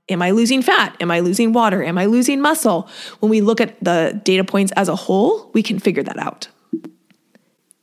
Am 0.08 0.22
I 0.22 0.32
losing 0.32 0.60
fat? 0.60 0.96
Am 1.00 1.10
I 1.10 1.20
losing 1.20 1.52
water? 1.52 1.84
Am 1.84 1.96
I 1.96 2.06
losing 2.06 2.40
muscle? 2.40 2.88
When 3.20 3.30
we 3.30 3.40
look 3.40 3.60
at 3.60 3.82
the 3.82 4.20
data 4.24 4.42
points 4.42 4.72
as 4.72 4.88
a 4.88 4.96
whole, 4.96 5.50
we 5.52 5.62
can 5.62 5.78
figure 5.78 6.02
that 6.02 6.18
out. 6.18 6.48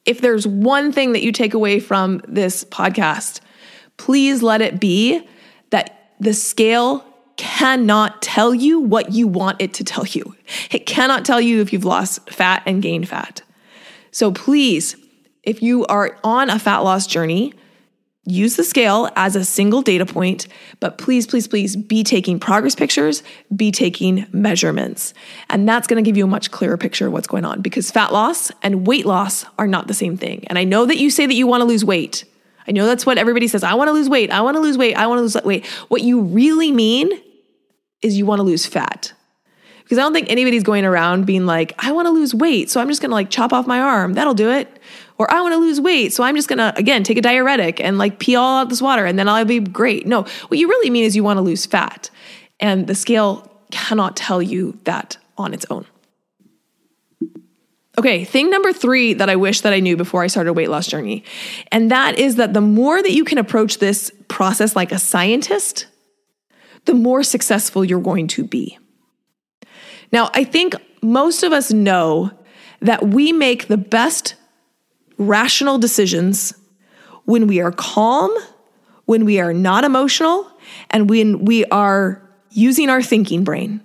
If 0.04 0.20
there's 0.20 0.46
one 0.46 0.92
thing 0.92 1.14
that 1.14 1.24
you 1.24 1.32
take 1.32 1.54
away 1.54 1.80
from 1.80 2.22
this 2.28 2.66
podcast, 2.66 3.40
please 3.96 4.44
let 4.44 4.62
it 4.62 4.80
be 4.80 5.26
that 5.70 6.12
the 6.20 6.34
scale 6.34 7.06
cannot 7.38 8.22
tell 8.22 8.54
you 8.54 8.80
what 8.80 9.14
you 9.14 9.28
want 9.28 9.62
it 9.62 9.74
to 9.76 9.84
tell 9.84 10.06
you. 10.06 10.36
It 10.72 10.86
cannot 10.86 11.24
tell 11.24 11.40
you 11.40 11.62
if 11.62 11.72
you've 11.72 11.86
lost 11.86 12.30
fat 12.30 12.64
and 12.66 12.82
gained 12.82 13.08
fat. 13.08 13.42
So 14.12 14.32
please 14.32 14.96
if 15.48 15.64
you 15.64 15.86
are 15.86 16.20
on 16.26 16.50
a 16.50 16.60
fat 16.60 16.80
loss 16.80 17.08
journey, 17.08 17.54
use 18.26 18.58
the 18.58 18.66
scale 18.66 19.10
as 19.16 19.38
a 19.38 19.46
single 19.46 19.82
data 19.82 20.06
point, 20.06 20.46
but 20.82 20.98
please, 20.98 21.26
please, 21.26 21.48
please 21.48 21.78
be 21.78 22.04
taking 22.04 22.38
progress 22.38 22.76
pictures, 22.76 23.24
be 23.56 23.72
taking 23.72 24.28
measurements. 24.34 25.14
And 25.50 25.68
that's 25.68 25.88
gonna 25.88 26.02
give 26.02 26.18
you 26.18 26.26
a 26.26 26.28
much 26.28 26.52
clearer 26.52 26.76
picture 26.76 27.08
of 27.08 27.14
what's 27.14 27.28
going 27.28 27.46
on 27.46 27.62
because 27.62 27.90
fat 27.90 28.12
loss 28.12 28.52
and 28.62 28.86
weight 28.86 29.06
loss 29.06 29.46
are 29.58 29.68
not 29.68 29.88
the 29.88 29.94
same 29.94 30.18
thing. 30.18 30.46
And 30.48 30.60
I 30.60 30.66
know 30.66 30.86
that 30.86 30.98
you 30.98 31.10
say 31.10 31.26
that 31.26 31.34
you 31.34 31.48
wanna 31.48 31.64
lose 31.64 31.86
weight. 31.86 32.26
I 32.68 32.74
know 32.74 32.86
that's 32.86 33.06
what 33.06 33.18
everybody 33.18 33.48
says. 33.48 33.64
I 33.64 33.76
wanna 33.76 33.94
lose 33.94 34.10
weight. 34.10 34.30
I 34.30 34.42
wanna 34.42 34.60
lose 34.60 34.78
weight. 34.78 34.98
I 34.98 35.08
wanna 35.08 35.22
lose 35.22 35.38
weight. 35.46 35.66
What 35.88 36.02
you 36.02 36.20
really 36.24 36.74
mean 36.74 37.10
is 38.02 38.18
you 38.18 38.26
wanna 38.26 38.44
lose 38.44 38.66
fat. 38.66 39.14
Because 39.84 39.98
I 39.98 40.02
don't 40.02 40.12
think 40.12 40.30
anybody's 40.30 40.64
going 40.64 40.84
around 40.84 41.26
being 41.26 41.46
like, 41.46 41.74
I 41.80 41.94
wanna 41.94 42.12
lose 42.12 42.36
weight. 42.36 42.70
So 42.70 42.82
I'm 42.82 42.90
just 42.90 43.02
gonna 43.02 43.14
like 43.14 43.30
chop 43.30 43.54
off 43.54 43.66
my 43.66 43.80
arm. 43.80 44.16
That'll 44.16 44.34
do 44.34 44.52
it 44.52 44.77
or 45.18 45.32
I 45.32 45.42
want 45.42 45.54
to 45.54 45.58
lose 45.58 45.82
weight. 45.82 46.14
So 46.14 46.24
I'm 46.24 46.36
just 46.36 46.48
going 46.48 46.60
to, 46.60 46.74
again, 46.78 47.04
take 47.04 47.18
a 47.18 47.22
diuretic 47.22 47.80
and 47.80 47.98
like 47.98 48.20
pee 48.20 48.36
all 48.36 48.60
out 48.60 48.70
this 48.70 48.82
water 48.82 49.06
and 49.06 49.18
then 49.18 49.28
I'll 49.28 49.46
be 49.46 49.60
great. 49.60 50.06
No, 50.06 50.24
what 50.48 50.58
you 50.58 50.68
really 50.68 50.90
mean 50.90 51.04
is 51.04 51.16
you 51.16 51.24
want 51.24 51.38
to 51.38 51.42
lose 51.42 51.66
fat. 51.66 52.10
And 52.60 52.88
the 52.88 52.96
scale 52.96 53.52
cannot 53.72 54.16
tell 54.16 54.42
you 54.42 54.78
that 54.84 55.18
on 55.38 55.54
its 55.54 55.66
own. 55.70 55.86
Okay, 58.00 58.26
thing 58.26 58.52
number 58.52 58.72
three 58.72 59.16
that 59.16 59.30
I 59.30 59.36
wish 59.36 59.62
that 59.62 59.74
I 59.74 59.80
knew 59.80 59.98
before 59.98 60.22
I 60.22 60.28
started 60.28 60.52
a 60.52 60.54
weight 60.54 60.70
loss 60.70 60.86
journey, 60.86 61.24
and 61.72 61.90
that 61.90 62.20
is 62.20 62.36
that 62.36 62.54
the 62.54 62.62
more 62.62 63.02
that 63.02 63.12
you 63.12 63.24
can 63.24 63.40
approach 63.40 63.80
this 63.80 64.12
process 64.28 64.76
like 64.76 64.92
a 64.92 65.00
scientist, 65.00 65.88
the 66.86 66.94
more 66.94 67.24
successful 67.24 67.84
you're 67.84 68.00
going 68.00 68.28
to 68.28 68.44
be. 68.44 68.78
Now, 70.12 70.30
I 70.36 70.44
think 70.44 70.76
most 71.02 71.42
of 71.42 71.52
us 71.52 71.74
know 71.74 72.32
that 72.82 73.08
we 73.08 73.34
make 73.34 73.68
the 73.68 73.78
best 73.78 74.36
rational 75.18 75.78
decisions 75.78 76.54
when 77.26 77.48
we 77.48 77.60
are 77.60 77.72
calm, 77.72 78.32
when 79.06 79.26
we 79.26 79.40
are 79.40 79.54
not 79.54 79.84
emotional, 79.84 80.50
and 80.90 81.10
when 81.10 81.46
we 81.46 81.66
are 81.66 82.22
using 82.52 82.90
our 82.90 83.02
thinking 83.02 83.44
brain. 83.44 83.82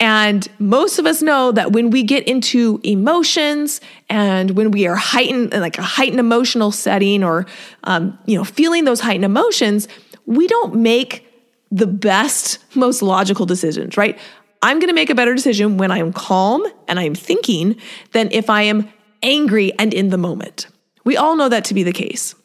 And 0.00 0.46
most 0.58 0.98
of 0.98 1.06
us 1.06 1.22
know 1.22 1.52
that 1.52 1.72
when 1.72 1.90
we 1.90 2.02
get 2.02 2.26
into 2.26 2.80
emotions 2.82 3.80
and 4.10 4.50
when 4.50 4.70
we 4.72 4.86
are 4.86 4.96
heightened, 4.96 5.52
like 5.52 5.78
a 5.78 5.82
heightened 5.82 6.18
emotional 6.18 6.72
setting 6.72 7.22
or, 7.22 7.46
um, 7.84 8.18
you 8.26 8.36
know, 8.36 8.44
feeling 8.44 8.84
those 8.84 9.00
heightened 9.00 9.24
emotions, 9.24 9.86
we 10.26 10.48
don't 10.48 10.74
make 10.74 11.26
the 11.70 11.86
best, 11.86 12.58
most 12.76 13.02
logical 13.02 13.46
decisions, 13.46 13.96
right? 13.96 14.18
I'm 14.62 14.78
going 14.78 14.88
to 14.88 14.94
make 14.94 15.10
a 15.10 15.14
better 15.14 15.34
decision 15.34 15.76
when 15.76 15.90
I 15.90 15.98
am 15.98 16.12
calm 16.12 16.64
and 16.88 16.98
I 16.98 17.04
am 17.04 17.14
thinking 17.14 17.76
than 18.12 18.30
if 18.32 18.50
I 18.50 18.62
am 18.62 18.88
angry 19.24 19.72
and 19.78 19.92
in 19.92 20.10
the 20.10 20.18
moment. 20.18 20.68
We 21.04 21.16
all 21.16 21.34
know 21.34 21.48
that 21.48 21.64
to 21.66 21.74
be 21.74 21.82
the 21.82 21.92
case. 21.92 22.36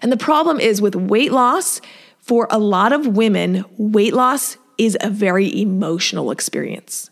And 0.00 0.10
the 0.10 0.16
problem 0.16 0.60
is 0.60 0.80
with 0.80 0.96
weight 0.96 1.32
loss, 1.32 1.80
for 2.20 2.46
a 2.50 2.58
lot 2.58 2.92
of 2.92 3.06
women, 3.06 3.64
weight 3.76 4.14
loss 4.14 4.56
is 4.78 4.96
a 5.00 5.10
very 5.10 5.60
emotional 5.60 6.30
experience. 6.30 7.10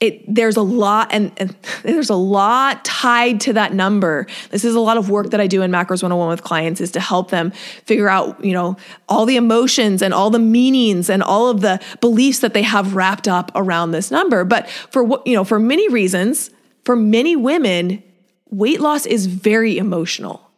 It, 0.00 0.34
there's 0.34 0.56
a 0.56 0.62
lot 0.62 1.08
and, 1.12 1.30
and, 1.36 1.54
there's 1.82 2.08
a 2.08 2.14
lot 2.14 2.86
tied 2.86 3.40
to 3.40 3.52
that 3.52 3.74
number 3.74 4.26
this 4.48 4.64
is 4.64 4.74
a 4.74 4.80
lot 4.80 4.96
of 4.96 5.10
work 5.10 5.28
that 5.28 5.42
i 5.42 5.46
do 5.46 5.60
in 5.60 5.70
macros 5.70 6.02
101 6.02 6.30
with 6.30 6.42
clients 6.42 6.80
is 6.80 6.90
to 6.92 7.00
help 7.00 7.28
them 7.28 7.50
figure 7.84 8.08
out 8.08 8.42
you 8.42 8.54
know 8.54 8.78
all 9.10 9.26
the 9.26 9.36
emotions 9.36 10.00
and 10.00 10.14
all 10.14 10.30
the 10.30 10.38
meanings 10.38 11.10
and 11.10 11.22
all 11.22 11.50
of 11.50 11.60
the 11.60 11.78
beliefs 12.00 12.38
that 12.38 12.54
they 12.54 12.62
have 12.62 12.94
wrapped 12.94 13.28
up 13.28 13.52
around 13.54 13.90
this 13.90 14.10
number 14.10 14.42
but 14.42 14.70
for 14.70 15.04
what 15.04 15.26
you 15.26 15.34
know 15.34 15.44
for 15.44 15.58
many 15.58 15.86
reasons 15.90 16.50
for 16.84 16.96
many 16.96 17.36
women, 17.36 18.02
weight 18.50 18.80
loss 18.80 19.06
is 19.06 19.26
very 19.26 19.78
emotional. 19.78 20.50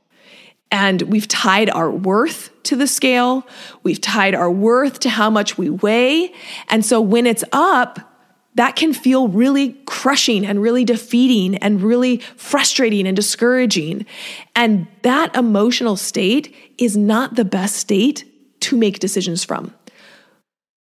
And 0.70 1.02
we've 1.02 1.28
tied 1.28 1.68
our 1.68 1.90
worth 1.90 2.50
to 2.62 2.76
the 2.76 2.86
scale. 2.86 3.46
We've 3.82 4.00
tied 4.00 4.34
our 4.34 4.50
worth 4.50 5.00
to 5.00 5.10
how 5.10 5.28
much 5.28 5.58
we 5.58 5.68
weigh. 5.68 6.32
And 6.68 6.84
so 6.84 7.00
when 7.00 7.26
it's 7.26 7.44
up, 7.52 8.00
that 8.54 8.76
can 8.76 8.92
feel 8.92 9.28
really 9.28 9.74
crushing 9.86 10.46
and 10.46 10.60
really 10.60 10.84
defeating 10.84 11.56
and 11.56 11.82
really 11.82 12.18
frustrating 12.36 13.06
and 13.06 13.16
discouraging. 13.16 14.06
And 14.54 14.86
that 15.02 15.34
emotional 15.36 15.96
state 15.96 16.54
is 16.78 16.96
not 16.96 17.34
the 17.34 17.44
best 17.44 17.76
state 17.76 18.24
to 18.60 18.76
make 18.76 18.98
decisions 18.98 19.44
from. 19.44 19.74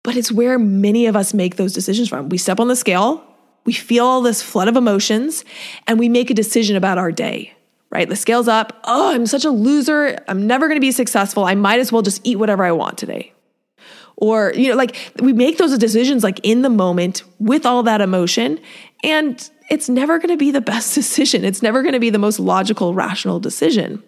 But 0.04 0.16
it's 0.16 0.30
where 0.30 0.58
many 0.58 1.06
of 1.06 1.16
us 1.16 1.34
make 1.34 1.56
those 1.56 1.72
decisions 1.72 2.08
from. 2.08 2.28
We 2.28 2.38
step 2.38 2.60
on 2.60 2.68
the 2.68 2.76
scale, 2.76 3.25
we 3.66 3.72
feel 3.72 4.06
all 4.06 4.22
this 4.22 4.42
flood 4.42 4.68
of 4.68 4.76
emotions, 4.76 5.44
and 5.86 5.98
we 5.98 6.08
make 6.08 6.30
a 6.30 6.34
decision 6.34 6.76
about 6.76 6.96
our 6.96 7.12
day, 7.12 7.52
right? 7.90 8.08
The 8.08 8.16
scale's 8.16 8.48
up. 8.48 8.80
Oh, 8.84 9.12
I'm 9.12 9.26
such 9.26 9.44
a 9.44 9.50
loser. 9.50 10.18
I'm 10.28 10.46
never 10.46 10.68
going 10.68 10.76
to 10.76 10.80
be 10.80 10.92
successful. 10.92 11.44
I 11.44 11.54
might 11.54 11.80
as 11.80 11.92
well 11.92 12.02
just 12.02 12.20
eat 12.24 12.36
whatever 12.36 12.64
I 12.64 12.72
want 12.72 12.96
today 12.96 13.32
or 14.16 14.52
you 14.54 14.68
know 14.68 14.76
like 14.76 14.96
we 15.20 15.32
make 15.32 15.58
those 15.58 15.76
decisions 15.78 16.24
like 16.24 16.40
in 16.42 16.62
the 16.62 16.70
moment 16.70 17.22
with 17.38 17.64
all 17.64 17.82
that 17.82 18.00
emotion 18.00 18.58
and 19.04 19.50
it's 19.68 19.88
never 19.88 20.18
going 20.18 20.30
to 20.30 20.36
be 20.36 20.50
the 20.50 20.60
best 20.60 20.94
decision 20.94 21.44
it's 21.44 21.62
never 21.62 21.82
going 21.82 21.92
to 21.92 22.00
be 22.00 22.10
the 22.10 22.18
most 22.18 22.40
logical 22.40 22.94
rational 22.94 23.38
decision 23.38 24.02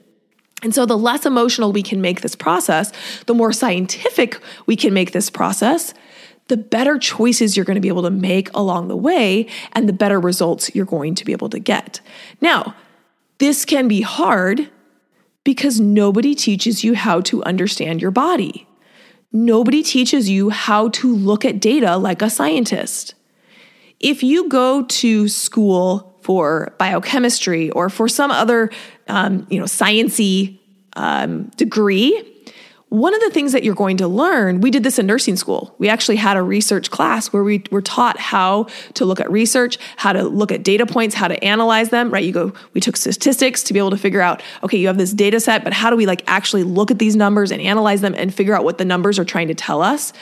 and 0.63 0.75
so 0.75 0.85
the 0.85 0.99
less 0.99 1.25
emotional 1.25 1.73
we 1.73 1.83
can 1.83 2.01
make 2.01 2.23
this 2.23 2.35
process 2.35 2.93
the 3.27 3.35
more 3.35 3.53
scientific 3.53 4.41
we 4.67 4.77
can 4.77 4.93
make 4.93 5.13
this 5.13 5.31
process 5.31 5.95
the 6.49 6.57
better 6.57 6.99
choices 6.99 7.57
you're 7.57 7.65
going 7.65 7.77
to 7.77 7.81
be 7.81 7.89
able 7.89 8.03
to 8.03 8.11
make 8.11 8.53
along 8.55 8.89
the 8.89 8.97
way 8.97 9.47
and 9.73 9.89
the 9.89 9.93
better 9.93 10.19
results 10.19 10.75
you're 10.75 10.85
going 10.85 11.15
to 11.15 11.25
be 11.25 11.33
able 11.33 11.49
to 11.49 11.59
get 11.59 12.01
now 12.41 12.75
this 13.39 13.65
can 13.65 13.87
be 13.87 14.01
hard 14.01 14.69
because 15.45 15.81
nobody 15.81 16.35
teaches 16.35 16.83
you 16.83 16.95
how 16.95 17.21
to 17.21 17.43
understand 17.45 18.03
your 18.03 18.11
body 18.11 18.69
Nobody 19.33 19.83
teaches 19.83 20.29
you 20.29 20.49
how 20.51 20.89
to 20.89 21.15
look 21.15 21.45
at 21.45 21.61
data 21.61 21.97
like 21.97 22.23
a 22.23 22.31
scientist. 22.31 23.15
If 24.01 24.23
you 24.23 24.49
go 24.49 24.85
to 24.85 25.29
school 25.29 26.19
for 26.23 26.75
biochemistry 26.79 27.71
or 27.71 27.91
for 27.91 28.09
some 28.09 28.31
other, 28.31 28.71
um, 29.09 29.47
you 29.51 29.59
know, 29.59 29.67
sciency 29.67 30.59
um, 30.97 31.45
degree, 31.57 32.38
one 32.91 33.15
of 33.15 33.21
the 33.21 33.31
things 33.31 33.53
that 33.53 33.63
you're 33.63 33.75
going 33.75 33.99
to 33.99 34.09
learn, 34.09 34.63
we 34.63 34.71
did 34.71 34.83
this 34.83 34.99
in 34.99 35.07
nursing 35.07 35.37
school. 35.37 35.75
We 35.79 35.91
actually 35.91 36.17
had 36.17 36.39
a 36.39 36.43
research 36.43 36.91
class 36.91 37.33
where 37.33 37.45
we 37.45 37.63
were 37.71 37.83
taught 37.83 38.19
how 38.19 38.67
to 38.95 39.05
look 39.05 39.21
at 39.21 39.31
research, 39.31 39.79
how 39.97 40.15
to 40.15 40.23
look 40.25 40.51
at 40.51 40.63
data 40.63 40.87
points, 40.87 41.15
how 41.15 41.29
to 41.29 41.43
analyze 41.45 41.91
them, 41.91 42.11
right? 42.11 42.25
You 42.25 42.33
go, 42.33 42.53
we 42.73 42.81
took 42.81 42.97
statistics 42.97 43.63
to 43.65 43.75
be 43.75 43.79
able 43.79 43.91
to 43.91 43.99
figure 43.99 44.23
out, 44.23 44.43
okay, 44.63 44.79
you 44.79 44.87
have 44.87 44.97
this 44.97 45.13
data 45.13 45.39
set, 45.39 45.65
but 45.65 45.75
how 45.75 45.91
do 45.91 45.97
we 45.97 46.07
like 46.07 46.23
actually 46.27 46.63
look 46.63 46.91
at 46.91 46.99
these 46.99 47.15
numbers 47.15 47.51
and 47.51 47.61
analyze 47.61 48.01
them 48.01 48.15
and 48.17 48.33
figure 48.33 48.55
out 48.55 48.65
what 48.65 48.79
the 48.79 48.87
numbers 48.87 49.19
are 49.19 49.25
trying 49.25 49.49
to 49.49 49.55
tell 49.55 49.83
us? 49.83 50.13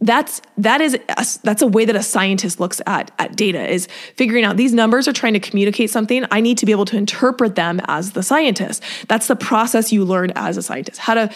that's 0.00 0.42
that 0.58 0.82
is 0.82 0.94
a, 0.94 1.24
that's 1.42 1.62
a 1.62 1.66
way 1.66 1.84
that 1.86 1.96
a 1.96 2.02
scientist 2.02 2.60
looks 2.60 2.82
at 2.86 3.10
at 3.18 3.34
data 3.34 3.66
is 3.66 3.88
figuring 4.14 4.44
out 4.44 4.58
these 4.58 4.74
numbers 4.74 5.08
are 5.08 5.12
trying 5.12 5.32
to 5.32 5.40
communicate 5.40 5.88
something 5.88 6.26
i 6.30 6.38
need 6.38 6.58
to 6.58 6.66
be 6.66 6.72
able 6.72 6.84
to 6.84 6.98
interpret 6.98 7.54
them 7.54 7.80
as 7.86 8.12
the 8.12 8.22
scientist 8.22 8.82
that's 9.08 9.26
the 9.26 9.36
process 9.36 9.92
you 9.92 10.04
learn 10.04 10.30
as 10.36 10.58
a 10.58 10.62
scientist 10.62 11.00
how 11.00 11.14
to 11.14 11.30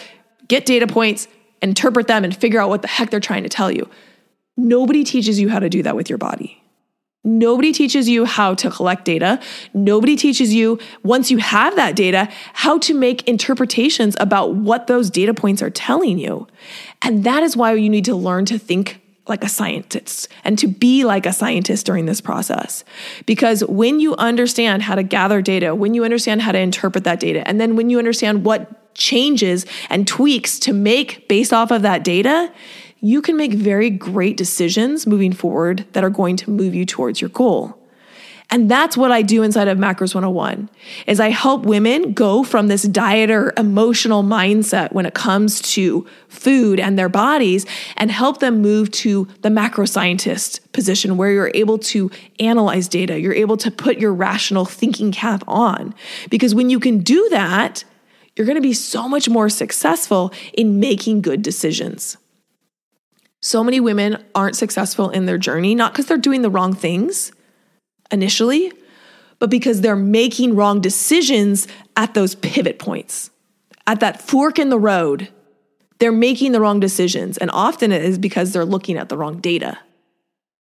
get 0.51 0.65
data 0.65 0.85
points, 0.85 1.29
interpret 1.61 2.07
them, 2.07 2.25
and 2.25 2.35
figure 2.35 2.59
out 2.59 2.67
what 2.67 2.81
the 2.81 2.87
heck 2.89 3.09
they're 3.09 3.21
trying 3.21 3.43
to 3.43 3.49
tell 3.49 3.71
you. 3.71 3.89
Nobody 4.57 5.05
teaches 5.05 5.39
you 5.39 5.47
how 5.47 5.59
to 5.59 5.69
do 5.69 5.81
that 5.83 5.95
with 5.95 6.09
your 6.09 6.17
body. 6.17 6.61
Nobody 7.23 7.71
teaches 7.71 8.09
you 8.09 8.25
how 8.25 8.55
to 8.55 8.69
collect 8.69 9.05
data. 9.05 9.39
Nobody 9.73 10.17
teaches 10.17 10.53
you, 10.53 10.77
once 11.03 11.31
you 11.31 11.37
have 11.37 11.77
that 11.77 11.95
data, 11.95 12.27
how 12.51 12.79
to 12.79 12.93
make 12.93 13.25
interpretations 13.29 14.17
about 14.19 14.55
what 14.55 14.87
those 14.87 15.09
data 15.09 15.33
points 15.33 15.61
are 15.61 15.69
telling 15.69 16.17
you. 16.17 16.47
And 17.01 17.23
that 17.23 17.43
is 17.43 17.55
why 17.55 17.71
you 17.73 17.89
need 17.89 18.05
to 18.05 18.15
learn 18.15 18.43
to 18.45 18.59
think 18.59 18.99
like 19.27 19.45
a 19.45 19.49
scientist 19.49 20.27
and 20.43 20.59
to 20.59 20.67
be 20.67 21.05
like 21.05 21.25
a 21.25 21.31
scientist 21.31 21.85
during 21.85 22.07
this 22.07 22.19
process. 22.19 22.83
Because 23.25 23.63
when 23.65 24.01
you 24.01 24.15
understand 24.15 24.81
how 24.81 24.95
to 24.95 25.03
gather 25.03 25.41
data, 25.41 25.73
when 25.73 25.93
you 25.93 26.03
understand 26.03 26.41
how 26.41 26.51
to 26.51 26.59
interpret 26.59 27.05
that 27.05 27.21
data, 27.21 27.47
and 27.47 27.61
then 27.61 27.77
when 27.77 27.89
you 27.89 27.99
understand 27.99 28.43
what 28.43 28.80
changes 28.93 29.65
and 29.89 30.07
tweaks 30.07 30.59
to 30.59 30.73
make 30.73 31.27
based 31.27 31.53
off 31.53 31.71
of 31.71 31.81
that 31.81 32.03
data, 32.03 32.51
you 32.99 33.21
can 33.21 33.35
make 33.35 33.53
very 33.53 33.89
great 33.89 34.37
decisions 34.37 35.07
moving 35.07 35.33
forward 35.33 35.85
that 35.93 36.03
are 36.03 36.09
going 36.09 36.37
to 36.37 36.49
move 36.51 36.75
you 36.75 36.85
towards 36.85 37.19
your 37.19 37.29
goal. 37.29 37.77
And 38.53 38.69
that's 38.69 38.97
what 38.97 39.13
I 39.13 39.21
do 39.21 39.43
inside 39.43 39.69
of 39.69 39.77
Macros 39.77 40.13
101 40.13 40.69
is 41.07 41.21
I 41.21 41.29
help 41.29 41.65
women 41.65 42.11
go 42.11 42.43
from 42.43 42.67
this 42.67 42.85
dieter 42.85 43.57
emotional 43.57 44.23
mindset 44.23 44.91
when 44.91 45.05
it 45.05 45.13
comes 45.13 45.61
to 45.73 46.05
food 46.27 46.77
and 46.77 46.99
their 46.99 47.07
bodies 47.07 47.65
and 47.95 48.11
help 48.11 48.41
them 48.41 48.61
move 48.61 48.91
to 48.91 49.25
the 49.41 49.49
macro 49.49 49.85
scientist 49.85 50.69
position 50.73 51.15
where 51.15 51.31
you're 51.31 51.51
able 51.53 51.77
to 51.77 52.11
analyze 52.41 52.89
data, 52.89 53.17
you're 53.17 53.33
able 53.33 53.55
to 53.55 53.71
put 53.71 53.99
your 53.99 54.13
rational 54.13 54.65
thinking 54.65 55.13
cap 55.13 55.45
on. 55.47 55.95
Because 56.29 56.53
when 56.53 56.69
you 56.69 56.79
can 56.81 56.99
do 56.99 57.29
that, 57.29 57.85
you're 58.35 58.45
going 58.45 58.55
to 58.55 58.61
be 58.61 58.73
so 58.73 59.07
much 59.07 59.27
more 59.27 59.49
successful 59.49 60.31
in 60.53 60.79
making 60.79 61.21
good 61.21 61.41
decisions. 61.41 62.17
So 63.41 63.63
many 63.63 63.79
women 63.79 64.23
aren't 64.35 64.55
successful 64.55 65.09
in 65.09 65.25
their 65.25 65.37
journey, 65.37 65.75
not 65.75 65.93
because 65.93 66.05
they're 66.05 66.17
doing 66.17 66.41
the 66.41 66.49
wrong 66.49 66.73
things 66.73 67.31
initially, 68.11 68.71
but 69.39 69.49
because 69.49 69.81
they're 69.81 69.95
making 69.95 70.55
wrong 70.55 70.79
decisions 70.79 71.67
at 71.97 72.13
those 72.13 72.35
pivot 72.35 72.77
points, 72.77 73.31
at 73.87 73.99
that 73.99 74.21
fork 74.21 74.59
in 74.59 74.69
the 74.69 74.79
road. 74.79 75.29
They're 75.97 76.11
making 76.11 76.51
the 76.51 76.61
wrong 76.61 76.79
decisions. 76.79 77.37
And 77.37 77.49
often 77.51 77.91
it 77.91 78.03
is 78.03 78.17
because 78.17 78.53
they're 78.53 78.65
looking 78.65 78.97
at 78.97 79.09
the 79.09 79.17
wrong 79.17 79.39
data, 79.39 79.77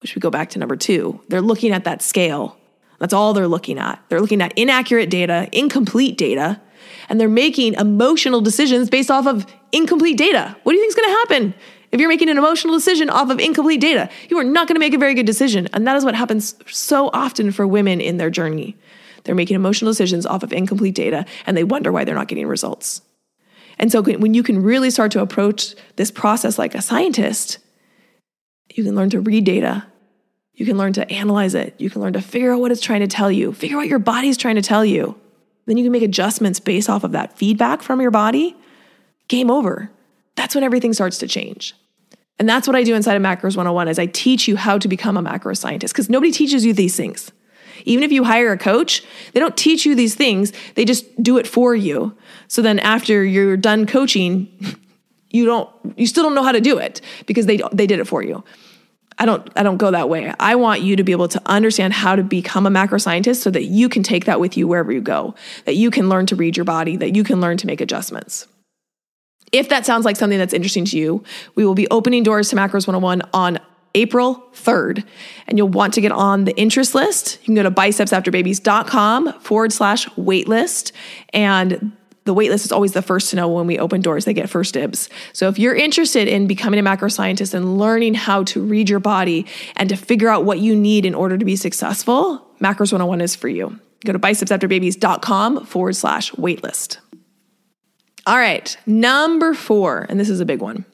which 0.01 0.15
we 0.15 0.21
go 0.21 0.31
back 0.31 0.51
to 0.51 0.59
number 0.59 0.77
two. 0.77 1.21
They're 1.29 1.41
looking 1.43 1.73
at 1.73 1.85
that 1.85 2.03
scale. 2.03 2.57
That's 2.99 3.13
all 3.13 3.33
they're 3.33 3.49
looking 3.49 3.79
at. 3.79 4.03
They're 4.09 4.21
looking 4.21 4.41
at 4.41 4.57
inaccurate 4.57 5.11
data, 5.11 5.49
incomplete 5.53 6.17
data, 6.17 6.61
and 7.09 7.21
they're 7.21 7.29
making 7.29 7.75
emotional 7.75 8.41
decisions 8.41 8.91
based 8.91 9.11
off 9.11 9.27
of 9.27 9.47
incomplete 9.73 10.17
data. 10.19 10.57
What 10.63 10.73
do 10.73 10.77
you 10.77 10.83
think 10.83 10.91
is 10.91 10.95
going 10.95 11.09
to 11.09 11.19
happen 11.19 11.55
if 11.91 12.01
you're 12.01 12.09
making 12.09 12.29
an 12.29 12.39
emotional 12.39 12.75
decision 12.75 13.11
off 13.11 13.31
of 13.31 13.39
incomplete 13.39 13.81
data? 13.81 14.09
You 14.29 14.39
are 14.39 14.45
not 14.45 14.69
going 14.69 14.77
to 14.77 14.81
make 14.81 14.95
a 14.95 14.99
very 14.99 15.15
good 15.15 15.27
decision. 15.27 15.69
And 15.73 15.87
that 15.87 15.97
is 15.97 16.05
what 16.05 16.15
happens 16.15 16.55
so 16.67 17.11
often 17.13 17.53
for 17.53 17.67
women 17.67 18.01
in 18.01 18.17
their 18.17 18.31
journey. 18.31 18.77
They're 19.25 19.35
making 19.35 19.55
emotional 19.55 19.91
decisions 19.91 20.27
off 20.27 20.43
of 20.43 20.53
incomplete 20.53 20.95
data 20.95 21.27
and 21.47 21.57
they 21.57 21.65
wonder 21.65 21.93
why 21.93 22.05
they're 22.05 22.15
not 22.15 22.29
getting 22.29 22.47
results. 22.47 23.03
And 23.79 23.91
so 23.91 24.03
when 24.03 24.35
you 24.35 24.43
can 24.43 24.63
really 24.63 24.91
start 24.91 25.13
to 25.13 25.23
approach 25.23 25.75
this 25.97 26.11
process 26.11 26.59
like 26.59 26.75
a 26.75 26.83
scientist, 26.83 27.59
you 28.75 28.85
can 28.85 28.95
learn 28.95 29.11
to 29.11 29.21
read 29.21 29.45
data. 29.45 29.87
You 30.55 30.67
can 30.67 30.77
learn 30.77 30.93
to 30.95 31.11
analyze 31.11 31.55
it. 31.55 31.75
You 31.79 31.91
can 31.91 32.03
learn 32.03 32.13
to 32.13 32.21
figure 32.21 32.53
out 32.53 32.61
what 32.61 32.71
it's 32.71 32.81
trying 32.81 33.01
to 33.01 33.07
tell 33.07 33.31
you, 33.31 33.53
figure 33.53 33.77
out 33.77 33.81
what 33.81 33.89
your 33.89 33.99
body's 33.99 34.37
trying 34.37 34.57
to 34.57 34.63
tell 34.63 34.85
you. 34.85 35.19
Then 35.67 35.77
you 35.77 35.85
can 35.85 35.93
make 35.93 36.03
adjustments 36.03 36.61
based 36.61 36.91
off 36.91 37.05
of 37.05 37.13
that 37.13 37.37
feedback 37.37 37.83
from 37.83 38.01
your 38.01 38.11
body. 38.11 38.57
Game 39.29 39.51
over. 39.51 39.91
That's 40.35 40.55
when 40.55 40.65
everything 40.65 40.93
starts 40.93 41.19
to 41.19 41.29
change. 41.29 41.75
And 42.39 42.49
that's 42.49 42.67
what 42.67 42.75
I 42.75 42.83
do 42.83 42.95
inside 42.95 43.15
of 43.15 43.23
Macros 43.23 43.57
101 43.57 43.89
is 43.89 43.99
I 43.99 44.07
teach 44.07 44.49
you 44.49 44.57
how 44.57 44.79
to 44.79 44.89
become 44.89 45.17
a 45.17 45.23
macro 45.23 45.55
scientist 45.55 45.95
because 45.95 46.11
nobody 46.11 46.33
teaches 46.33 46.65
you 46.65 46.73
these 46.73 46.97
things. 46.97 47.31
Even 47.85 48.03
if 48.05 48.13
you 48.13 48.25
hire 48.25 48.53
a 48.53 48.59
coach, 48.59 49.05
they 49.33 49.41
don't 49.41 49.57
teach 49.57 49.85
you 49.87 49.95
these 49.95 50.15
things. 50.15 50.53
They 50.75 50.85
just 50.85 51.23
do 51.23 51.39
it 51.39 51.47
for 51.47 51.75
you. 51.75 52.17
So 52.49 52.63
then 52.63 52.79
after 52.81 53.25
you're 53.25 53.57
done 53.57 53.87
coaching, 53.87 54.49
you 55.31 55.45
don't 55.45 55.71
you 55.97 56.07
still 56.07 56.25
don't 56.25 56.35
know 56.35 56.43
how 56.43 56.53
to 56.53 56.61
do 56.61 56.79
it 56.79 57.01
because 57.27 57.47
they 57.47 57.61
they 57.73 57.87
did 57.87 58.01
it 58.01 58.07
for 58.07 58.23
you. 58.23 58.45
I 59.19 59.27
don't 59.27 59.49
I 59.57 59.63
don't 59.63 59.77
go 59.77 59.91
that 59.91 60.09
way. 60.09 60.33
I 60.41 60.55
want 60.55 60.83
you 60.83 60.97
to 60.97 61.05
be 61.05 61.13
able 61.13 61.29
to 61.29 61.43
understand 61.47 61.93
how 61.93 62.17
to 62.17 62.23
become 62.23 62.67
a 62.67 62.71
macro 62.71 62.99
scientist 62.99 63.43
so 63.43 63.51
that 63.51 63.65
you 63.65 63.89
can 63.89 64.03
take 64.03 64.25
that 64.25 64.41
with 64.41 64.57
you 64.57 64.67
wherever 64.67 64.93
you 64.93 65.01
go. 65.01 65.35
That 65.65 65.77
you 65.77 65.91
can 65.91 66.09
learn 66.09 66.27
to 66.27 66.37
read 66.37 66.57
your 66.57 66.65
body, 66.65 66.97
that 66.97 67.15
you 67.15 67.25
can 67.25 67.41
learn 67.41 67.57
to 67.59 67.67
make 67.67 67.81
adjustments. 67.81 68.47
If 69.53 69.69
that 69.69 69.85
sounds 69.85 70.05
like 70.05 70.17
something 70.17 70.39
that's 70.39 70.55
interesting 70.55 70.87
to 70.87 70.99
you, 70.99 71.23
we 71.55 71.67
will 71.67 71.75
be 71.75 71.87
opening 71.91 72.23
doors 72.23 72.49
to 72.51 72.57
Macros 72.57 72.87
101 72.87 73.23
on 73.35 73.59
April 73.95 74.43
3rd. 74.55 75.05
And 75.47 75.59
you'll 75.59 75.69
want 75.69 75.93
to 75.95 76.01
get 76.01 76.11
on 76.13 76.45
the 76.45 76.57
interest 76.57 76.95
list. 76.95 77.39
You 77.43 77.47
can 77.47 77.55
go 77.57 77.63
to 77.63 77.71
bicepsafterbabies.com 77.71 79.41
forward 79.41 79.73
slash 79.73 80.07
waitlist. 80.11 80.93
And 81.35 81.93
the 82.25 82.35
waitlist 82.35 82.65
is 82.65 82.73
always 82.73 82.93
the 82.93 83.03
first 83.03 83.31
to 83.31 83.37
know 83.37 83.49
when 83.49 83.67
we 83.67 83.79
open 83.79 84.01
doors. 84.01 84.25
They 84.25 84.35
get 84.35 84.49
first 84.49 84.75
dibs. 84.75 85.11
So 85.33 85.49
if 85.49 85.59
you're 85.59 85.75
interested 85.75 86.29
in 86.29 86.47
becoming 86.47 86.79
a 86.79 86.83
macro 86.83 87.09
scientist 87.09 87.53
and 87.53 87.79
learning 87.79 88.15
how 88.15 88.45
to 88.45 88.63
read 88.63 88.89
your 88.89 89.01
body 89.01 89.47
and 89.77 89.89
to 89.89 89.97
figure 89.97 90.29
out 90.29 90.45
what 90.45 90.61
you 90.61 90.77
need 90.77 91.05
in 91.05 91.15
order 91.15 91.37
to 91.37 91.45
be 91.45 91.57
successful, 91.57 92.47
Macros 92.61 92.93
101 92.93 93.21
is 93.21 93.35
for 93.35 93.49
you. 93.49 93.79
Go 94.05 94.13
to 94.13 94.19
bicepsafterbabies.com 94.19 95.67
forward 95.67 95.97
slash 95.97 96.31
waitlist. 96.33 96.99
All 98.25 98.37
right, 98.37 98.77
number 98.87 99.53
four, 99.53 100.07
and 100.09 100.19
this 100.19 100.31
is 100.31 100.41
a 100.41 100.47
big 100.47 100.61
one 100.61 100.85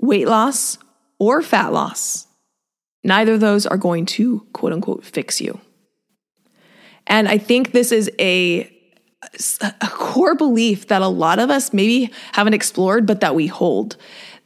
weight 0.00 0.28
loss 0.28 0.78
or 1.18 1.40
fat 1.42 1.72
loss. 1.72 2.26
Neither 3.02 3.34
of 3.34 3.40
those 3.40 3.66
are 3.66 3.76
going 3.76 4.06
to 4.06 4.46
quote 4.52 4.72
unquote 4.72 5.04
fix 5.04 5.40
you. 5.40 5.60
And 7.06 7.28
I 7.28 7.38
think 7.38 7.72
this 7.72 7.92
is 7.92 8.10
a 8.18 8.73
a 9.60 9.88
core 9.88 10.34
belief 10.34 10.88
that 10.88 11.02
a 11.02 11.08
lot 11.08 11.38
of 11.38 11.50
us 11.50 11.72
maybe 11.72 12.10
haven't 12.32 12.54
explored, 12.54 13.06
but 13.06 13.20
that 13.20 13.34
we 13.34 13.46
hold 13.46 13.96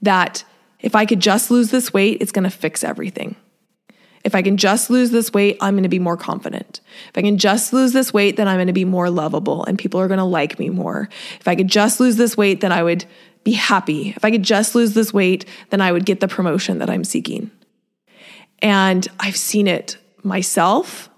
that 0.03 0.45
if 0.81 0.95
I 0.95 1.07
could 1.07 1.20
just 1.20 1.51
lose 1.51 1.70
this 1.70 1.93
weight, 1.93 2.18
it's 2.20 2.33
going 2.33 2.45
to 2.45 2.51
fix 2.51 2.85
everything. 2.85 3.37
If 4.24 4.35
I 4.35 4.43
can 4.43 4.57
just 4.57 4.91
lose 4.91 5.11
this 5.11 5.33
weight, 5.33 5.57
I'm 5.61 5.74
going 5.74 5.85
to 5.85 5.89
be 5.89 5.99
more 5.99 6.16
confident. 6.16 6.81
If 7.09 7.16
I 7.16 7.22
can 7.22 7.39
just 7.39 7.72
lose 7.72 7.93
this 7.93 8.12
weight, 8.12 8.37
then 8.37 8.49
I'm 8.49 8.57
going 8.57 8.66
to 8.66 8.72
be 8.72 8.85
more 8.85 9.11
lovable 9.11 9.64
and 9.64 9.79
people 9.79 10.01
are 10.01 10.09
going 10.09 10.18
to 10.18 10.24
like 10.24 10.59
me 10.59 10.70
more. 10.70 11.09
If 11.41 11.49
I 11.49 11.55
could 11.55 11.68
just 11.68 12.01
lose 12.01 12.16
this 12.16 12.37
weight, 12.37 12.61
then 12.61 12.72
I 12.72 12.83
would 12.83 13.05
be 13.45 13.53
happy. 13.53 14.11
If 14.11 14.24
I 14.24 14.31
could 14.31 14.43
just 14.43 14.74
lose 14.74 14.95
this 14.95 15.12
weight, 15.12 15.45
then 15.70 15.81
I 15.81 15.93
would 15.93 16.05
get 16.05 16.20
the 16.20 16.29
promotion 16.29 16.79
that 16.79 16.91
I'm 16.91 17.05
seeking. 17.05 17.51
And 18.61 19.07
I've 19.20 19.37
seen 19.37 19.66
it 19.66 19.97
myself, 20.22 21.09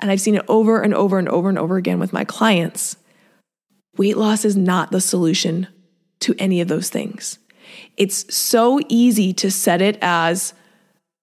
and 0.00 0.10
I've 0.10 0.20
seen 0.20 0.34
it 0.34 0.44
over 0.48 0.80
and 0.80 0.94
over 0.94 1.18
and 1.18 1.28
over 1.28 1.48
and 1.48 1.58
over 1.58 1.76
again 1.76 1.98
with 1.98 2.12
my 2.12 2.24
clients. 2.24 2.96
Weight 3.96 4.16
loss 4.16 4.44
is 4.44 4.56
not 4.56 4.90
the 4.90 5.00
solution 5.00 5.68
to 6.20 6.34
any 6.38 6.60
of 6.60 6.68
those 6.68 6.90
things. 6.90 7.38
It's 7.96 8.34
so 8.34 8.80
easy 8.88 9.32
to 9.34 9.50
set 9.50 9.82
it 9.82 9.98
as 10.00 10.54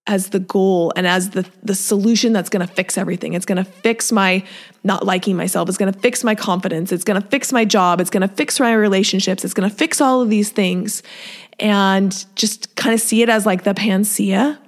as 0.09 0.29
the 0.29 0.39
goal 0.39 0.93
and 0.95 1.05
as 1.05 1.31
the 1.31 1.45
the 1.61 1.75
solution 1.75 2.31
that's 2.33 2.49
going 2.49 2.65
to 2.65 2.73
fix 2.73 2.97
everything. 2.97 3.33
It's 3.33 3.45
going 3.45 3.57
to 3.57 3.69
fix 3.69 4.11
my 4.11 4.43
not 4.83 5.05
liking 5.05 5.35
myself. 5.35 5.67
It's 5.69 5.77
going 5.77 5.91
to 5.91 5.99
fix 5.99 6.23
my 6.23 6.33
confidence. 6.33 6.91
It's 6.91 7.03
going 7.03 7.21
to 7.21 7.27
fix 7.27 7.51
my 7.51 7.65
job. 7.65 7.99
It's 7.99 8.09
going 8.09 8.27
to 8.27 8.33
fix 8.33 8.59
my 8.59 8.73
relationships. 8.73 9.43
It's 9.43 9.53
going 9.53 9.69
to 9.69 9.75
fix 9.75 9.99
all 9.99 10.21
of 10.21 10.29
these 10.29 10.49
things 10.49 11.03
and 11.59 12.25
just 12.35 12.75
kind 12.75 12.93
of 12.93 13.01
see 13.01 13.21
it 13.21 13.29
as 13.29 13.45
like 13.45 13.63
the 13.63 13.73
panacea. 13.73 14.59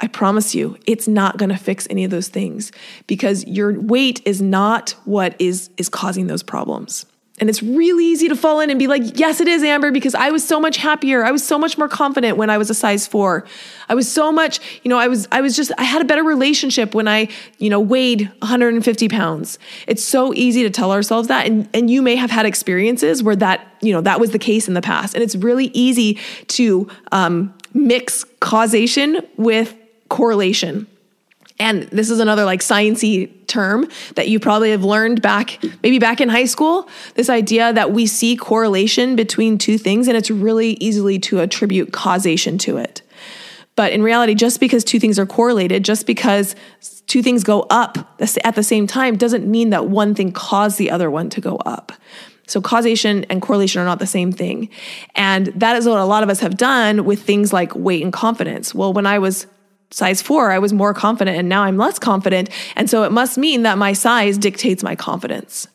I 0.00 0.06
promise 0.06 0.54
you, 0.54 0.78
it's 0.86 1.06
not 1.06 1.36
going 1.36 1.50
to 1.50 1.56
fix 1.56 1.86
any 1.90 2.04
of 2.04 2.10
those 2.10 2.28
things 2.28 2.72
because 3.06 3.46
your 3.46 3.78
weight 3.78 4.22
is 4.24 4.40
not 4.40 4.90
what 5.04 5.36
is 5.38 5.70
is 5.76 5.88
causing 5.88 6.26
those 6.26 6.42
problems. 6.42 7.06
And 7.40 7.48
it's 7.48 7.62
really 7.62 8.04
easy 8.04 8.28
to 8.28 8.36
fall 8.36 8.60
in 8.60 8.68
and 8.68 8.78
be 8.78 8.86
like, 8.86 9.18
yes, 9.18 9.40
it 9.40 9.48
is, 9.48 9.62
Amber, 9.62 9.90
because 9.90 10.14
I 10.14 10.30
was 10.30 10.46
so 10.46 10.60
much 10.60 10.76
happier. 10.76 11.24
I 11.24 11.30
was 11.30 11.42
so 11.42 11.58
much 11.58 11.78
more 11.78 11.88
confident 11.88 12.36
when 12.36 12.50
I 12.50 12.58
was 12.58 12.68
a 12.68 12.74
size 12.74 13.06
four. 13.06 13.46
I 13.88 13.94
was 13.94 14.12
so 14.12 14.30
much, 14.30 14.60
you 14.82 14.90
know, 14.90 14.98
I 14.98 15.08
was, 15.08 15.26
I 15.32 15.40
was 15.40 15.56
just, 15.56 15.72
I 15.78 15.84
had 15.84 16.02
a 16.02 16.04
better 16.04 16.22
relationship 16.22 16.94
when 16.94 17.08
I, 17.08 17.28
you 17.56 17.70
know, 17.70 17.80
weighed 17.80 18.30
150 18.40 19.08
pounds. 19.08 19.58
It's 19.86 20.04
so 20.04 20.34
easy 20.34 20.64
to 20.64 20.70
tell 20.70 20.92
ourselves 20.92 21.28
that. 21.28 21.46
And, 21.46 21.66
and 21.72 21.88
you 21.88 22.02
may 22.02 22.16
have 22.16 22.30
had 22.30 22.44
experiences 22.44 23.22
where 23.22 23.36
that, 23.36 23.66
you 23.80 23.94
know, 23.94 24.02
that 24.02 24.20
was 24.20 24.32
the 24.32 24.38
case 24.38 24.68
in 24.68 24.74
the 24.74 24.82
past. 24.82 25.14
And 25.14 25.22
it's 25.22 25.34
really 25.34 25.70
easy 25.72 26.18
to 26.48 26.88
um, 27.10 27.54
mix 27.72 28.24
causation 28.40 29.26
with 29.38 29.74
correlation. 30.10 30.86
And 31.58 31.82
this 31.84 32.08
is 32.08 32.20
another 32.20 32.44
like 32.44 32.60
sciency 32.60 33.30
term 33.46 33.88
that 34.14 34.28
you 34.28 34.40
probably 34.40 34.70
have 34.70 34.82
learned 34.82 35.20
back 35.20 35.62
maybe 35.82 35.98
back 35.98 36.20
in 36.20 36.28
high 36.30 36.46
school. 36.46 36.88
This 37.14 37.28
idea 37.28 37.72
that 37.72 37.92
we 37.92 38.06
see 38.06 38.36
correlation 38.36 39.14
between 39.14 39.58
two 39.58 39.76
things 39.76 40.08
and 40.08 40.16
it's 40.16 40.30
really 40.30 40.72
easily 40.80 41.18
to 41.20 41.40
attribute 41.40 41.92
causation 41.92 42.56
to 42.58 42.78
it. 42.78 43.02
But 43.76 43.92
in 43.92 44.02
reality, 44.02 44.34
just 44.34 44.58
because 44.58 44.84
two 44.84 44.98
things 44.98 45.18
are 45.18 45.26
correlated, 45.26 45.84
just 45.84 46.06
because 46.06 46.56
two 47.06 47.22
things 47.22 47.44
go 47.44 47.66
up 47.70 48.18
at 48.20 48.54
the 48.54 48.62
same 48.62 48.86
time, 48.86 49.16
doesn't 49.16 49.46
mean 49.46 49.70
that 49.70 49.86
one 49.86 50.14
thing 50.14 50.32
caused 50.32 50.78
the 50.78 50.90
other 50.90 51.10
one 51.10 51.30
to 51.30 51.40
go 51.40 51.56
up. 51.56 51.92
So 52.46 52.60
causation 52.60 53.24
and 53.24 53.40
correlation 53.40 53.80
are 53.80 53.84
not 53.84 53.98
the 53.98 54.06
same 54.06 54.32
thing. 54.32 54.70
And 55.14 55.46
that 55.48 55.76
is 55.76 55.86
what 55.86 55.98
a 55.98 56.04
lot 56.04 56.22
of 56.22 56.30
us 56.30 56.40
have 56.40 56.56
done 56.56 57.04
with 57.04 57.22
things 57.22 57.52
like 57.52 57.74
weight 57.74 58.02
and 58.02 58.12
confidence. 58.12 58.74
Well, 58.74 58.92
when 58.92 59.06
I 59.06 59.18
was 59.18 59.46
size 59.90 60.22
four, 60.22 60.50
I 60.50 60.58
was 60.58 60.72
more 60.72 60.94
confident 60.94 61.36
and 61.36 61.48
now 61.48 61.62
I'm 61.62 61.76
less 61.76 61.98
confident. 61.98 62.50
And 62.76 62.88
so 62.88 63.02
it 63.02 63.12
must 63.12 63.36
mean 63.36 63.62
that 63.62 63.78
my 63.78 63.92
size 63.92 64.38
dictates 64.38 64.82
my 64.82 64.94
confidence. 64.94 65.66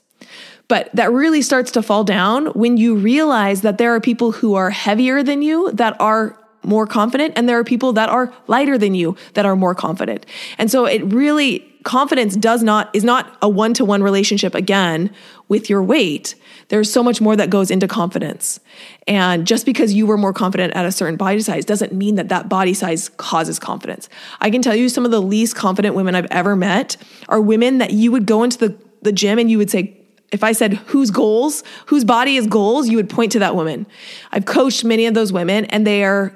But 0.68 0.90
that 0.96 1.12
really 1.12 1.42
starts 1.42 1.72
to 1.72 1.84
fall 1.84 2.04
down 2.04 2.48
when 2.48 2.78
you 2.78 2.96
realize 2.96 3.62
that 3.62 3.78
there 3.78 3.94
are 3.94 4.00
people 4.00 4.32
who 4.32 4.56
are 4.56 4.72
heavier 4.72 5.22
than 5.22 5.42
you 5.42 5.72
that 5.74 6.00
are 6.00 6.38
more 6.64 6.88
confident, 6.88 7.34
and 7.36 7.48
there 7.48 7.60
are 7.60 7.64
people 7.64 7.94
that 7.94 8.10
are 8.10 8.34
lighter 8.48 8.76
than 8.76 8.96
you 8.96 9.16
that 9.36 9.46
are 9.46 9.56
more 9.56 9.76
confident. 9.76 10.26
And 10.58 10.72
so 10.72 10.86
it 10.86 11.04
really, 11.14 11.72
confidence 11.86 12.36
does 12.36 12.64
not, 12.64 12.90
is 12.94 13.06
not 13.06 13.38
a 13.42 13.48
one 13.48 13.74
to 13.76 13.86
one 13.86 14.04
relationship 14.04 14.54
again 14.54 15.10
with 15.48 15.70
your 15.70 15.82
weight. 15.82 16.36
There's 16.68 16.92
so 16.92 17.04
much 17.04 17.22
more 17.22 17.36
that 17.36 17.50
goes 17.50 17.70
into 17.72 17.88
confidence. 17.88 18.60
And 19.08 19.46
just 19.46 19.66
because 19.66 19.94
you 19.94 20.08
were 20.08 20.18
more 20.18 20.34
confident 20.34 20.74
at 20.74 20.86
a 20.86 20.92
certain 20.92 21.16
body 21.16 21.40
size 21.40 21.64
doesn't 21.64 21.94
mean 21.94 22.16
that 22.16 22.28
that 22.30 22.50
body 22.50 22.74
size 22.74 23.10
causes 23.10 23.60
confidence. 23.60 24.10
I 24.42 24.50
can 24.50 24.64
tell 24.64 24.76
you 24.76 24.90
some 24.90 25.06
of 25.06 25.12
the 25.12 25.22
least 25.22 25.56
confident 25.56 25.96
women 25.96 26.16
I've 26.16 26.28
ever 26.32 26.56
met 26.56 26.98
are 27.30 27.40
women 27.40 27.78
that 27.78 27.92
you 27.92 28.12
would 28.12 28.26
go 28.26 28.44
into 28.44 28.58
the, 28.58 28.78
the 29.04 29.12
gym 29.12 29.38
and 29.38 29.50
you 29.50 29.60
would 29.60 29.70
say, 29.70 29.96
if 30.32 30.44
I 30.44 30.54
said 30.54 30.74
whose 30.74 31.12
goals, 31.12 31.64
whose 31.86 32.04
body 32.04 32.36
is 32.36 32.48
goals, 32.48 32.90
you 32.90 32.98
would 32.98 33.12
point 33.12 33.32
to 33.34 33.40
that 33.40 33.56
woman. 33.56 33.86
I've 34.32 34.46
coached 34.46 34.84
many 34.84 35.06
of 35.06 35.14
those 35.14 35.32
women 35.32 35.66
and 35.66 35.86
they 35.86 36.04
are 36.04 36.36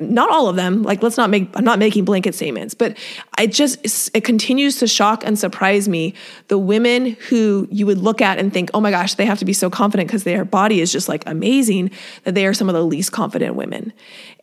not 0.00 0.30
all 0.30 0.48
of 0.48 0.56
them 0.56 0.82
like 0.82 1.02
let's 1.02 1.16
not 1.16 1.30
make 1.30 1.48
i'm 1.54 1.64
not 1.64 1.78
making 1.78 2.04
blanket 2.04 2.34
statements 2.34 2.74
but 2.74 2.98
it 3.38 3.52
just 3.52 4.10
it 4.14 4.24
continues 4.24 4.78
to 4.78 4.86
shock 4.86 5.24
and 5.24 5.38
surprise 5.38 5.88
me 5.88 6.12
the 6.48 6.58
women 6.58 7.16
who 7.28 7.68
you 7.70 7.86
would 7.86 7.98
look 7.98 8.20
at 8.20 8.38
and 8.38 8.52
think 8.52 8.68
oh 8.74 8.80
my 8.80 8.90
gosh 8.90 9.14
they 9.14 9.24
have 9.24 9.38
to 9.38 9.44
be 9.44 9.52
so 9.52 9.70
confident 9.70 10.08
because 10.08 10.24
their 10.24 10.44
body 10.44 10.80
is 10.80 10.90
just 10.92 11.08
like 11.08 11.22
amazing 11.26 11.90
that 12.24 12.34
they 12.34 12.46
are 12.46 12.54
some 12.54 12.68
of 12.68 12.74
the 12.74 12.84
least 12.84 13.12
confident 13.12 13.54
women. 13.54 13.92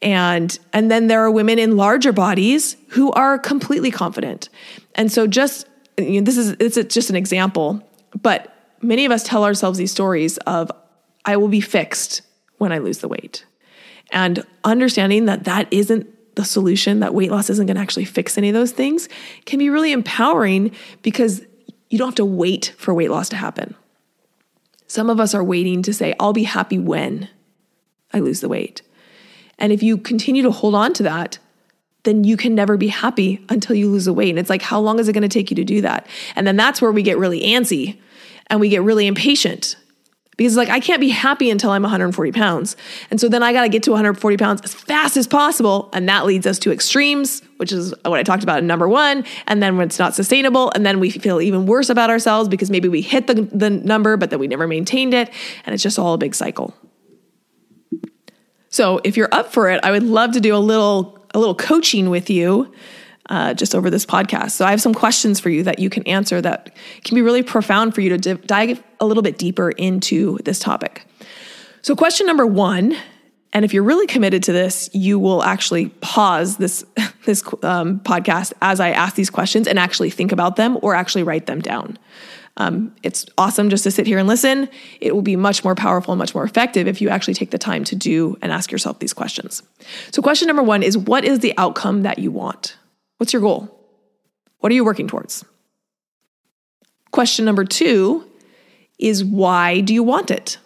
And 0.01 0.57
and 0.71 0.89
then 0.89 1.07
there 1.07 1.21
are 1.21 1.31
women 1.31 1.59
in 1.59 1.77
larger 1.77 2.11
bodies 2.11 2.75
who 2.89 3.11
are 3.11 3.37
completely 3.39 3.91
confident. 3.91 4.49
And 4.95 5.11
so 5.11 5.27
just 5.27 5.67
you 5.97 6.21
know, 6.21 6.25
this 6.25 6.37
is 6.37 6.55
it's 6.59 6.93
just 6.93 7.09
an 7.09 7.15
example 7.15 7.81
but 8.19 8.53
many 8.81 9.05
of 9.05 9.11
us 9.11 9.23
tell 9.23 9.43
ourselves 9.43 9.77
these 9.77 9.91
stories 9.91 10.37
of 10.39 10.71
i 11.25 11.37
will 11.37 11.47
be 11.47 11.61
fixed 11.61 12.23
when 12.57 12.71
i 12.71 12.79
lose 12.79 12.97
the 12.97 13.07
weight 13.07 13.45
and 14.13 14.45
understanding 14.63 15.25
that 15.25 15.43
that 15.43 15.67
isn't 15.71 16.07
the 16.35 16.45
solution, 16.45 16.99
that 17.01 17.13
weight 17.13 17.31
loss 17.31 17.49
isn't 17.49 17.65
going 17.65 17.75
to 17.75 17.81
actually 17.81 18.05
fix 18.05 18.37
any 18.37 18.49
of 18.49 18.53
those 18.53 18.71
things, 18.71 19.09
can 19.45 19.59
be 19.59 19.69
really 19.69 19.91
empowering 19.91 20.71
because 21.01 21.41
you 21.89 21.97
don't 21.97 22.07
have 22.07 22.15
to 22.15 22.25
wait 22.25 22.73
for 22.77 22.93
weight 22.93 23.11
loss 23.11 23.29
to 23.29 23.35
happen. 23.35 23.75
Some 24.87 25.09
of 25.09 25.19
us 25.19 25.33
are 25.33 25.43
waiting 25.43 25.81
to 25.83 25.93
say, 25.93 26.15
I'll 26.19 26.33
be 26.33 26.43
happy 26.43 26.77
when 26.77 27.29
I 28.13 28.19
lose 28.19 28.41
the 28.41 28.49
weight. 28.49 28.81
And 29.59 29.71
if 29.71 29.83
you 29.83 29.97
continue 29.97 30.43
to 30.43 30.51
hold 30.51 30.75
on 30.75 30.93
to 30.93 31.03
that, 31.03 31.39
then 32.03 32.23
you 32.23 32.35
can 32.35 32.53
never 32.53 32.77
be 32.77 32.89
happy 32.89 33.43
until 33.49 33.75
you 33.75 33.89
lose 33.89 34.05
the 34.05 34.13
weight. 34.13 34.29
And 34.29 34.39
it's 34.39 34.49
like, 34.49 34.61
how 34.61 34.79
long 34.79 34.99
is 34.99 35.07
it 35.07 35.13
going 35.13 35.23
to 35.23 35.29
take 35.29 35.49
you 35.49 35.55
to 35.55 35.63
do 35.63 35.81
that? 35.81 36.05
And 36.35 36.45
then 36.45 36.57
that's 36.57 36.81
where 36.81 36.91
we 36.91 37.01
get 37.01 37.17
really 37.17 37.41
antsy 37.41 37.97
and 38.47 38.59
we 38.59 38.69
get 38.69 38.81
really 38.81 39.07
impatient 39.07 39.77
because 40.37 40.55
like 40.55 40.69
I 40.69 40.79
can't 40.79 40.99
be 40.99 41.09
happy 41.09 41.49
until 41.49 41.71
I'm 41.71 41.83
140 41.83 42.31
pounds. 42.31 42.75
And 43.11 43.19
so 43.19 43.29
then 43.29 43.43
I 43.43 43.53
got 43.53 43.63
to 43.63 43.69
get 43.69 43.83
to 43.83 43.91
140 43.91 44.37
pounds 44.37 44.61
as 44.61 44.73
fast 44.73 45.17
as 45.17 45.27
possible. 45.27 45.89
And 45.93 46.07
that 46.09 46.25
leads 46.25 46.47
us 46.47 46.59
to 46.59 46.71
extremes, 46.71 47.41
which 47.57 47.71
is 47.71 47.93
what 48.03 48.19
I 48.19 48.23
talked 48.23 48.43
about 48.43 48.59
in 48.59 48.67
number 48.67 48.87
one. 48.87 49.25
And 49.47 49.61
then 49.61 49.77
when 49.77 49.87
it's 49.87 49.99
not 49.99 50.15
sustainable, 50.15 50.71
and 50.75 50.85
then 50.85 50.99
we 50.99 51.09
feel 51.09 51.41
even 51.41 51.65
worse 51.65 51.89
about 51.89 52.09
ourselves 52.09 52.49
because 52.49 52.69
maybe 52.69 52.89
we 52.89 53.01
hit 53.01 53.27
the, 53.27 53.43
the 53.51 53.69
number, 53.69 54.17
but 54.17 54.29
then 54.29 54.39
we 54.39 54.47
never 54.47 54.67
maintained 54.67 55.13
it. 55.13 55.29
And 55.65 55.73
it's 55.73 55.83
just 55.83 55.99
all 55.99 56.13
a 56.13 56.17
big 56.17 56.35
cycle. 56.35 56.73
So 58.69 58.99
if 59.03 59.17
you're 59.17 59.29
up 59.31 59.53
for 59.53 59.69
it, 59.69 59.79
I 59.83 59.91
would 59.91 60.03
love 60.03 60.31
to 60.31 60.39
do 60.39 60.55
a 60.55 60.57
little 60.57 61.19
a 61.35 61.39
little 61.39 61.55
coaching 61.55 62.11
with 62.11 62.29
you 62.29 62.71
uh, 63.33 63.51
just 63.51 63.73
over 63.73 63.89
this 63.89 64.05
podcast. 64.05 64.51
So 64.51 64.63
I 64.63 64.69
have 64.69 64.79
some 64.79 64.93
questions 64.93 65.39
for 65.39 65.49
you 65.49 65.63
that 65.63 65.79
you 65.79 65.89
can 65.89 66.03
answer 66.03 66.39
that 66.39 66.69
can 67.03 67.15
be 67.15 67.23
really 67.23 67.41
profound 67.41 67.95
for 67.95 68.01
you 68.01 68.15
to 68.15 68.35
dive, 68.35 68.83
a 68.99 69.07
little 69.07 69.23
bit 69.23 69.39
deeper 69.39 69.71
into 69.71 70.37
this 70.45 70.59
topic. 70.59 71.07
So, 71.81 71.95
question 71.95 72.27
number 72.27 72.45
one, 72.45 72.95
and 73.51 73.65
if 73.65 73.73
you're 73.73 73.83
really 73.83 74.05
committed 74.05 74.43
to 74.43 74.53
this, 74.53 74.87
you 74.93 75.17
will 75.17 75.41
actually 75.41 75.89
pause 75.99 76.57
this 76.57 76.85
this 77.25 77.43
um, 77.63 78.01
podcast 78.01 78.53
as 78.61 78.79
I 78.79 78.91
ask 78.91 79.15
these 79.15 79.31
questions 79.31 79.67
and 79.67 79.79
actually 79.79 80.11
think 80.11 80.31
about 80.31 80.55
them 80.55 80.77
or 80.83 80.93
actually 80.93 81.23
write 81.23 81.47
them 81.47 81.59
down. 81.59 81.97
Um, 82.57 82.93
it's 83.01 83.25
awesome 83.39 83.71
just 83.71 83.83
to 83.85 83.89
sit 83.89 84.05
here 84.05 84.19
and 84.19 84.27
listen. 84.27 84.69
It 85.01 85.15
will 85.15 85.23
be 85.23 85.35
much 85.35 85.63
more 85.63 85.73
powerful 85.73 86.11
and 86.11 86.19
much 86.19 86.35
more 86.35 86.43
effective 86.43 86.87
if 86.87 87.01
you 87.01 87.09
actually 87.09 87.33
take 87.33 87.49
the 87.49 87.57
time 87.57 87.83
to 87.85 87.95
do 87.95 88.37
and 88.43 88.51
ask 88.51 88.71
yourself 88.71 88.99
these 88.99 89.13
questions. 89.13 89.63
So, 90.11 90.21
question 90.21 90.45
number 90.45 90.61
one 90.61 90.83
is 90.83 90.95
What 90.95 91.25
is 91.25 91.39
the 91.39 91.55
outcome 91.57 92.03
that 92.03 92.19
you 92.19 92.29
want? 92.29 92.77
What's 93.17 93.33
your 93.33 93.41
goal? 93.41 93.79
What 94.59 94.71
are 94.71 94.75
you 94.75 94.85
working 94.85 95.07
towards? 95.07 95.45
Question 97.11 97.45
number 97.45 97.65
two 97.65 98.25
is 98.97 99.23
why 99.23 99.81
do 99.81 99.93
you 99.93 100.03
want 100.03 100.31
it? 100.31 100.57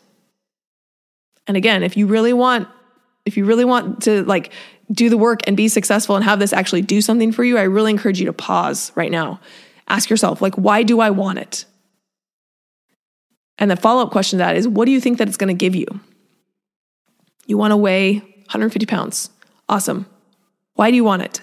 And 1.47 1.57
again, 1.57 1.83
if 1.83 1.97
you 1.97 2.07
really 2.07 2.33
want, 2.33 2.67
if 3.25 3.37
you 3.37 3.45
really 3.45 3.65
want 3.65 4.03
to 4.03 4.23
like 4.23 4.51
do 4.91 5.09
the 5.09 5.17
work 5.17 5.41
and 5.47 5.57
be 5.57 5.67
successful 5.67 6.15
and 6.15 6.23
have 6.23 6.39
this 6.39 6.53
actually 6.53 6.81
do 6.81 7.01
something 7.01 7.31
for 7.31 7.43
you, 7.43 7.57
I 7.57 7.63
really 7.63 7.91
encourage 7.91 8.19
you 8.19 8.25
to 8.27 8.33
pause 8.33 8.91
right 8.95 9.11
now. 9.11 9.39
Ask 9.87 10.09
yourself, 10.09 10.41
like, 10.41 10.55
why 10.55 10.83
do 10.83 10.99
I 10.99 11.09
want 11.09 11.39
it? 11.39 11.65
And 13.57 13.71
the 13.71 13.75
follow 13.75 14.03
up 14.03 14.11
question 14.11 14.37
to 14.39 14.45
that 14.45 14.55
is, 14.55 14.67
what 14.67 14.85
do 14.85 14.91
you 14.91 15.01
think 15.01 15.17
that 15.17 15.27
it's 15.27 15.37
going 15.37 15.47
to 15.47 15.53
give 15.53 15.75
you? 15.75 15.87
You 17.47 17.57
want 17.57 17.71
to 17.71 17.77
weigh 17.77 18.19
150 18.19 18.85
pounds. 18.85 19.29
Awesome. 19.67 20.05
Why 20.75 20.91
do 20.91 20.95
you 20.95 21.03
want 21.03 21.23
it? 21.23 21.41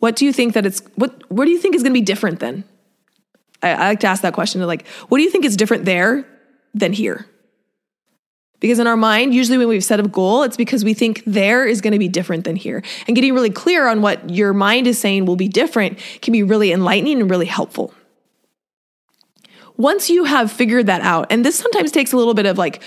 What 0.00 0.16
do 0.16 0.24
you 0.24 0.32
think 0.32 0.54
that 0.54 0.66
it's 0.66 0.82
what 0.96 1.22
what 1.30 1.44
do 1.44 1.52
you 1.52 1.58
think 1.58 1.74
is 1.74 1.82
going 1.82 1.92
to 1.92 1.98
be 1.98 2.04
different 2.04 2.40
then? 2.40 2.64
I, 3.62 3.70
I 3.70 3.88
like 3.88 4.00
to 4.00 4.06
ask 4.06 4.22
that 4.22 4.34
question 4.34 4.60
like, 4.62 4.86
what 5.08 5.18
do 5.18 5.22
you 5.22 5.30
think 5.30 5.44
is 5.44 5.56
different 5.56 5.84
there 5.84 6.26
than 6.74 6.92
here? 6.92 7.26
Because 8.58 8.78
in 8.78 8.86
our 8.86 8.96
mind, 8.96 9.32
usually 9.34 9.56
when 9.56 9.68
we've 9.68 9.84
set 9.84 10.00
a 10.00 10.02
goal, 10.02 10.42
it's 10.42 10.56
because 10.56 10.84
we 10.84 10.92
think 10.92 11.22
there 11.26 11.66
is 11.66 11.80
going 11.80 11.94
to 11.94 11.98
be 11.98 12.08
different 12.08 12.44
than 12.44 12.56
here. 12.56 12.82
And 13.06 13.14
getting 13.14 13.32
really 13.32 13.50
clear 13.50 13.88
on 13.88 14.02
what 14.02 14.28
your 14.28 14.52
mind 14.52 14.86
is 14.86 14.98
saying 14.98 15.24
will 15.24 15.36
be 15.36 15.48
different 15.48 15.98
can 16.20 16.32
be 16.32 16.42
really 16.42 16.70
enlightening 16.70 17.20
and 17.20 17.30
really 17.30 17.46
helpful. 17.46 17.94
Once 19.78 20.10
you 20.10 20.24
have 20.24 20.52
figured 20.52 20.86
that 20.86 21.00
out, 21.00 21.26
and 21.30 21.42
this 21.42 21.56
sometimes 21.56 21.90
takes 21.90 22.12
a 22.12 22.16
little 22.18 22.34
bit 22.34 22.44
of 22.44 22.58
like 22.58 22.82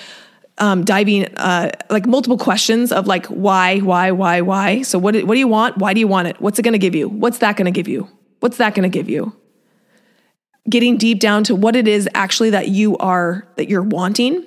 um, 0.57 0.83
diving, 0.83 1.25
uh, 1.37 1.71
like 1.89 2.05
multiple 2.05 2.37
questions 2.37 2.91
of 2.91 3.07
like 3.07 3.25
why, 3.27 3.79
why, 3.79 4.11
why, 4.11 4.41
why. 4.41 4.81
So 4.83 4.99
what, 4.99 5.15
what 5.23 5.33
do 5.33 5.39
you 5.39 5.47
want? 5.47 5.77
Why 5.77 5.93
do 5.93 5.99
you 5.99 6.07
want 6.07 6.27
it? 6.27 6.39
What's 6.39 6.59
it 6.59 6.61
going 6.61 6.73
to 6.73 6.79
give 6.79 6.95
you? 6.95 7.09
What's 7.09 7.39
that 7.39 7.57
going 7.57 7.65
to 7.65 7.71
give 7.71 7.87
you? 7.87 8.07
What's 8.39 8.57
that 8.57 8.75
going 8.75 8.83
to 8.83 8.89
give 8.89 9.09
you? 9.09 9.33
Getting 10.69 10.97
deep 10.97 11.19
down 11.19 11.43
to 11.45 11.55
what 11.55 11.75
it 11.75 11.87
is 11.87 12.07
actually 12.13 12.51
that 12.51 12.69
you 12.69 12.97
are 12.97 13.47
that 13.55 13.69
you're 13.69 13.83
wanting 13.83 14.45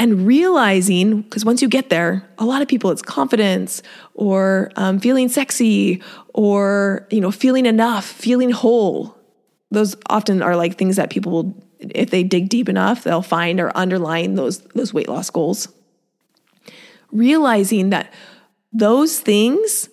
and 0.00 0.26
realizing 0.26 1.20
because 1.20 1.44
once 1.44 1.60
you 1.60 1.68
get 1.68 1.90
there 1.90 2.26
a 2.38 2.44
lot 2.44 2.62
of 2.62 2.68
people 2.68 2.90
it's 2.90 3.02
confidence 3.02 3.82
or 4.14 4.72
um, 4.76 4.98
feeling 4.98 5.28
sexy 5.28 6.02
or 6.34 7.06
you 7.10 7.20
know 7.20 7.30
feeling 7.30 7.66
enough 7.66 8.06
feeling 8.06 8.50
whole 8.50 9.16
those 9.70 9.94
often 10.08 10.42
are 10.42 10.56
like 10.56 10.78
things 10.78 10.96
that 10.96 11.10
people 11.10 11.30
will 11.30 11.64
if 11.80 12.10
they 12.10 12.22
dig 12.22 12.48
deep 12.48 12.68
enough 12.68 13.04
they'll 13.04 13.22
find 13.22 13.60
or 13.60 13.76
underline 13.76 14.34
those 14.34 14.58
those 14.74 14.92
weight 14.94 15.08
loss 15.08 15.30
goals 15.30 15.68
realizing 17.10 17.90
that 17.90 18.12
those 18.72 19.18
things 19.18 19.88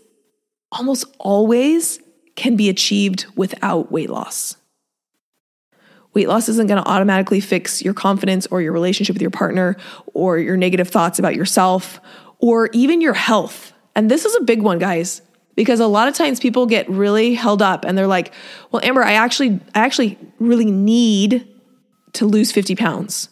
almost 0.71 1.05
always 1.17 1.99
can 2.35 2.55
be 2.55 2.69
achieved 2.69 3.25
without 3.35 3.91
weight 3.91 4.09
loss 4.09 4.57
Weight 6.17 6.27
loss 6.27 6.49
isn't 6.49 6.65
going 6.65 6.81
to 6.81 6.89
automatically 6.89 7.39
fix 7.39 7.83
your 7.83 7.93
confidence 7.93 8.47
or 8.47 8.59
your 8.59 8.73
relationship 8.73 9.13
with 9.13 9.21
your 9.21 9.29
partner 9.29 9.77
or 10.15 10.39
your 10.39 10.57
negative 10.57 10.88
thoughts 10.88 11.19
about 11.19 11.35
yourself 11.35 12.01
or 12.39 12.71
even 12.73 13.01
your 13.01 13.13
health. 13.13 13.71
And 13.95 14.09
this 14.09 14.25
is 14.25 14.35
a 14.35 14.41
big 14.41 14.63
one, 14.63 14.79
guys, 14.79 15.21
because 15.55 15.79
a 15.79 15.85
lot 15.85 16.07
of 16.07 16.15
times 16.15 16.39
people 16.39 16.65
get 16.65 16.89
really 16.89 17.35
held 17.35 17.61
up 17.61 17.85
and 17.85 17.95
they're 17.95 18.07
like, 18.07 18.33
"Well, 18.71 18.81
Amber, 18.83 19.03
I 19.03 19.13
actually 19.13 19.59
I 19.75 19.81
actually 19.81 20.17
really 20.39 20.71
need 20.71 21.47
to 22.18 22.26
lose 22.26 22.51
50 22.51 22.76
pounds 22.76 23.30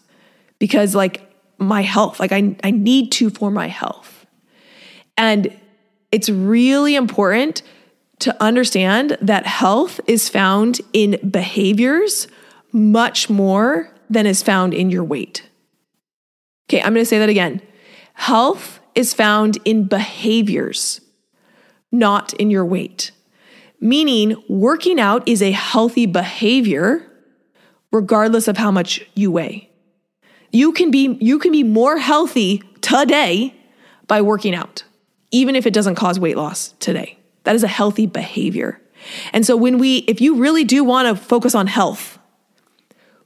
because 0.60 0.96
like 0.96 1.22
my 1.58 1.82
health, 1.82 2.20
like 2.20 2.32
I 2.32 2.56
I 2.64 2.72
need 2.72 3.12
to 3.14 3.30
for 3.30 3.52
my 3.52 3.68
health." 3.68 4.26
And 5.18 5.56
it's 6.12 6.30
really 6.30 6.96
important 6.96 7.62
to 8.20 8.36
understand 8.42 9.18
that 9.22 9.46
health 9.46 10.00
is 10.08 10.30
found 10.30 10.82
in 10.94 11.20
behaviors 11.30 12.28
much 12.72 13.30
more 13.30 13.90
than 14.10 14.26
is 14.26 14.44
found 14.44 14.74
in 14.74 14.90
your 14.90 15.04
weight. 15.04 15.44
Okay, 16.70 16.82
I'm 16.82 16.94
to 16.96 17.06
say 17.06 17.20
that 17.20 17.30
again. 17.30 17.62
Health 18.14 18.80
is 18.96 19.14
found 19.14 19.58
in 19.66 19.88
behaviors, 19.88 21.02
not 21.92 22.34
in 22.34 22.50
your 22.50 22.66
weight. 22.66 23.12
Meaning, 23.80 24.42
working 24.48 25.00
out 25.00 25.28
is 25.28 25.42
a 25.42 25.52
healthy 25.52 26.06
behavior 26.06 27.05
regardless 27.92 28.48
of 28.48 28.58
how 28.58 28.72
much 28.72 29.06
you 29.16 29.32
weigh. 29.32 29.70
You 30.52 30.72
can 30.72 30.92
be 30.92 31.18
you 31.20 31.40
can 31.40 31.52
be 31.52 31.64
more 31.64 31.98
healthy 31.98 32.64
today 32.82 33.54
by 34.08 34.22
working 34.22 34.56
out, 34.56 34.84
even 35.32 35.56
if 35.56 35.66
it 35.66 35.74
doesn't 35.74 35.96
cause 35.96 36.20
weight 36.20 36.38
loss 36.38 36.74
today. 36.80 37.18
That 37.44 37.56
is 37.56 37.64
a 37.64 37.68
healthy 37.68 38.06
behavior. 38.06 38.82
And 39.34 39.46
so 39.46 39.56
when 39.56 39.78
we 39.78 39.98
if 40.08 40.22
you 40.22 40.36
really 40.36 40.64
do 40.64 40.84
want 40.84 41.08
to 41.08 41.22
focus 41.22 41.56
on 41.56 41.68
health, 41.68 42.18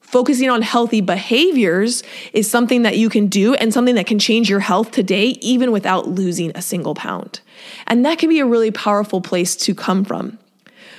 focusing 0.01 0.49
on 0.49 0.63
healthy 0.63 1.01
behaviors 1.01 2.01
is 2.33 2.49
something 2.49 2.81
that 2.81 2.97
you 2.97 3.09
can 3.09 3.27
do 3.27 3.53
and 3.53 3.73
something 3.73 3.95
that 3.95 4.07
can 4.07 4.17
change 4.17 4.49
your 4.49 4.59
health 4.59 4.91
today, 4.91 5.27
even 5.41 5.71
without 5.71 6.07
losing 6.07 6.51
a 6.55 6.61
single 6.61 6.95
pound. 6.95 7.41
And 7.85 8.03
that 8.05 8.17
can 8.17 8.29
be 8.29 8.39
a 8.39 8.45
really 8.45 8.71
powerful 8.71 9.21
place 9.21 9.55
to 9.57 9.75
come 9.75 10.03
from. 10.03 10.39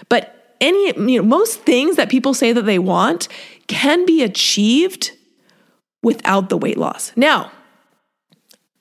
But 0.08 0.39
any, 0.60 0.86
you 1.12 1.20
know, 1.20 1.26
most 1.26 1.60
things 1.62 1.96
that 1.96 2.08
people 2.08 2.34
say 2.34 2.52
that 2.52 2.62
they 2.62 2.78
want 2.78 3.28
can 3.66 4.04
be 4.04 4.22
achieved 4.22 5.12
without 6.02 6.48
the 6.48 6.56
weight 6.56 6.78
loss. 6.78 7.12
Now, 7.16 7.50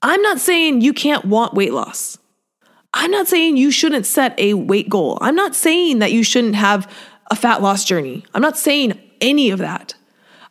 I'm 0.02 0.22
not 0.22 0.40
saying 0.40 0.82
you 0.82 0.94
can't 0.94 1.26
want 1.26 1.54
weight 1.54 1.74
loss. 1.74 2.18
I'm 2.94 3.12
not 3.12 3.28
saying 3.28 3.58
you 3.58 3.72
shouldn't 3.72 4.06
set 4.06 4.40
a 4.40 4.56
weight 4.56 4.90
goal. 4.90 5.18
I'm 5.22 5.36
not 5.36 5.56
saying 5.56 6.00
that 6.00 6.12
you 6.12 6.24
shouldn't 6.24 6.56
have 6.56 6.92
a 7.30 7.36
fat 7.36 7.62
loss 7.62 7.84
journey. 7.84 8.26
I'm 8.34 8.42
not 8.42 8.58
saying 8.58 9.00
any 9.22 9.52
of 9.52 9.60
that. 9.60 9.94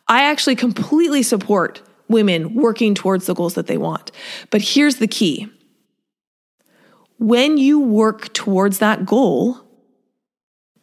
I 0.07 0.23
actually 0.23 0.55
completely 0.55 1.21
support 1.21 1.81
women 2.07 2.55
working 2.55 2.95
towards 2.95 3.25
the 3.25 3.33
goals 3.33 3.55
that 3.55 3.67
they 3.67 3.77
want. 3.77 4.11
But 4.49 4.61
here's 4.61 4.97
the 4.97 5.07
key 5.07 5.49
when 7.17 7.57
you 7.57 7.79
work 7.79 8.33
towards 8.33 8.79
that 8.79 9.05
goal 9.05 9.57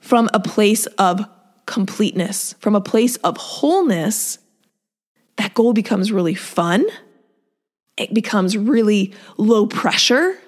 from 0.07 0.31
a 0.33 0.39
place 0.39 0.87
of 0.99 1.29
completeness, 1.67 2.55
from 2.61 2.77
a 2.77 2.81
place 2.81 3.17
of 3.17 3.37
wholeness, 3.37 4.39
that 5.35 5.53
goal 5.53 5.73
becomes 5.73 6.13
really 6.13 6.35
fun. 6.35 6.87
It 7.97 8.15
becomes 8.15 8.57
really 8.57 9.13
low 9.37 9.67
pressure. 9.67 10.39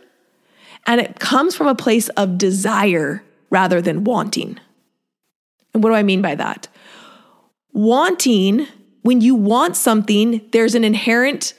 And 0.87 1.01
it 1.01 1.19
comes 1.19 1.57
from 1.57 1.67
a 1.67 1.75
place 1.75 2.09
of 2.11 2.39
desire 2.39 3.25
rather 3.51 3.83
than 3.83 4.05
wanting. 4.05 4.61
And 5.75 5.83
what 5.83 5.91
do 5.91 5.97
I 5.97 6.05
mean 6.05 6.23
by 6.23 6.37
that? 6.37 6.69
Wanting, 7.73 8.69
when 9.03 9.21
you 9.21 9.35
want 9.35 9.77
something, 9.77 10.41
there's 10.53 10.77
an 10.77 10.85
inherent 10.85 11.55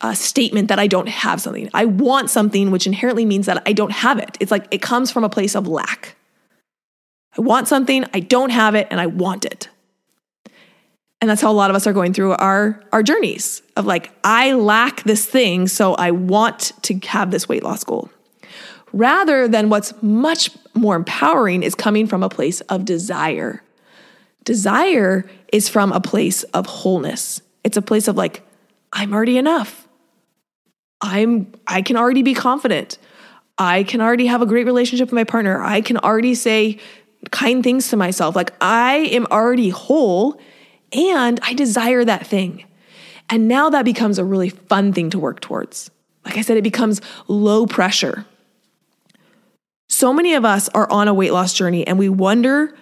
uh, 0.00 0.14
statement 0.14 0.68
that 0.68 0.78
I 0.78 0.86
don't 0.86 1.08
have 1.08 1.42
something. 1.42 1.68
I 1.74 1.84
want 1.84 2.30
something, 2.30 2.70
which 2.70 2.86
inherently 2.86 3.26
means 3.26 3.44
that 3.44 3.62
I 3.66 3.74
don't 3.74 3.92
have 3.92 4.18
it. 4.18 4.38
It's 4.40 4.50
like 4.50 4.66
it 4.70 4.80
comes 4.80 5.10
from 5.10 5.22
a 5.22 5.28
place 5.28 5.54
of 5.54 5.68
lack. 5.68 6.16
I 7.36 7.40
want 7.40 7.68
something, 7.68 8.04
I 8.14 8.20
don't 8.20 8.50
have 8.50 8.74
it, 8.74 8.86
and 8.90 9.00
I 9.00 9.06
want 9.06 9.44
it. 9.44 9.68
And 11.20 11.30
that's 11.30 11.40
how 11.40 11.50
a 11.50 11.54
lot 11.54 11.70
of 11.70 11.76
us 11.76 11.86
are 11.86 11.92
going 11.92 12.12
through 12.12 12.32
our, 12.32 12.82
our 12.92 13.02
journeys 13.02 13.62
of 13.76 13.86
like, 13.86 14.10
I 14.22 14.52
lack 14.52 15.02
this 15.04 15.26
thing, 15.26 15.66
so 15.66 15.94
I 15.94 16.10
want 16.10 16.72
to 16.82 16.98
have 17.06 17.30
this 17.30 17.48
weight 17.48 17.62
loss 17.62 17.84
goal. 17.84 18.10
Rather 18.92 19.48
than 19.48 19.68
what's 19.68 19.94
much 20.02 20.50
more 20.74 20.94
empowering 20.94 21.62
is 21.62 21.74
coming 21.74 22.06
from 22.06 22.22
a 22.22 22.28
place 22.28 22.60
of 22.62 22.84
desire. 22.84 23.62
Desire 24.44 25.28
is 25.52 25.68
from 25.68 25.92
a 25.92 26.00
place 26.00 26.42
of 26.44 26.66
wholeness. 26.66 27.42
It's 27.64 27.76
a 27.76 27.82
place 27.82 28.08
of 28.08 28.16
like, 28.16 28.42
I'm 28.92 29.12
already 29.12 29.38
enough. 29.38 29.88
I'm 31.00 31.52
I 31.66 31.82
can 31.82 31.96
already 31.96 32.22
be 32.22 32.34
confident. 32.34 32.98
I 33.58 33.82
can 33.82 34.00
already 34.00 34.26
have 34.26 34.42
a 34.42 34.46
great 34.46 34.66
relationship 34.66 35.08
with 35.08 35.14
my 35.14 35.24
partner. 35.24 35.62
I 35.62 35.80
can 35.80 35.98
already 35.98 36.34
say 36.34 36.78
kind 37.30 37.62
things 37.62 37.88
to 37.90 37.96
myself. 37.96 38.36
Like 38.36 38.52
I 38.60 38.96
am 39.12 39.26
already 39.30 39.70
whole 39.70 40.40
and 40.92 41.40
I 41.42 41.54
desire 41.54 42.04
that 42.04 42.26
thing. 42.26 42.64
And 43.28 43.48
now 43.48 43.70
that 43.70 43.84
becomes 43.84 44.18
a 44.18 44.24
really 44.24 44.50
fun 44.50 44.92
thing 44.92 45.10
to 45.10 45.18
work 45.18 45.40
towards. 45.40 45.90
Like 46.24 46.38
I 46.38 46.40
said, 46.42 46.56
it 46.56 46.64
becomes 46.64 47.00
low 47.28 47.66
pressure. 47.66 48.26
So 49.88 50.12
many 50.12 50.34
of 50.34 50.44
us 50.44 50.68
are 50.70 50.90
on 50.90 51.08
a 51.08 51.14
weight 51.14 51.32
loss 51.32 51.52
journey 51.54 51.86
and 51.86 51.98
we 51.98 52.08
wonder 52.08 52.76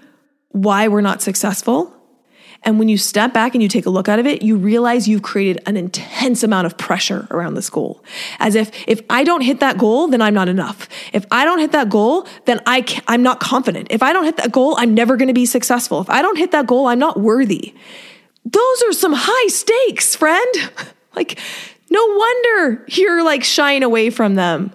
why 0.48 0.88
we're 0.88 1.00
not 1.00 1.22
successful. 1.22 1.94
And 2.64 2.78
when 2.78 2.88
you 2.88 2.96
step 2.96 3.34
back 3.34 3.54
and 3.54 3.62
you 3.62 3.68
take 3.68 3.84
a 3.84 3.90
look 3.90 4.08
out 4.08 4.18
of 4.18 4.26
it, 4.26 4.42
you 4.42 4.56
realize 4.56 5.06
you've 5.06 5.22
created 5.22 5.62
an 5.66 5.76
intense 5.76 6.42
amount 6.42 6.66
of 6.66 6.78
pressure 6.78 7.28
around 7.30 7.54
this 7.54 7.68
goal. 7.68 8.02
As 8.38 8.54
if, 8.54 8.70
if 8.88 9.02
I 9.10 9.22
don't 9.22 9.42
hit 9.42 9.60
that 9.60 9.76
goal, 9.76 10.08
then 10.08 10.22
I'm 10.22 10.32
not 10.32 10.48
enough. 10.48 10.88
If 11.12 11.26
I 11.30 11.44
don't 11.44 11.58
hit 11.58 11.72
that 11.72 11.90
goal, 11.90 12.26
then 12.46 12.60
I 12.66 12.80
can, 12.80 13.02
I'm 13.06 13.22
not 13.22 13.38
confident. 13.38 13.88
If 13.90 14.02
I 14.02 14.14
don't 14.14 14.24
hit 14.24 14.38
that 14.38 14.50
goal, 14.50 14.76
I'm 14.78 14.94
never 14.94 15.16
going 15.16 15.28
to 15.28 15.34
be 15.34 15.44
successful. 15.44 16.00
If 16.00 16.08
I 16.08 16.22
don't 16.22 16.38
hit 16.38 16.52
that 16.52 16.66
goal, 16.66 16.86
I'm 16.86 16.98
not 16.98 17.20
worthy. 17.20 17.74
Those 18.44 18.82
are 18.88 18.92
some 18.92 19.12
high 19.14 19.48
stakes, 19.48 20.16
friend. 20.16 20.54
like, 21.14 21.38
no 21.90 22.04
wonder 22.06 22.84
you're 22.88 23.22
like 23.22 23.44
shying 23.44 23.82
away 23.82 24.10
from 24.10 24.36
them. 24.36 24.72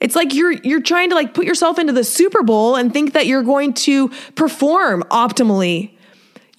It's 0.00 0.16
like 0.16 0.34
you're 0.34 0.52
you're 0.52 0.82
trying 0.82 1.10
to 1.10 1.14
like 1.14 1.32
put 1.32 1.46
yourself 1.46 1.78
into 1.78 1.92
the 1.92 2.02
Super 2.02 2.42
Bowl 2.42 2.74
and 2.74 2.92
think 2.92 3.12
that 3.12 3.26
you're 3.26 3.44
going 3.44 3.72
to 3.74 4.08
perform 4.34 5.04
optimally. 5.04 5.92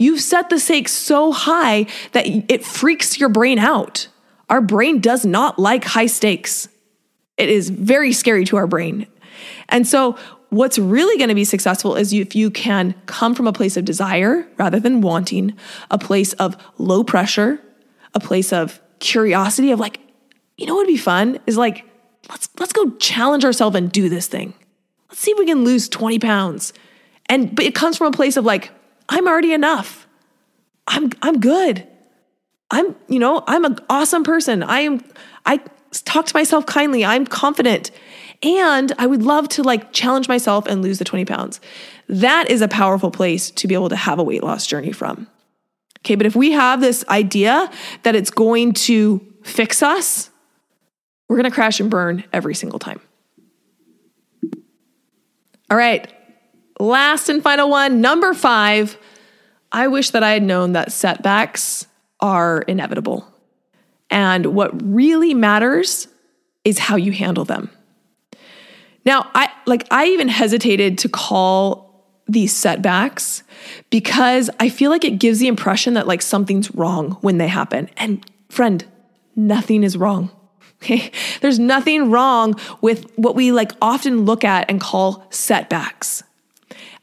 You've 0.04 0.20
set 0.20 0.50
the 0.50 0.60
stakes 0.60 0.92
so 0.92 1.32
high 1.32 1.86
that 2.12 2.28
it 2.28 2.66
freaks 2.66 3.18
your 3.18 3.30
brain 3.30 3.58
out. 3.58 4.10
Our 4.50 4.60
brain 4.60 5.00
does 5.00 5.26
not 5.26 5.58
like 5.58 5.86
high 5.86 6.08
stakes. 6.08 6.68
It 7.38 7.48
is 7.48 7.70
very 7.70 8.12
scary 8.12 8.44
to 8.46 8.58
our 8.58 8.68
brain. 8.68 9.08
And 9.70 9.88
so 9.88 10.18
what's 10.50 10.78
really 10.78 11.18
going 11.18 11.30
to 11.30 11.36
be 11.36 11.46
successful 11.46 11.96
is 11.96 12.12
if 12.12 12.36
you 12.36 12.52
can 12.52 12.96
come 13.06 13.34
from 13.34 13.48
a 13.48 13.54
place 13.54 13.78
of 13.78 13.86
desire 13.86 14.46
rather 14.58 14.78
than 14.78 15.00
wanting, 15.00 15.54
a 15.90 15.98
place 15.98 16.34
of 16.34 16.58
low 16.78 17.06
pressure, 17.06 17.62
a 18.14 18.20
place 18.20 18.52
of 18.52 18.82
curiosity 19.00 19.72
of 19.72 19.80
like, 19.80 20.02
you 20.58 20.66
know 20.66 20.76
what 20.76 20.82
would 20.82 20.88
be 20.88 20.98
fun 20.98 21.40
is 21.48 21.56
like 21.56 21.86
let's 22.30 22.50
let's 22.60 22.74
go 22.74 22.90
challenge 22.98 23.46
ourselves 23.46 23.78
and 23.78 23.90
do 23.90 24.10
this 24.10 24.28
thing. 24.28 24.54
Let's 25.08 25.22
see 25.22 25.32
if 25.32 25.40
we 25.40 25.46
can 25.46 25.64
lose 25.64 25.88
20 25.88 26.20
pounds. 26.20 26.74
And 27.28 27.56
but 27.56 27.64
it 27.64 27.74
comes 27.74 27.98
from 27.98 28.08
a 28.08 28.12
place 28.12 28.36
of 28.36 28.44
like, 28.44 28.70
I'm 29.10 29.28
already 29.28 29.54
enough. 29.54 30.08
I'm 30.88 31.12
I'm 31.22 31.40
good. 31.40 31.88
I'm, 32.72 32.96
you 33.08 33.20
know, 33.20 33.44
I'm 33.46 33.66
an 33.66 33.78
awesome 33.88 34.24
person. 34.24 34.64
I 34.64 34.80
am 34.80 35.04
I 35.46 35.60
talk 35.92 36.26
to 36.26 36.36
myself 36.36 36.66
kindly. 36.66 37.06
I'm 37.06 37.26
confident. 37.26 37.92
And 38.42 38.92
I 38.98 39.06
would 39.06 39.24
love 39.24 39.48
to 39.50 39.64
like 39.64 39.94
challenge 39.94 40.28
myself 40.28 40.66
and 40.66 40.82
lose 40.82 41.00
the 41.00 41.06
20 41.06 41.24
pounds. 41.26 41.62
That 42.10 42.50
is 42.50 42.62
a 42.62 42.68
powerful 42.68 43.12
place 43.12 43.52
to 43.52 43.68
be 43.68 43.74
able 43.74 43.90
to 43.90 43.96
have 43.96 44.20
a 44.20 44.24
weight 44.24 44.44
loss 44.44 44.66
journey 44.68 44.92
from. 44.92 45.28
Okay, 46.00 46.16
but 46.16 46.26
if 46.26 46.36
we 46.36 46.52
have 46.52 46.82
this 46.82 47.06
idea 47.08 47.72
that 48.04 48.16
it's 48.16 48.32
going 48.32 48.74
to 48.74 49.26
fix 49.44 49.82
us, 49.82 50.30
we're 51.30 51.38
going 51.38 51.50
to 51.50 51.56
crash 51.56 51.80
and 51.80 51.90
burn 51.90 52.26
every 52.34 52.56
single 52.56 52.80
time. 52.80 53.00
All 55.72 55.78
right, 55.78 56.12
last 56.84 57.30
and 57.30 57.42
final 57.42 57.70
one, 57.70 58.02
number 58.02 58.34
five. 58.34 58.98
I 59.72 59.88
wish 59.88 60.12
that 60.12 60.24
I 60.24 60.32
had 60.32 60.44
known 60.44 60.74
that 60.74 60.92
setbacks 60.92 61.88
are 62.20 62.62
inevitable. 62.62 63.28
And 64.10 64.48
what 64.48 64.72
really 64.84 65.34
matters 65.34 66.08
is 66.64 66.78
how 66.78 66.96
you 66.96 67.12
handle 67.12 67.46
them. 67.46 67.70
Now, 69.06 69.30
I 69.34 69.50
like 69.66 69.86
I 69.92 70.06
even 70.08 70.28
hesitated 70.28 70.98
to 71.00 71.10
call 71.10 71.84
these 72.28 72.56
setbacks 72.56 73.44
because 73.90 74.50
I 74.60 74.70
feel 74.70 74.92
like 74.92 75.04
it 75.04 75.20
gives 75.20 75.40
the 75.40 75.48
impression 75.48 75.96
that 75.96 76.08
like 76.08 76.22
something's 76.22 76.74
wrong 76.74 77.18
when 77.22 77.38
they 77.38 77.48
happen. 77.48 77.90
And 77.98 78.26
friend, 78.50 78.86
nothing 79.36 79.84
is 79.84 79.98
wrong. 79.98 80.32
Okay? 80.82 81.12
There's 81.42 81.60
nothing 81.60 82.12
wrong 82.12 82.56
with 82.82 83.12
what 83.18 83.36
we 83.36 83.52
like 83.52 83.72
often 83.82 84.26
look 84.26 84.44
at 84.44 84.70
and 84.70 84.80
call 84.80 85.26
setbacks. 85.32 86.24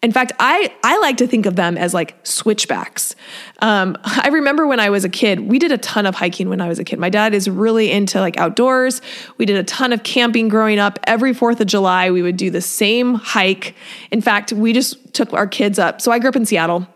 In 0.03 0.12
fact, 0.12 0.32
I, 0.38 0.72
I 0.82 0.98
like 1.01 1.18
to 1.18 1.26
think 1.26 1.44
of 1.44 1.57
them 1.57 1.76
as 1.76 1.92
like 1.92 2.14
switchbacks. 2.22 3.14
Um, 3.61 3.98
I 4.05 4.28
remember 4.28 4.66
when 4.66 4.80
I 4.80 4.88
was 4.90 5.05
a 5.05 5.11
kid, 5.11 5.40
we 5.40 5.59
did 5.59 5.72
a 5.72 5.78
ton 5.78 6.07
of 6.07 6.14
hiking 6.14 6.48
when 6.48 6.61
I 6.61 6.68
was 6.68 6.78
a 6.78 6.84
kid. 6.84 6.98
My 6.98 7.11
dad 7.11 7.34
is 7.34 7.51
really 7.51 7.90
into 7.90 8.18
like 8.18 8.38
outdoors. 8.38 9.03
We 9.36 9.44
did 9.44 9.57
a 9.57 9.64
ton 9.64 9.92
of 9.92 10.03
camping 10.03 10.48
growing 10.48 10.78
up. 10.78 10.98
Every 11.05 11.34
4th 11.34 11.61
of 11.61 11.66
July, 11.66 12.11
we 12.11 12.22
would 12.22 12.38
do 12.38 12.51
the 12.51 12.62
same 12.62 13.14
hike. 13.14 13.74
In 14.11 14.22
fact, 14.22 14.53
we 14.53 14.72
just 14.72 15.12
took 15.12 15.32
our 15.34 15.46
kids 15.46 15.78
up. 15.78 16.01
So 16.01 16.11
I 16.12 16.18
grew 16.18 16.30
up 16.30 16.36
in 16.36 16.46
Seattle. 16.46 16.86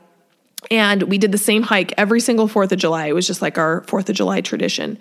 And 0.71 1.03
we 1.03 1.19
did 1.19 1.31
the 1.31 1.37
same 1.37 1.63
hike 1.63 1.93
every 1.99 2.21
single 2.21 2.49
4th 2.49 2.73
of 2.73 2.79
July. 2.79 3.09
It 3.09 3.13
was 3.13 3.27
just 3.27 3.43
like 3.43 3.59
our 3.59 3.83
4th 3.83 4.09
of 4.09 4.17
July 4.17 4.41
tradition. 4.41 4.99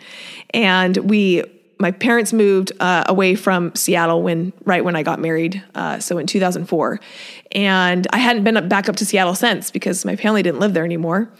And 0.54 0.97
we 0.97 1.45
my 1.80 1.91
parents 1.91 2.34
moved 2.34 2.71
uh, 2.80 3.03
away 3.07 3.36
from 3.36 3.74
Seattle 3.76 4.24
when 4.24 4.53
right 4.65 4.84
when 4.84 4.95
I 4.95 5.03
got 5.03 5.19
married, 5.19 5.63
uh, 5.76 5.99
so 5.99 6.17
in 6.17 6.28
2004, 6.28 6.99
and 7.51 8.07
I 8.11 8.17
hadn't 8.17 8.43
been 8.43 8.67
back 8.67 8.89
up 8.89 8.95
to 8.97 9.05
Seattle 9.05 9.36
since 9.36 9.71
because 9.71 10.05
my 10.05 10.15
family 10.15 10.43
didn't 10.43 10.59
live 10.59 10.74
there 10.74 10.86
anymore, 10.86 11.32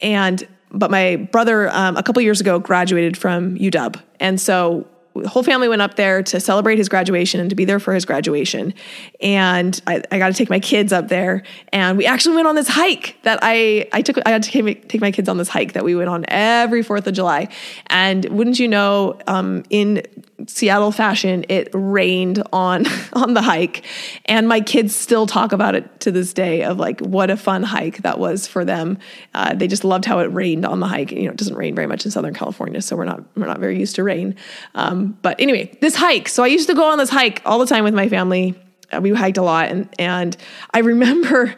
and 0.00 0.46
but 0.70 0.90
my 0.90 1.16
brother 1.16 1.70
um, 1.70 1.96
a 1.96 2.02
couple 2.02 2.20
years 2.22 2.40
ago 2.40 2.58
graduated 2.58 3.16
from 3.16 3.56
UW, 3.58 4.00
and 4.20 4.40
so 4.40 4.86
whole 5.24 5.42
family 5.42 5.68
went 5.68 5.82
up 5.82 5.96
there 5.96 6.22
to 6.22 6.40
celebrate 6.40 6.78
his 6.78 6.88
graduation 6.88 7.40
and 7.40 7.50
to 7.50 7.56
be 7.56 7.64
there 7.64 7.80
for 7.80 7.94
his 7.94 8.04
graduation. 8.04 8.74
And 9.20 9.80
I, 9.86 10.02
I 10.10 10.18
got 10.18 10.28
to 10.28 10.34
take 10.34 10.50
my 10.50 10.60
kids 10.60 10.92
up 10.92 11.08
there. 11.08 11.42
And 11.72 11.98
we 11.98 12.06
actually 12.06 12.36
went 12.36 12.48
on 12.48 12.54
this 12.54 12.68
hike 12.68 13.16
that 13.22 13.38
I, 13.42 13.88
I 13.92 14.02
took, 14.02 14.18
I 14.18 14.30
got 14.30 14.42
to 14.42 14.50
take, 14.50 14.88
take 14.88 15.00
my 15.00 15.10
kids 15.10 15.28
on 15.28 15.38
this 15.38 15.48
hike 15.48 15.72
that 15.72 15.84
we 15.84 15.94
went 15.94 16.08
on 16.08 16.24
every 16.28 16.82
4th 16.84 17.06
of 17.06 17.14
July. 17.14 17.48
And 17.86 18.24
wouldn't 18.26 18.58
you 18.58 18.68
know, 18.68 19.18
um, 19.26 19.64
in 19.70 20.02
Seattle 20.46 20.92
fashion, 20.92 21.46
it 21.48 21.70
rained 21.72 22.42
on 22.52 22.84
on 23.14 23.34
the 23.34 23.42
hike, 23.42 23.84
and 24.26 24.46
my 24.48 24.60
kids 24.60 24.94
still 24.94 25.26
talk 25.26 25.52
about 25.52 25.74
it 25.74 26.00
to 26.00 26.12
this 26.12 26.32
day 26.34 26.62
of 26.62 26.78
like 26.78 27.00
what 27.00 27.30
a 27.30 27.36
fun 27.36 27.62
hike 27.62 28.02
that 28.02 28.18
was 28.18 28.46
for 28.46 28.64
them. 28.64 28.98
Uh, 29.34 29.54
they 29.54 29.66
just 29.66 29.84
loved 29.84 30.04
how 30.04 30.18
it 30.18 30.26
rained 30.26 30.66
on 30.66 30.80
the 30.80 30.86
hike. 30.86 31.10
You 31.10 31.24
know, 31.24 31.30
it 31.30 31.36
doesn't 31.36 31.56
rain 31.56 31.74
very 31.74 31.86
much 31.86 32.04
in 32.04 32.10
Southern 32.10 32.34
California, 32.34 32.82
so 32.82 32.96
we're 32.96 33.06
not 33.06 33.24
we're 33.34 33.46
not 33.46 33.60
very 33.60 33.78
used 33.78 33.96
to 33.96 34.02
rain. 34.02 34.36
Um, 34.74 35.05
but 35.22 35.40
anyway, 35.40 35.76
this 35.80 35.94
hike. 35.94 36.28
So 36.28 36.42
I 36.42 36.48
used 36.48 36.68
to 36.68 36.74
go 36.74 36.90
on 36.90 36.98
this 36.98 37.10
hike 37.10 37.42
all 37.44 37.58
the 37.58 37.66
time 37.66 37.84
with 37.84 37.94
my 37.94 38.08
family. 38.08 38.54
Uh, 38.92 39.00
we 39.00 39.10
hiked 39.12 39.36
a 39.36 39.42
lot, 39.42 39.68
and 39.68 39.88
and 39.98 40.36
I 40.72 40.78
remember 40.92 41.54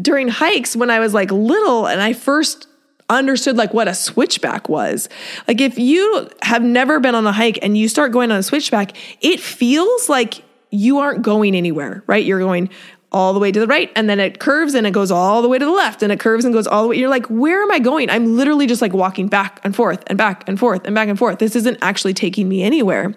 during 0.00 0.28
hikes 0.28 0.76
when 0.76 0.90
I 0.90 1.00
was 1.00 1.14
like 1.14 1.30
little, 1.30 1.86
and 1.86 2.00
I 2.00 2.12
first 2.12 2.68
understood 3.08 3.56
like 3.56 3.74
what 3.74 3.88
a 3.88 3.94
switchback 3.94 4.68
was. 4.68 5.08
Like 5.46 5.60
if 5.60 5.78
you 5.78 6.28
have 6.42 6.62
never 6.62 7.00
been 7.00 7.14
on 7.14 7.26
a 7.26 7.32
hike 7.32 7.58
and 7.62 7.76
you 7.76 7.88
start 7.88 8.12
going 8.12 8.30
on 8.30 8.38
a 8.38 8.42
switchback, 8.42 8.96
it 9.20 9.40
feels 9.40 10.08
like 10.08 10.42
you 10.70 10.98
aren't 10.98 11.22
going 11.22 11.54
anywhere, 11.54 12.02
right? 12.06 12.24
You're 12.24 12.38
going 12.38 12.70
all 13.12 13.32
the 13.32 13.38
way 13.38 13.52
to 13.52 13.60
the 13.60 13.66
right 13.66 13.90
and 13.94 14.08
then 14.08 14.18
it 14.18 14.40
curves 14.40 14.74
and 14.74 14.86
it 14.86 14.92
goes 14.92 15.10
all 15.10 15.42
the 15.42 15.48
way 15.48 15.58
to 15.58 15.64
the 15.64 15.70
left 15.70 16.02
and 16.02 16.12
it 16.12 16.18
curves 16.18 16.44
and 16.44 16.52
goes 16.52 16.66
all 16.66 16.82
the 16.82 16.88
way. 16.88 16.96
You're 16.96 17.08
like, 17.08 17.26
where 17.26 17.62
am 17.62 17.70
I 17.70 17.78
going? 17.78 18.10
I'm 18.10 18.36
literally 18.36 18.66
just 18.66 18.82
like 18.82 18.92
walking 18.92 19.28
back 19.28 19.60
and 19.64 19.74
forth 19.76 20.02
and 20.06 20.18
back 20.18 20.48
and 20.48 20.58
forth 20.58 20.84
and 20.84 20.94
back 20.94 21.08
and 21.08 21.18
forth. 21.18 21.38
This 21.38 21.54
isn't 21.56 21.78
actually 21.82 22.14
taking 22.14 22.48
me 22.48 22.62
anywhere. 22.62 23.14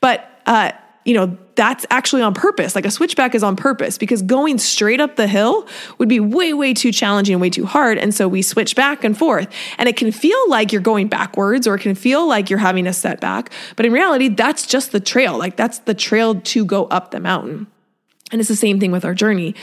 But 0.00 0.28
uh 0.46 0.72
you 1.04 1.14
know, 1.14 1.36
that's 1.54 1.86
actually 1.90 2.22
on 2.22 2.34
purpose. 2.34 2.74
Like 2.74 2.84
a 2.84 2.90
switchback 2.90 3.34
is 3.34 3.42
on 3.42 3.56
purpose 3.56 3.98
because 3.98 4.22
going 4.22 4.58
straight 4.58 5.00
up 5.00 5.16
the 5.16 5.26
hill 5.26 5.66
would 5.98 6.08
be 6.08 6.20
way, 6.20 6.52
way 6.52 6.74
too 6.74 6.92
challenging 6.92 7.34
and 7.34 7.42
way 7.42 7.50
too 7.50 7.66
hard. 7.66 7.98
And 7.98 8.14
so 8.14 8.28
we 8.28 8.42
switch 8.42 8.76
back 8.76 9.02
and 9.02 9.16
forth. 9.16 9.48
And 9.78 9.88
it 9.88 9.96
can 9.96 10.12
feel 10.12 10.38
like 10.48 10.72
you're 10.72 10.82
going 10.82 11.08
backwards 11.08 11.66
or 11.66 11.74
it 11.74 11.80
can 11.80 11.94
feel 11.94 12.26
like 12.28 12.50
you're 12.50 12.58
having 12.58 12.86
a 12.86 12.92
setback. 12.92 13.50
But 13.76 13.86
in 13.86 13.92
reality, 13.92 14.28
that's 14.28 14.66
just 14.66 14.92
the 14.92 15.00
trail. 15.00 15.38
Like 15.38 15.56
that's 15.56 15.80
the 15.80 15.94
trail 15.94 16.40
to 16.40 16.64
go 16.64 16.84
up 16.86 17.10
the 17.10 17.20
mountain. 17.20 17.66
And 18.30 18.40
it's 18.40 18.48
the 18.48 18.56
same 18.56 18.78
thing 18.78 18.92
with 18.92 19.04
our 19.04 19.14
journey 19.14 19.54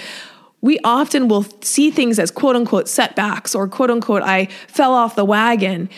we 0.62 0.80
often 0.84 1.28
will 1.28 1.46
see 1.62 1.92
things 1.92 2.20
as 2.20 2.32
quote 2.32 2.56
unquote 2.56 2.88
setbacks 2.88 3.54
or 3.54 3.68
quote 3.68 3.92
unquote, 3.92 4.24
I 4.24 4.46
fell 4.68 4.94
off 4.94 5.16
the 5.16 5.26
wagon. 5.26 5.90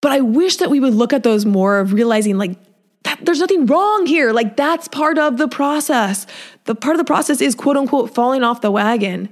But 0.00 0.12
I 0.12 0.20
wish 0.20 0.56
that 0.56 0.70
we 0.70 0.80
would 0.80 0.94
look 0.94 1.12
at 1.12 1.22
those 1.22 1.44
more 1.44 1.78
of 1.78 1.92
realizing 1.92 2.38
like 2.38 2.58
that, 3.02 3.24
there's 3.24 3.38
nothing 3.38 3.66
wrong 3.66 4.06
here. 4.06 4.32
Like 4.32 4.56
that's 4.56 4.88
part 4.88 5.18
of 5.18 5.38
the 5.38 5.46
process. 5.46 6.26
The 6.64 6.74
part 6.74 6.94
of 6.94 6.98
the 6.98 7.04
process 7.04 7.40
is 7.40 7.54
quote 7.54 7.76
unquote 7.76 8.14
falling 8.14 8.42
off 8.42 8.60
the 8.60 8.70
wagon. 8.70 9.28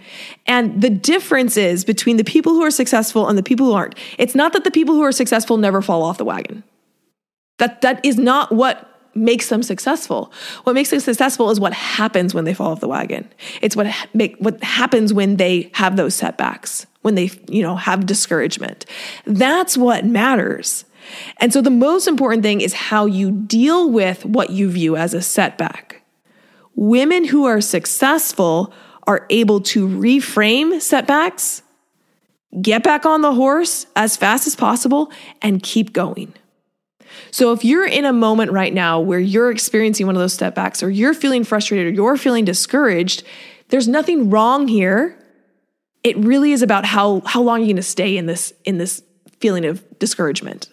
And 0.47 0.81
the 0.81 0.91
difference 0.91 1.57
is 1.57 1.85
between 1.85 2.17
the 2.17 2.25
people 2.25 2.53
who 2.53 2.63
are 2.63 2.71
successful 2.71 3.29
and 3.29 3.37
the 3.39 3.43
people 3.43 3.67
who 3.67 3.73
aren't. 3.73 3.97
It's 4.19 4.35
not 4.35 4.53
that 4.53 4.65
the 4.65 4.71
people 4.71 4.95
who 4.95 5.03
are 5.03 5.13
successful 5.13 5.57
never 5.57 5.83
fall 5.83 6.03
off 6.03 6.19
the 6.19 6.25
wagon. 6.25 6.63
That 7.59 7.81
that 7.81 8.05
is 8.05 8.19
not 8.19 8.53
what 8.53 8.94
makes 9.15 9.49
them 9.49 9.63
successful. 9.63 10.33
What 10.65 10.75
makes 10.75 10.91
them 10.91 11.01
successful 11.01 11.51
is 11.51 11.61
what 11.61 11.73
happens 11.73 12.35
when 12.35 12.45
they 12.45 12.55
fall 12.55 12.73
off 12.73 12.81
the 12.81 12.89
wagon. 12.89 13.29
It's 13.63 13.77
what 13.77 13.87
make 14.13 14.37
what 14.39 14.63
happens 14.63 15.13
when 15.13 15.37
they 15.37 15.71
have 15.75 15.97
those 15.97 16.15
setbacks, 16.15 16.87
when 17.03 17.15
they, 17.15 17.31
you 17.49 17.63
know, 17.63 17.77
have 17.77 18.07
discouragement. 18.07 18.87
That's 19.25 19.77
what 19.77 20.05
matters. 20.05 20.85
And 21.39 21.53
so 21.53 21.61
the 21.61 21.71
most 21.71 22.07
important 22.07 22.43
thing 22.43 22.61
is 22.61 22.73
how 22.73 23.07
you 23.07 23.31
deal 23.31 23.91
with 23.91 24.25
what 24.25 24.51
you 24.51 24.71
view 24.71 24.97
as 24.97 25.15
a 25.15 25.23
setback. 25.23 26.03
Women 26.75 27.25
who 27.25 27.45
are 27.45 27.61
successful 27.61 28.73
are 29.07 29.27
able 29.31 29.61
to 29.61 29.87
reframe 29.87 30.81
setbacks, 30.81 31.63
get 32.61 32.83
back 32.83 33.05
on 33.05 33.21
the 33.21 33.35
horse 33.35 33.87
as 33.95 34.17
fast 34.17 34.47
as 34.47 34.57
possible, 34.57 35.13
and 35.43 35.63
keep 35.63 35.93
going. 35.93 36.33
So 37.31 37.53
if 37.53 37.65
you're 37.65 37.87
in 37.87 38.05
a 38.05 38.13
moment 38.13 38.53
right 38.53 38.73
now 38.73 39.01
where 39.01 39.19
you're 39.19 39.51
experiencing 39.51 40.07
one 40.07 40.17
of 40.17 40.21
those 40.21 40.35
setbacks, 40.35 40.83
or 40.83 40.91
you're 40.91 41.15
feeling 41.15 41.45
frustrated, 41.45 41.87
or 41.87 41.91
you're 41.91 42.17
feeling 42.17 42.45
discouraged, 42.45 43.23
there's 43.69 43.89
nothing 43.89 44.31
wrong 44.31 44.69
here. 44.69 45.19
It 46.03 46.17
really 46.19 46.53
is 46.53 46.63
about 46.63 46.85
how, 46.85 47.23
how 47.25 47.43
long 47.43 47.61
you're 47.61 47.69
going 47.69 47.77
to 47.77 47.83
stay 47.83 48.17
in 48.17 48.27
this, 48.27 48.53
in 48.65 48.79
this 48.79 49.03
feeling 49.41 49.65
of 49.65 49.83
discouragement. 49.99 50.69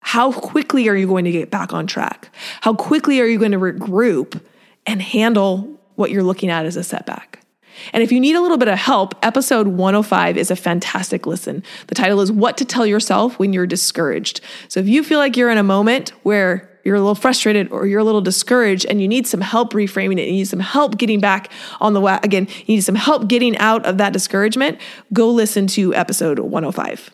How 0.00 0.32
quickly 0.32 0.88
are 0.88 0.96
you 0.96 1.06
going 1.06 1.24
to 1.24 1.32
get 1.32 1.50
back 1.50 1.72
on 1.72 1.86
track? 1.86 2.34
How 2.62 2.74
quickly 2.74 3.20
are 3.20 3.26
you 3.26 3.38
going 3.38 3.52
to 3.52 3.58
regroup 3.58 4.40
and 4.86 5.00
handle 5.00 5.78
what 5.94 6.10
you're 6.10 6.22
looking 6.22 6.50
at 6.50 6.66
as 6.66 6.76
a 6.76 6.82
setback? 6.82 7.44
And 7.92 8.02
if 8.02 8.12
you 8.12 8.20
need 8.20 8.36
a 8.36 8.40
little 8.40 8.56
bit 8.56 8.68
of 8.68 8.78
help, 8.78 9.14
episode 9.24 9.68
105 9.68 10.36
is 10.36 10.50
a 10.50 10.56
fantastic 10.56 11.26
listen. 11.26 11.62
The 11.88 11.94
title 11.94 12.20
is 12.20 12.32
What 12.32 12.56
to 12.58 12.64
Tell 12.64 12.86
Yourself 12.86 13.38
When 13.38 13.52
You're 13.52 13.66
Discouraged. 13.66 14.40
So 14.68 14.80
if 14.80 14.88
you 14.88 15.02
feel 15.02 15.18
like 15.18 15.36
you're 15.36 15.50
in 15.50 15.58
a 15.58 15.62
moment 15.62 16.10
where 16.22 16.70
you're 16.84 16.96
a 16.96 17.00
little 17.00 17.14
frustrated 17.14 17.70
or 17.70 17.86
you're 17.86 18.00
a 18.00 18.04
little 18.04 18.20
discouraged 18.20 18.86
and 18.86 19.00
you 19.02 19.08
need 19.08 19.26
some 19.26 19.40
help 19.40 19.72
reframing 19.72 20.18
it, 20.18 20.26
you 20.26 20.32
need 20.32 20.48
some 20.48 20.60
help 20.60 20.96
getting 20.96 21.20
back 21.20 21.52
on 21.80 21.92
the 21.92 22.00
wa- 22.00 22.20
again, 22.22 22.48
you 22.66 22.76
need 22.76 22.80
some 22.80 22.94
help 22.94 23.28
getting 23.28 23.56
out 23.58 23.84
of 23.84 23.98
that 23.98 24.12
discouragement, 24.12 24.78
go 25.12 25.30
listen 25.30 25.66
to 25.68 25.94
episode 25.94 26.38
105. 26.38 27.10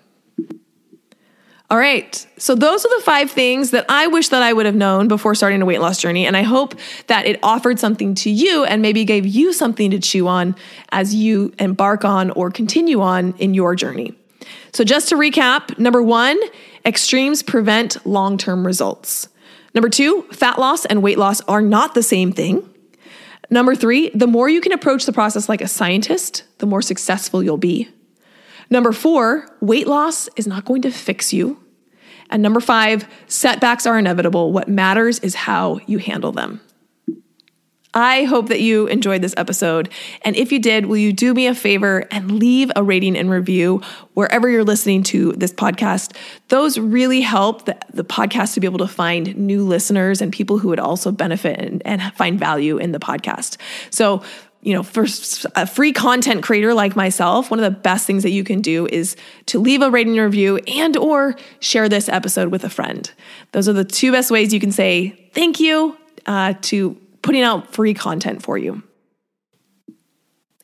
All 1.69 1.79
right. 1.79 2.27
So 2.39 2.55
those 2.55 2.85
are 2.85 2.97
the 2.97 3.03
five 3.05 3.31
things 3.31 3.73
that 3.73 3.87
I 3.89 4.07
wish 4.07 4.29
that 4.29 4.41
I 4.41 4.53
would 4.53 4.67
have 4.67 4.77
known 4.77 5.09
before 5.09 5.35
starting 5.35 5.61
a 5.63 5.67
weight 5.67 5.81
loss 5.81 6.01
journey. 6.01 6.25
And 6.25 6.37
I 6.37 6.43
hope 6.43 6.77
that 7.09 7.27
it 7.27 7.41
offered 7.43 7.81
something 7.81 8.15
to 8.17 8.31
you 8.31 8.65
and 8.65 8.81
maybe 8.83 9.05
gave 9.05 9.27
you 9.27 9.53
something 9.53 9.91
to 9.91 9.99
chew 9.99 10.29
on 10.29 10.55
as 10.91 11.13
you 11.13 11.53
embark 11.59 12.05
on 12.05 12.31
or 12.31 12.53
continue 12.53 13.01
on 13.01 13.35
in 13.39 13.53
your 13.53 13.75
journey. 13.75 14.15
So 14.73 14.85
just 14.85 15.09
to 15.09 15.17
recap, 15.17 15.77
number 15.77 16.03
one, 16.03 16.39
extremes 16.85 17.43
prevent 17.43 18.07
long-term 18.07 18.65
results. 18.65 19.29
Number 19.75 19.89
two, 19.89 20.23
fat 20.31 20.61
loss 20.61 20.85
and 20.87 21.03
weight 21.03 21.19
loss 21.19 21.41
are 21.43 21.63
not 21.63 21.95
the 21.95 22.03
same 22.03 22.31
thing. 22.31 22.69
Number 23.51 23.75
three, 23.75 24.11
the 24.11 24.27
more 24.29 24.49
you 24.49 24.61
can 24.61 24.73
approach 24.73 25.05
the 25.05 25.13
process 25.13 25.49
like 25.49 25.61
a 25.61 25.69
scientist, 25.69 26.45
the 26.59 26.67
more 26.67 26.83
successful 26.83 27.43
you'll 27.43 27.57
be. 27.57 27.89
Number 28.71 28.93
four, 28.93 29.49
weight 29.61 29.87
loss 29.87 30.29
is 30.37 30.47
not 30.47 30.65
going 30.65 30.83
to 30.83 30.91
fix 30.91 31.33
you. 31.33 31.63
And 32.31 32.43
number 32.43 32.61
five, 32.61 33.07
setbacks 33.29 33.87
are 33.87 33.99
inevitable. 33.99 34.53
What 34.53 34.69
matters 34.69 35.19
is 35.21 35.35
how 35.35 35.79
you 35.87 35.99
handle 35.99 36.33
them. 36.33 36.61
I 37.97 38.25
hope 38.25 38.49
that 38.49 38.61
you 38.61 38.87
enjoyed 38.89 39.23
this 39.23 39.33
episode. 39.39 39.89
And 40.21 40.37
if 40.37 40.53
you 40.53 40.59
did, 40.59 40.85
will 40.85 40.99
you 40.99 41.15
do 41.15 41.33
me 41.33 41.47
a 41.47 41.55
favor 41.55 42.07
and 42.11 42.31
leave 42.31 42.71
a 42.77 42.83
rating 42.83 43.17
and 43.17 43.31
review 43.31 43.81
wherever 44.13 44.51
you're 44.51 44.65
listening 44.65 45.03
to 45.05 45.33
this 45.33 45.51
podcast? 45.51 46.15
Those 46.49 46.79
really 46.79 47.23
help 47.23 47.65
the, 47.65 47.79
the 47.95 48.05
podcast 48.05 48.53
to 48.53 48.61
be 48.61 48.67
able 48.67 48.81
to 48.81 48.87
find 48.87 49.35
new 49.35 49.65
listeners 49.65 50.21
and 50.21 50.31
people 50.31 50.59
who 50.59 50.69
would 50.69 50.79
also 50.79 51.11
benefit 51.11 51.59
and, 51.59 51.81
and 51.87 52.03
find 52.13 52.39
value 52.39 52.77
in 52.77 52.93
the 52.93 52.99
podcast. 52.99 53.57
So, 53.89 54.23
you 54.67 54.75
know, 54.75 54.83
for 54.83 55.07
a 55.55 55.65
free 55.65 55.93
content 55.93 56.43
creator 56.43 56.75
like 56.75 56.97
myself, 56.97 57.53
one 57.53 57.61
of 57.61 57.73
the 57.73 57.81
best 57.81 58.05
things 58.05 58.25
that 58.25 58.33
you 58.33 58.43
can 58.43 58.61
do 58.61 58.89
is 58.89 59.15
to 59.47 59.61
leave 59.61 59.81
a 59.81 59.89
rating 59.93 60.19
and 60.19 60.25
review 60.25 60.59
and 60.67 60.97
or 60.97 61.37
share 61.61 61.89
this 61.89 62.09
episode 62.09 62.51
with 62.51 62.65
a 62.65 62.69
friend. 62.69 63.13
Those 63.53 63.69
are 63.69 63.73
the 63.73 63.85
two 63.85 64.11
best 64.11 64.29
ways 64.29 64.53
you 64.53 64.59
can 64.59 64.73
say 64.73 65.31
thank 65.35 65.61
you 65.61 65.97
uh, 66.27 66.55
to 66.63 66.97
putting 67.23 67.43
out 67.43 67.73
free 67.75 67.95
content 67.95 68.43
for 68.43 68.59
you. 68.59 68.83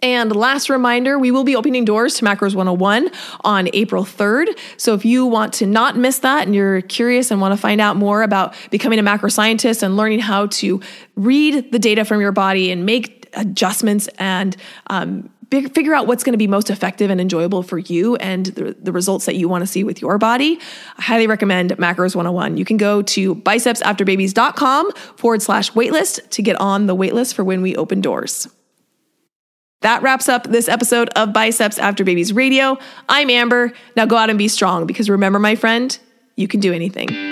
And 0.03 0.35
last 0.35 0.69
reminder, 0.69 1.17
we 1.17 1.31
will 1.31 1.45
be 1.45 1.55
opening 1.55 1.85
doors 1.85 2.15
to 2.15 2.25
Macros 2.25 2.57
101 2.57 3.09
on 3.45 3.69
April 3.73 4.03
3rd. 4.03 4.49
So 4.79 4.95
if 4.95 5.05
you 5.05 5.27
want 5.27 5.53
to 5.55 5.67
not 5.67 5.97
miss 5.97 6.19
that 6.19 6.45
and 6.45 6.57
you're 6.57 6.81
curious 6.81 7.31
and 7.31 7.41
want 7.41 7.53
to 7.53 7.57
find 7.57 7.81
out 7.81 7.95
more 7.95 8.25
about 8.25 8.57
becoming 8.73 8.99
a 8.99 9.03
macro 9.05 9.29
scientist 9.29 9.81
and 9.85 9.97
learning 9.97 10.19
how 10.19 10.47
to 10.47 10.81
read 11.15 11.71
the 11.71 11.79
data 11.79 12.05
from 12.05 12.21
your 12.21 12.33
body 12.33 12.73
and 12.73 12.85
make 12.85 13.22
adjustments 13.35 14.09
and 14.19 14.57
um, 14.89 15.31
figure 15.51 15.95
out 15.95 16.07
what's 16.07 16.25
going 16.25 16.33
to 16.33 16.39
be 16.39 16.47
most 16.47 16.71
effective 16.71 17.11
and 17.11 17.21
enjoyable 17.21 17.63
for 17.63 17.79
you 17.79 18.17
and 18.17 18.47
the, 18.47 18.75
the 18.81 18.93
results 18.93 19.27
that 19.27 19.37
you 19.37 19.49
want 19.49 19.63
to 19.63 19.67
see 19.67 19.85
with 19.85 20.01
your 20.01 20.17
body, 20.19 20.59
I 20.97 21.03
highly 21.03 21.27
recommend 21.27 21.73
Macros 21.73 22.17
101. 22.17 22.57
You 22.57 22.65
can 22.65 22.79
go 22.79 23.03
to 23.03 23.35
bicepsafterbabies.com 23.35 24.93
forward 25.17 25.43
slash 25.43 25.73
waitlist 25.73 26.29
to 26.31 26.43
get 26.43 26.59
on 26.61 26.87
the 26.87 26.97
waitlist 26.97 27.35
for 27.35 27.45
when 27.45 27.61
we 27.61 27.77
open 27.77 28.01
doors. 28.01 28.49
That 29.83 30.03
wraps 30.03 30.29
up 30.29 30.45
this 30.45 30.69
episode 30.69 31.09
of 31.17 31.33
Biceps 31.33 31.79
After 31.79 32.05
Babies 32.05 32.33
Radio. 32.33 32.79
I'm 33.09 33.29
Amber. 33.29 33.73
Now 33.97 34.07
go 34.07 34.17
out 34.17 34.31
and 34.31 34.39
be 34.39 34.49
strong 34.49 34.87
because 34.87 35.11
remember, 35.11 35.41
my 35.41 35.57
friend, 35.57 35.99
you 36.37 36.47
can 36.47 36.61
do 36.61 36.73
anything. 36.73 37.32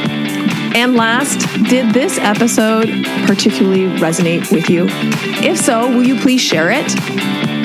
And 0.73 0.95
last, 0.95 1.39
did 1.69 1.93
this 1.93 2.17
episode 2.17 2.87
particularly 3.25 3.87
resonate 3.99 4.51
with 4.51 4.69
you? 4.69 4.87
If 5.43 5.57
so, 5.57 5.89
will 5.89 6.05
you 6.05 6.19
please 6.19 6.39
share 6.41 6.71
it? 6.71 6.95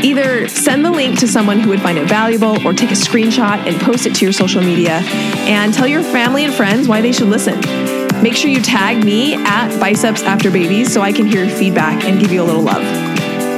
Either 0.04 0.48
send 0.48 0.84
the 0.84 0.90
link 0.90 1.18
to 1.20 1.28
someone 1.28 1.60
who 1.60 1.70
would 1.70 1.80
find 1.80 1.98
it 1.98 2.08
valuable 2.08 2.64
or 2.66 2.72
take 2.72 2.90
a 2.90 2.94
screenshot 2.94 3.58
and 3.66 3.80
post 3.80 4.06
it 4.06 4.14
to 4.16 4.24
your 4.24 4.32
social 4.32 4.60
media 4.60 5.00
and 5.46 5.72
tell 5.72 5.86
your 5.86 6.02
family 6.02 6.44
and 6.44 6.52
friends 6.52 6.88
why 6.88 7.00
they 7.00 7.12
should 7.12 7.28
listen. 7.28 7.60
Make 8.22 8.34
sure 8.34 8.50
you 8.50 8.60
tag 8.60 9.04
me 9.04 9.34
at 9.34 9.78
Biceps 9.78 10.22
After 10.22 10.50
Babies 10.50 10.92
so 10.92 11.00
I 11.00 11.12
can 11.12 11.26
hear 11.26 11.44
your 11.44 11.54
feedback 11.54 12.04
and 12.04 12.20
give 12.20 12.32
you 12.32 12.42
a 12.42 12.44
little 12.44 12.62
love. 12.62 12.82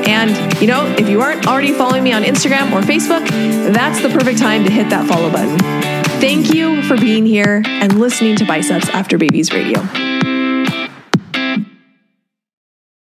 And, 0.06 0.60
you 0.60 0.66
know, 0.66 0.86
if 0.98 1.08
you 1.08 1.20
aren't 1.20 1.46
already 1.46 1.72
following 1.72 2.02
me 2.02 2.12
on 2.12 2.22
Instagram 2.22 2.72
or 2.72 2.80
Facebook, 2.80 3.26
that's 3.72 4.00
the 4.02 4.08
perfect 4.08 4.38
time 4.38 4.64
to 4.64 4.70
hit 4.70 4.90
that 4.90 5.06
follow 5.06 5.30
button. 5.30 5.77
Thank 6.20 6.52
you 6.52 6.82
for 6.82 6.96
being 6.96 7.24
here 7.26 7.62
and 7.64 8.00
listening 8.00 8.34
to 8.36 8.44
Biceps 8.44 8.88
After 8.88 9.18
Babies 9.18 9.52
Radio. 9.52 10.07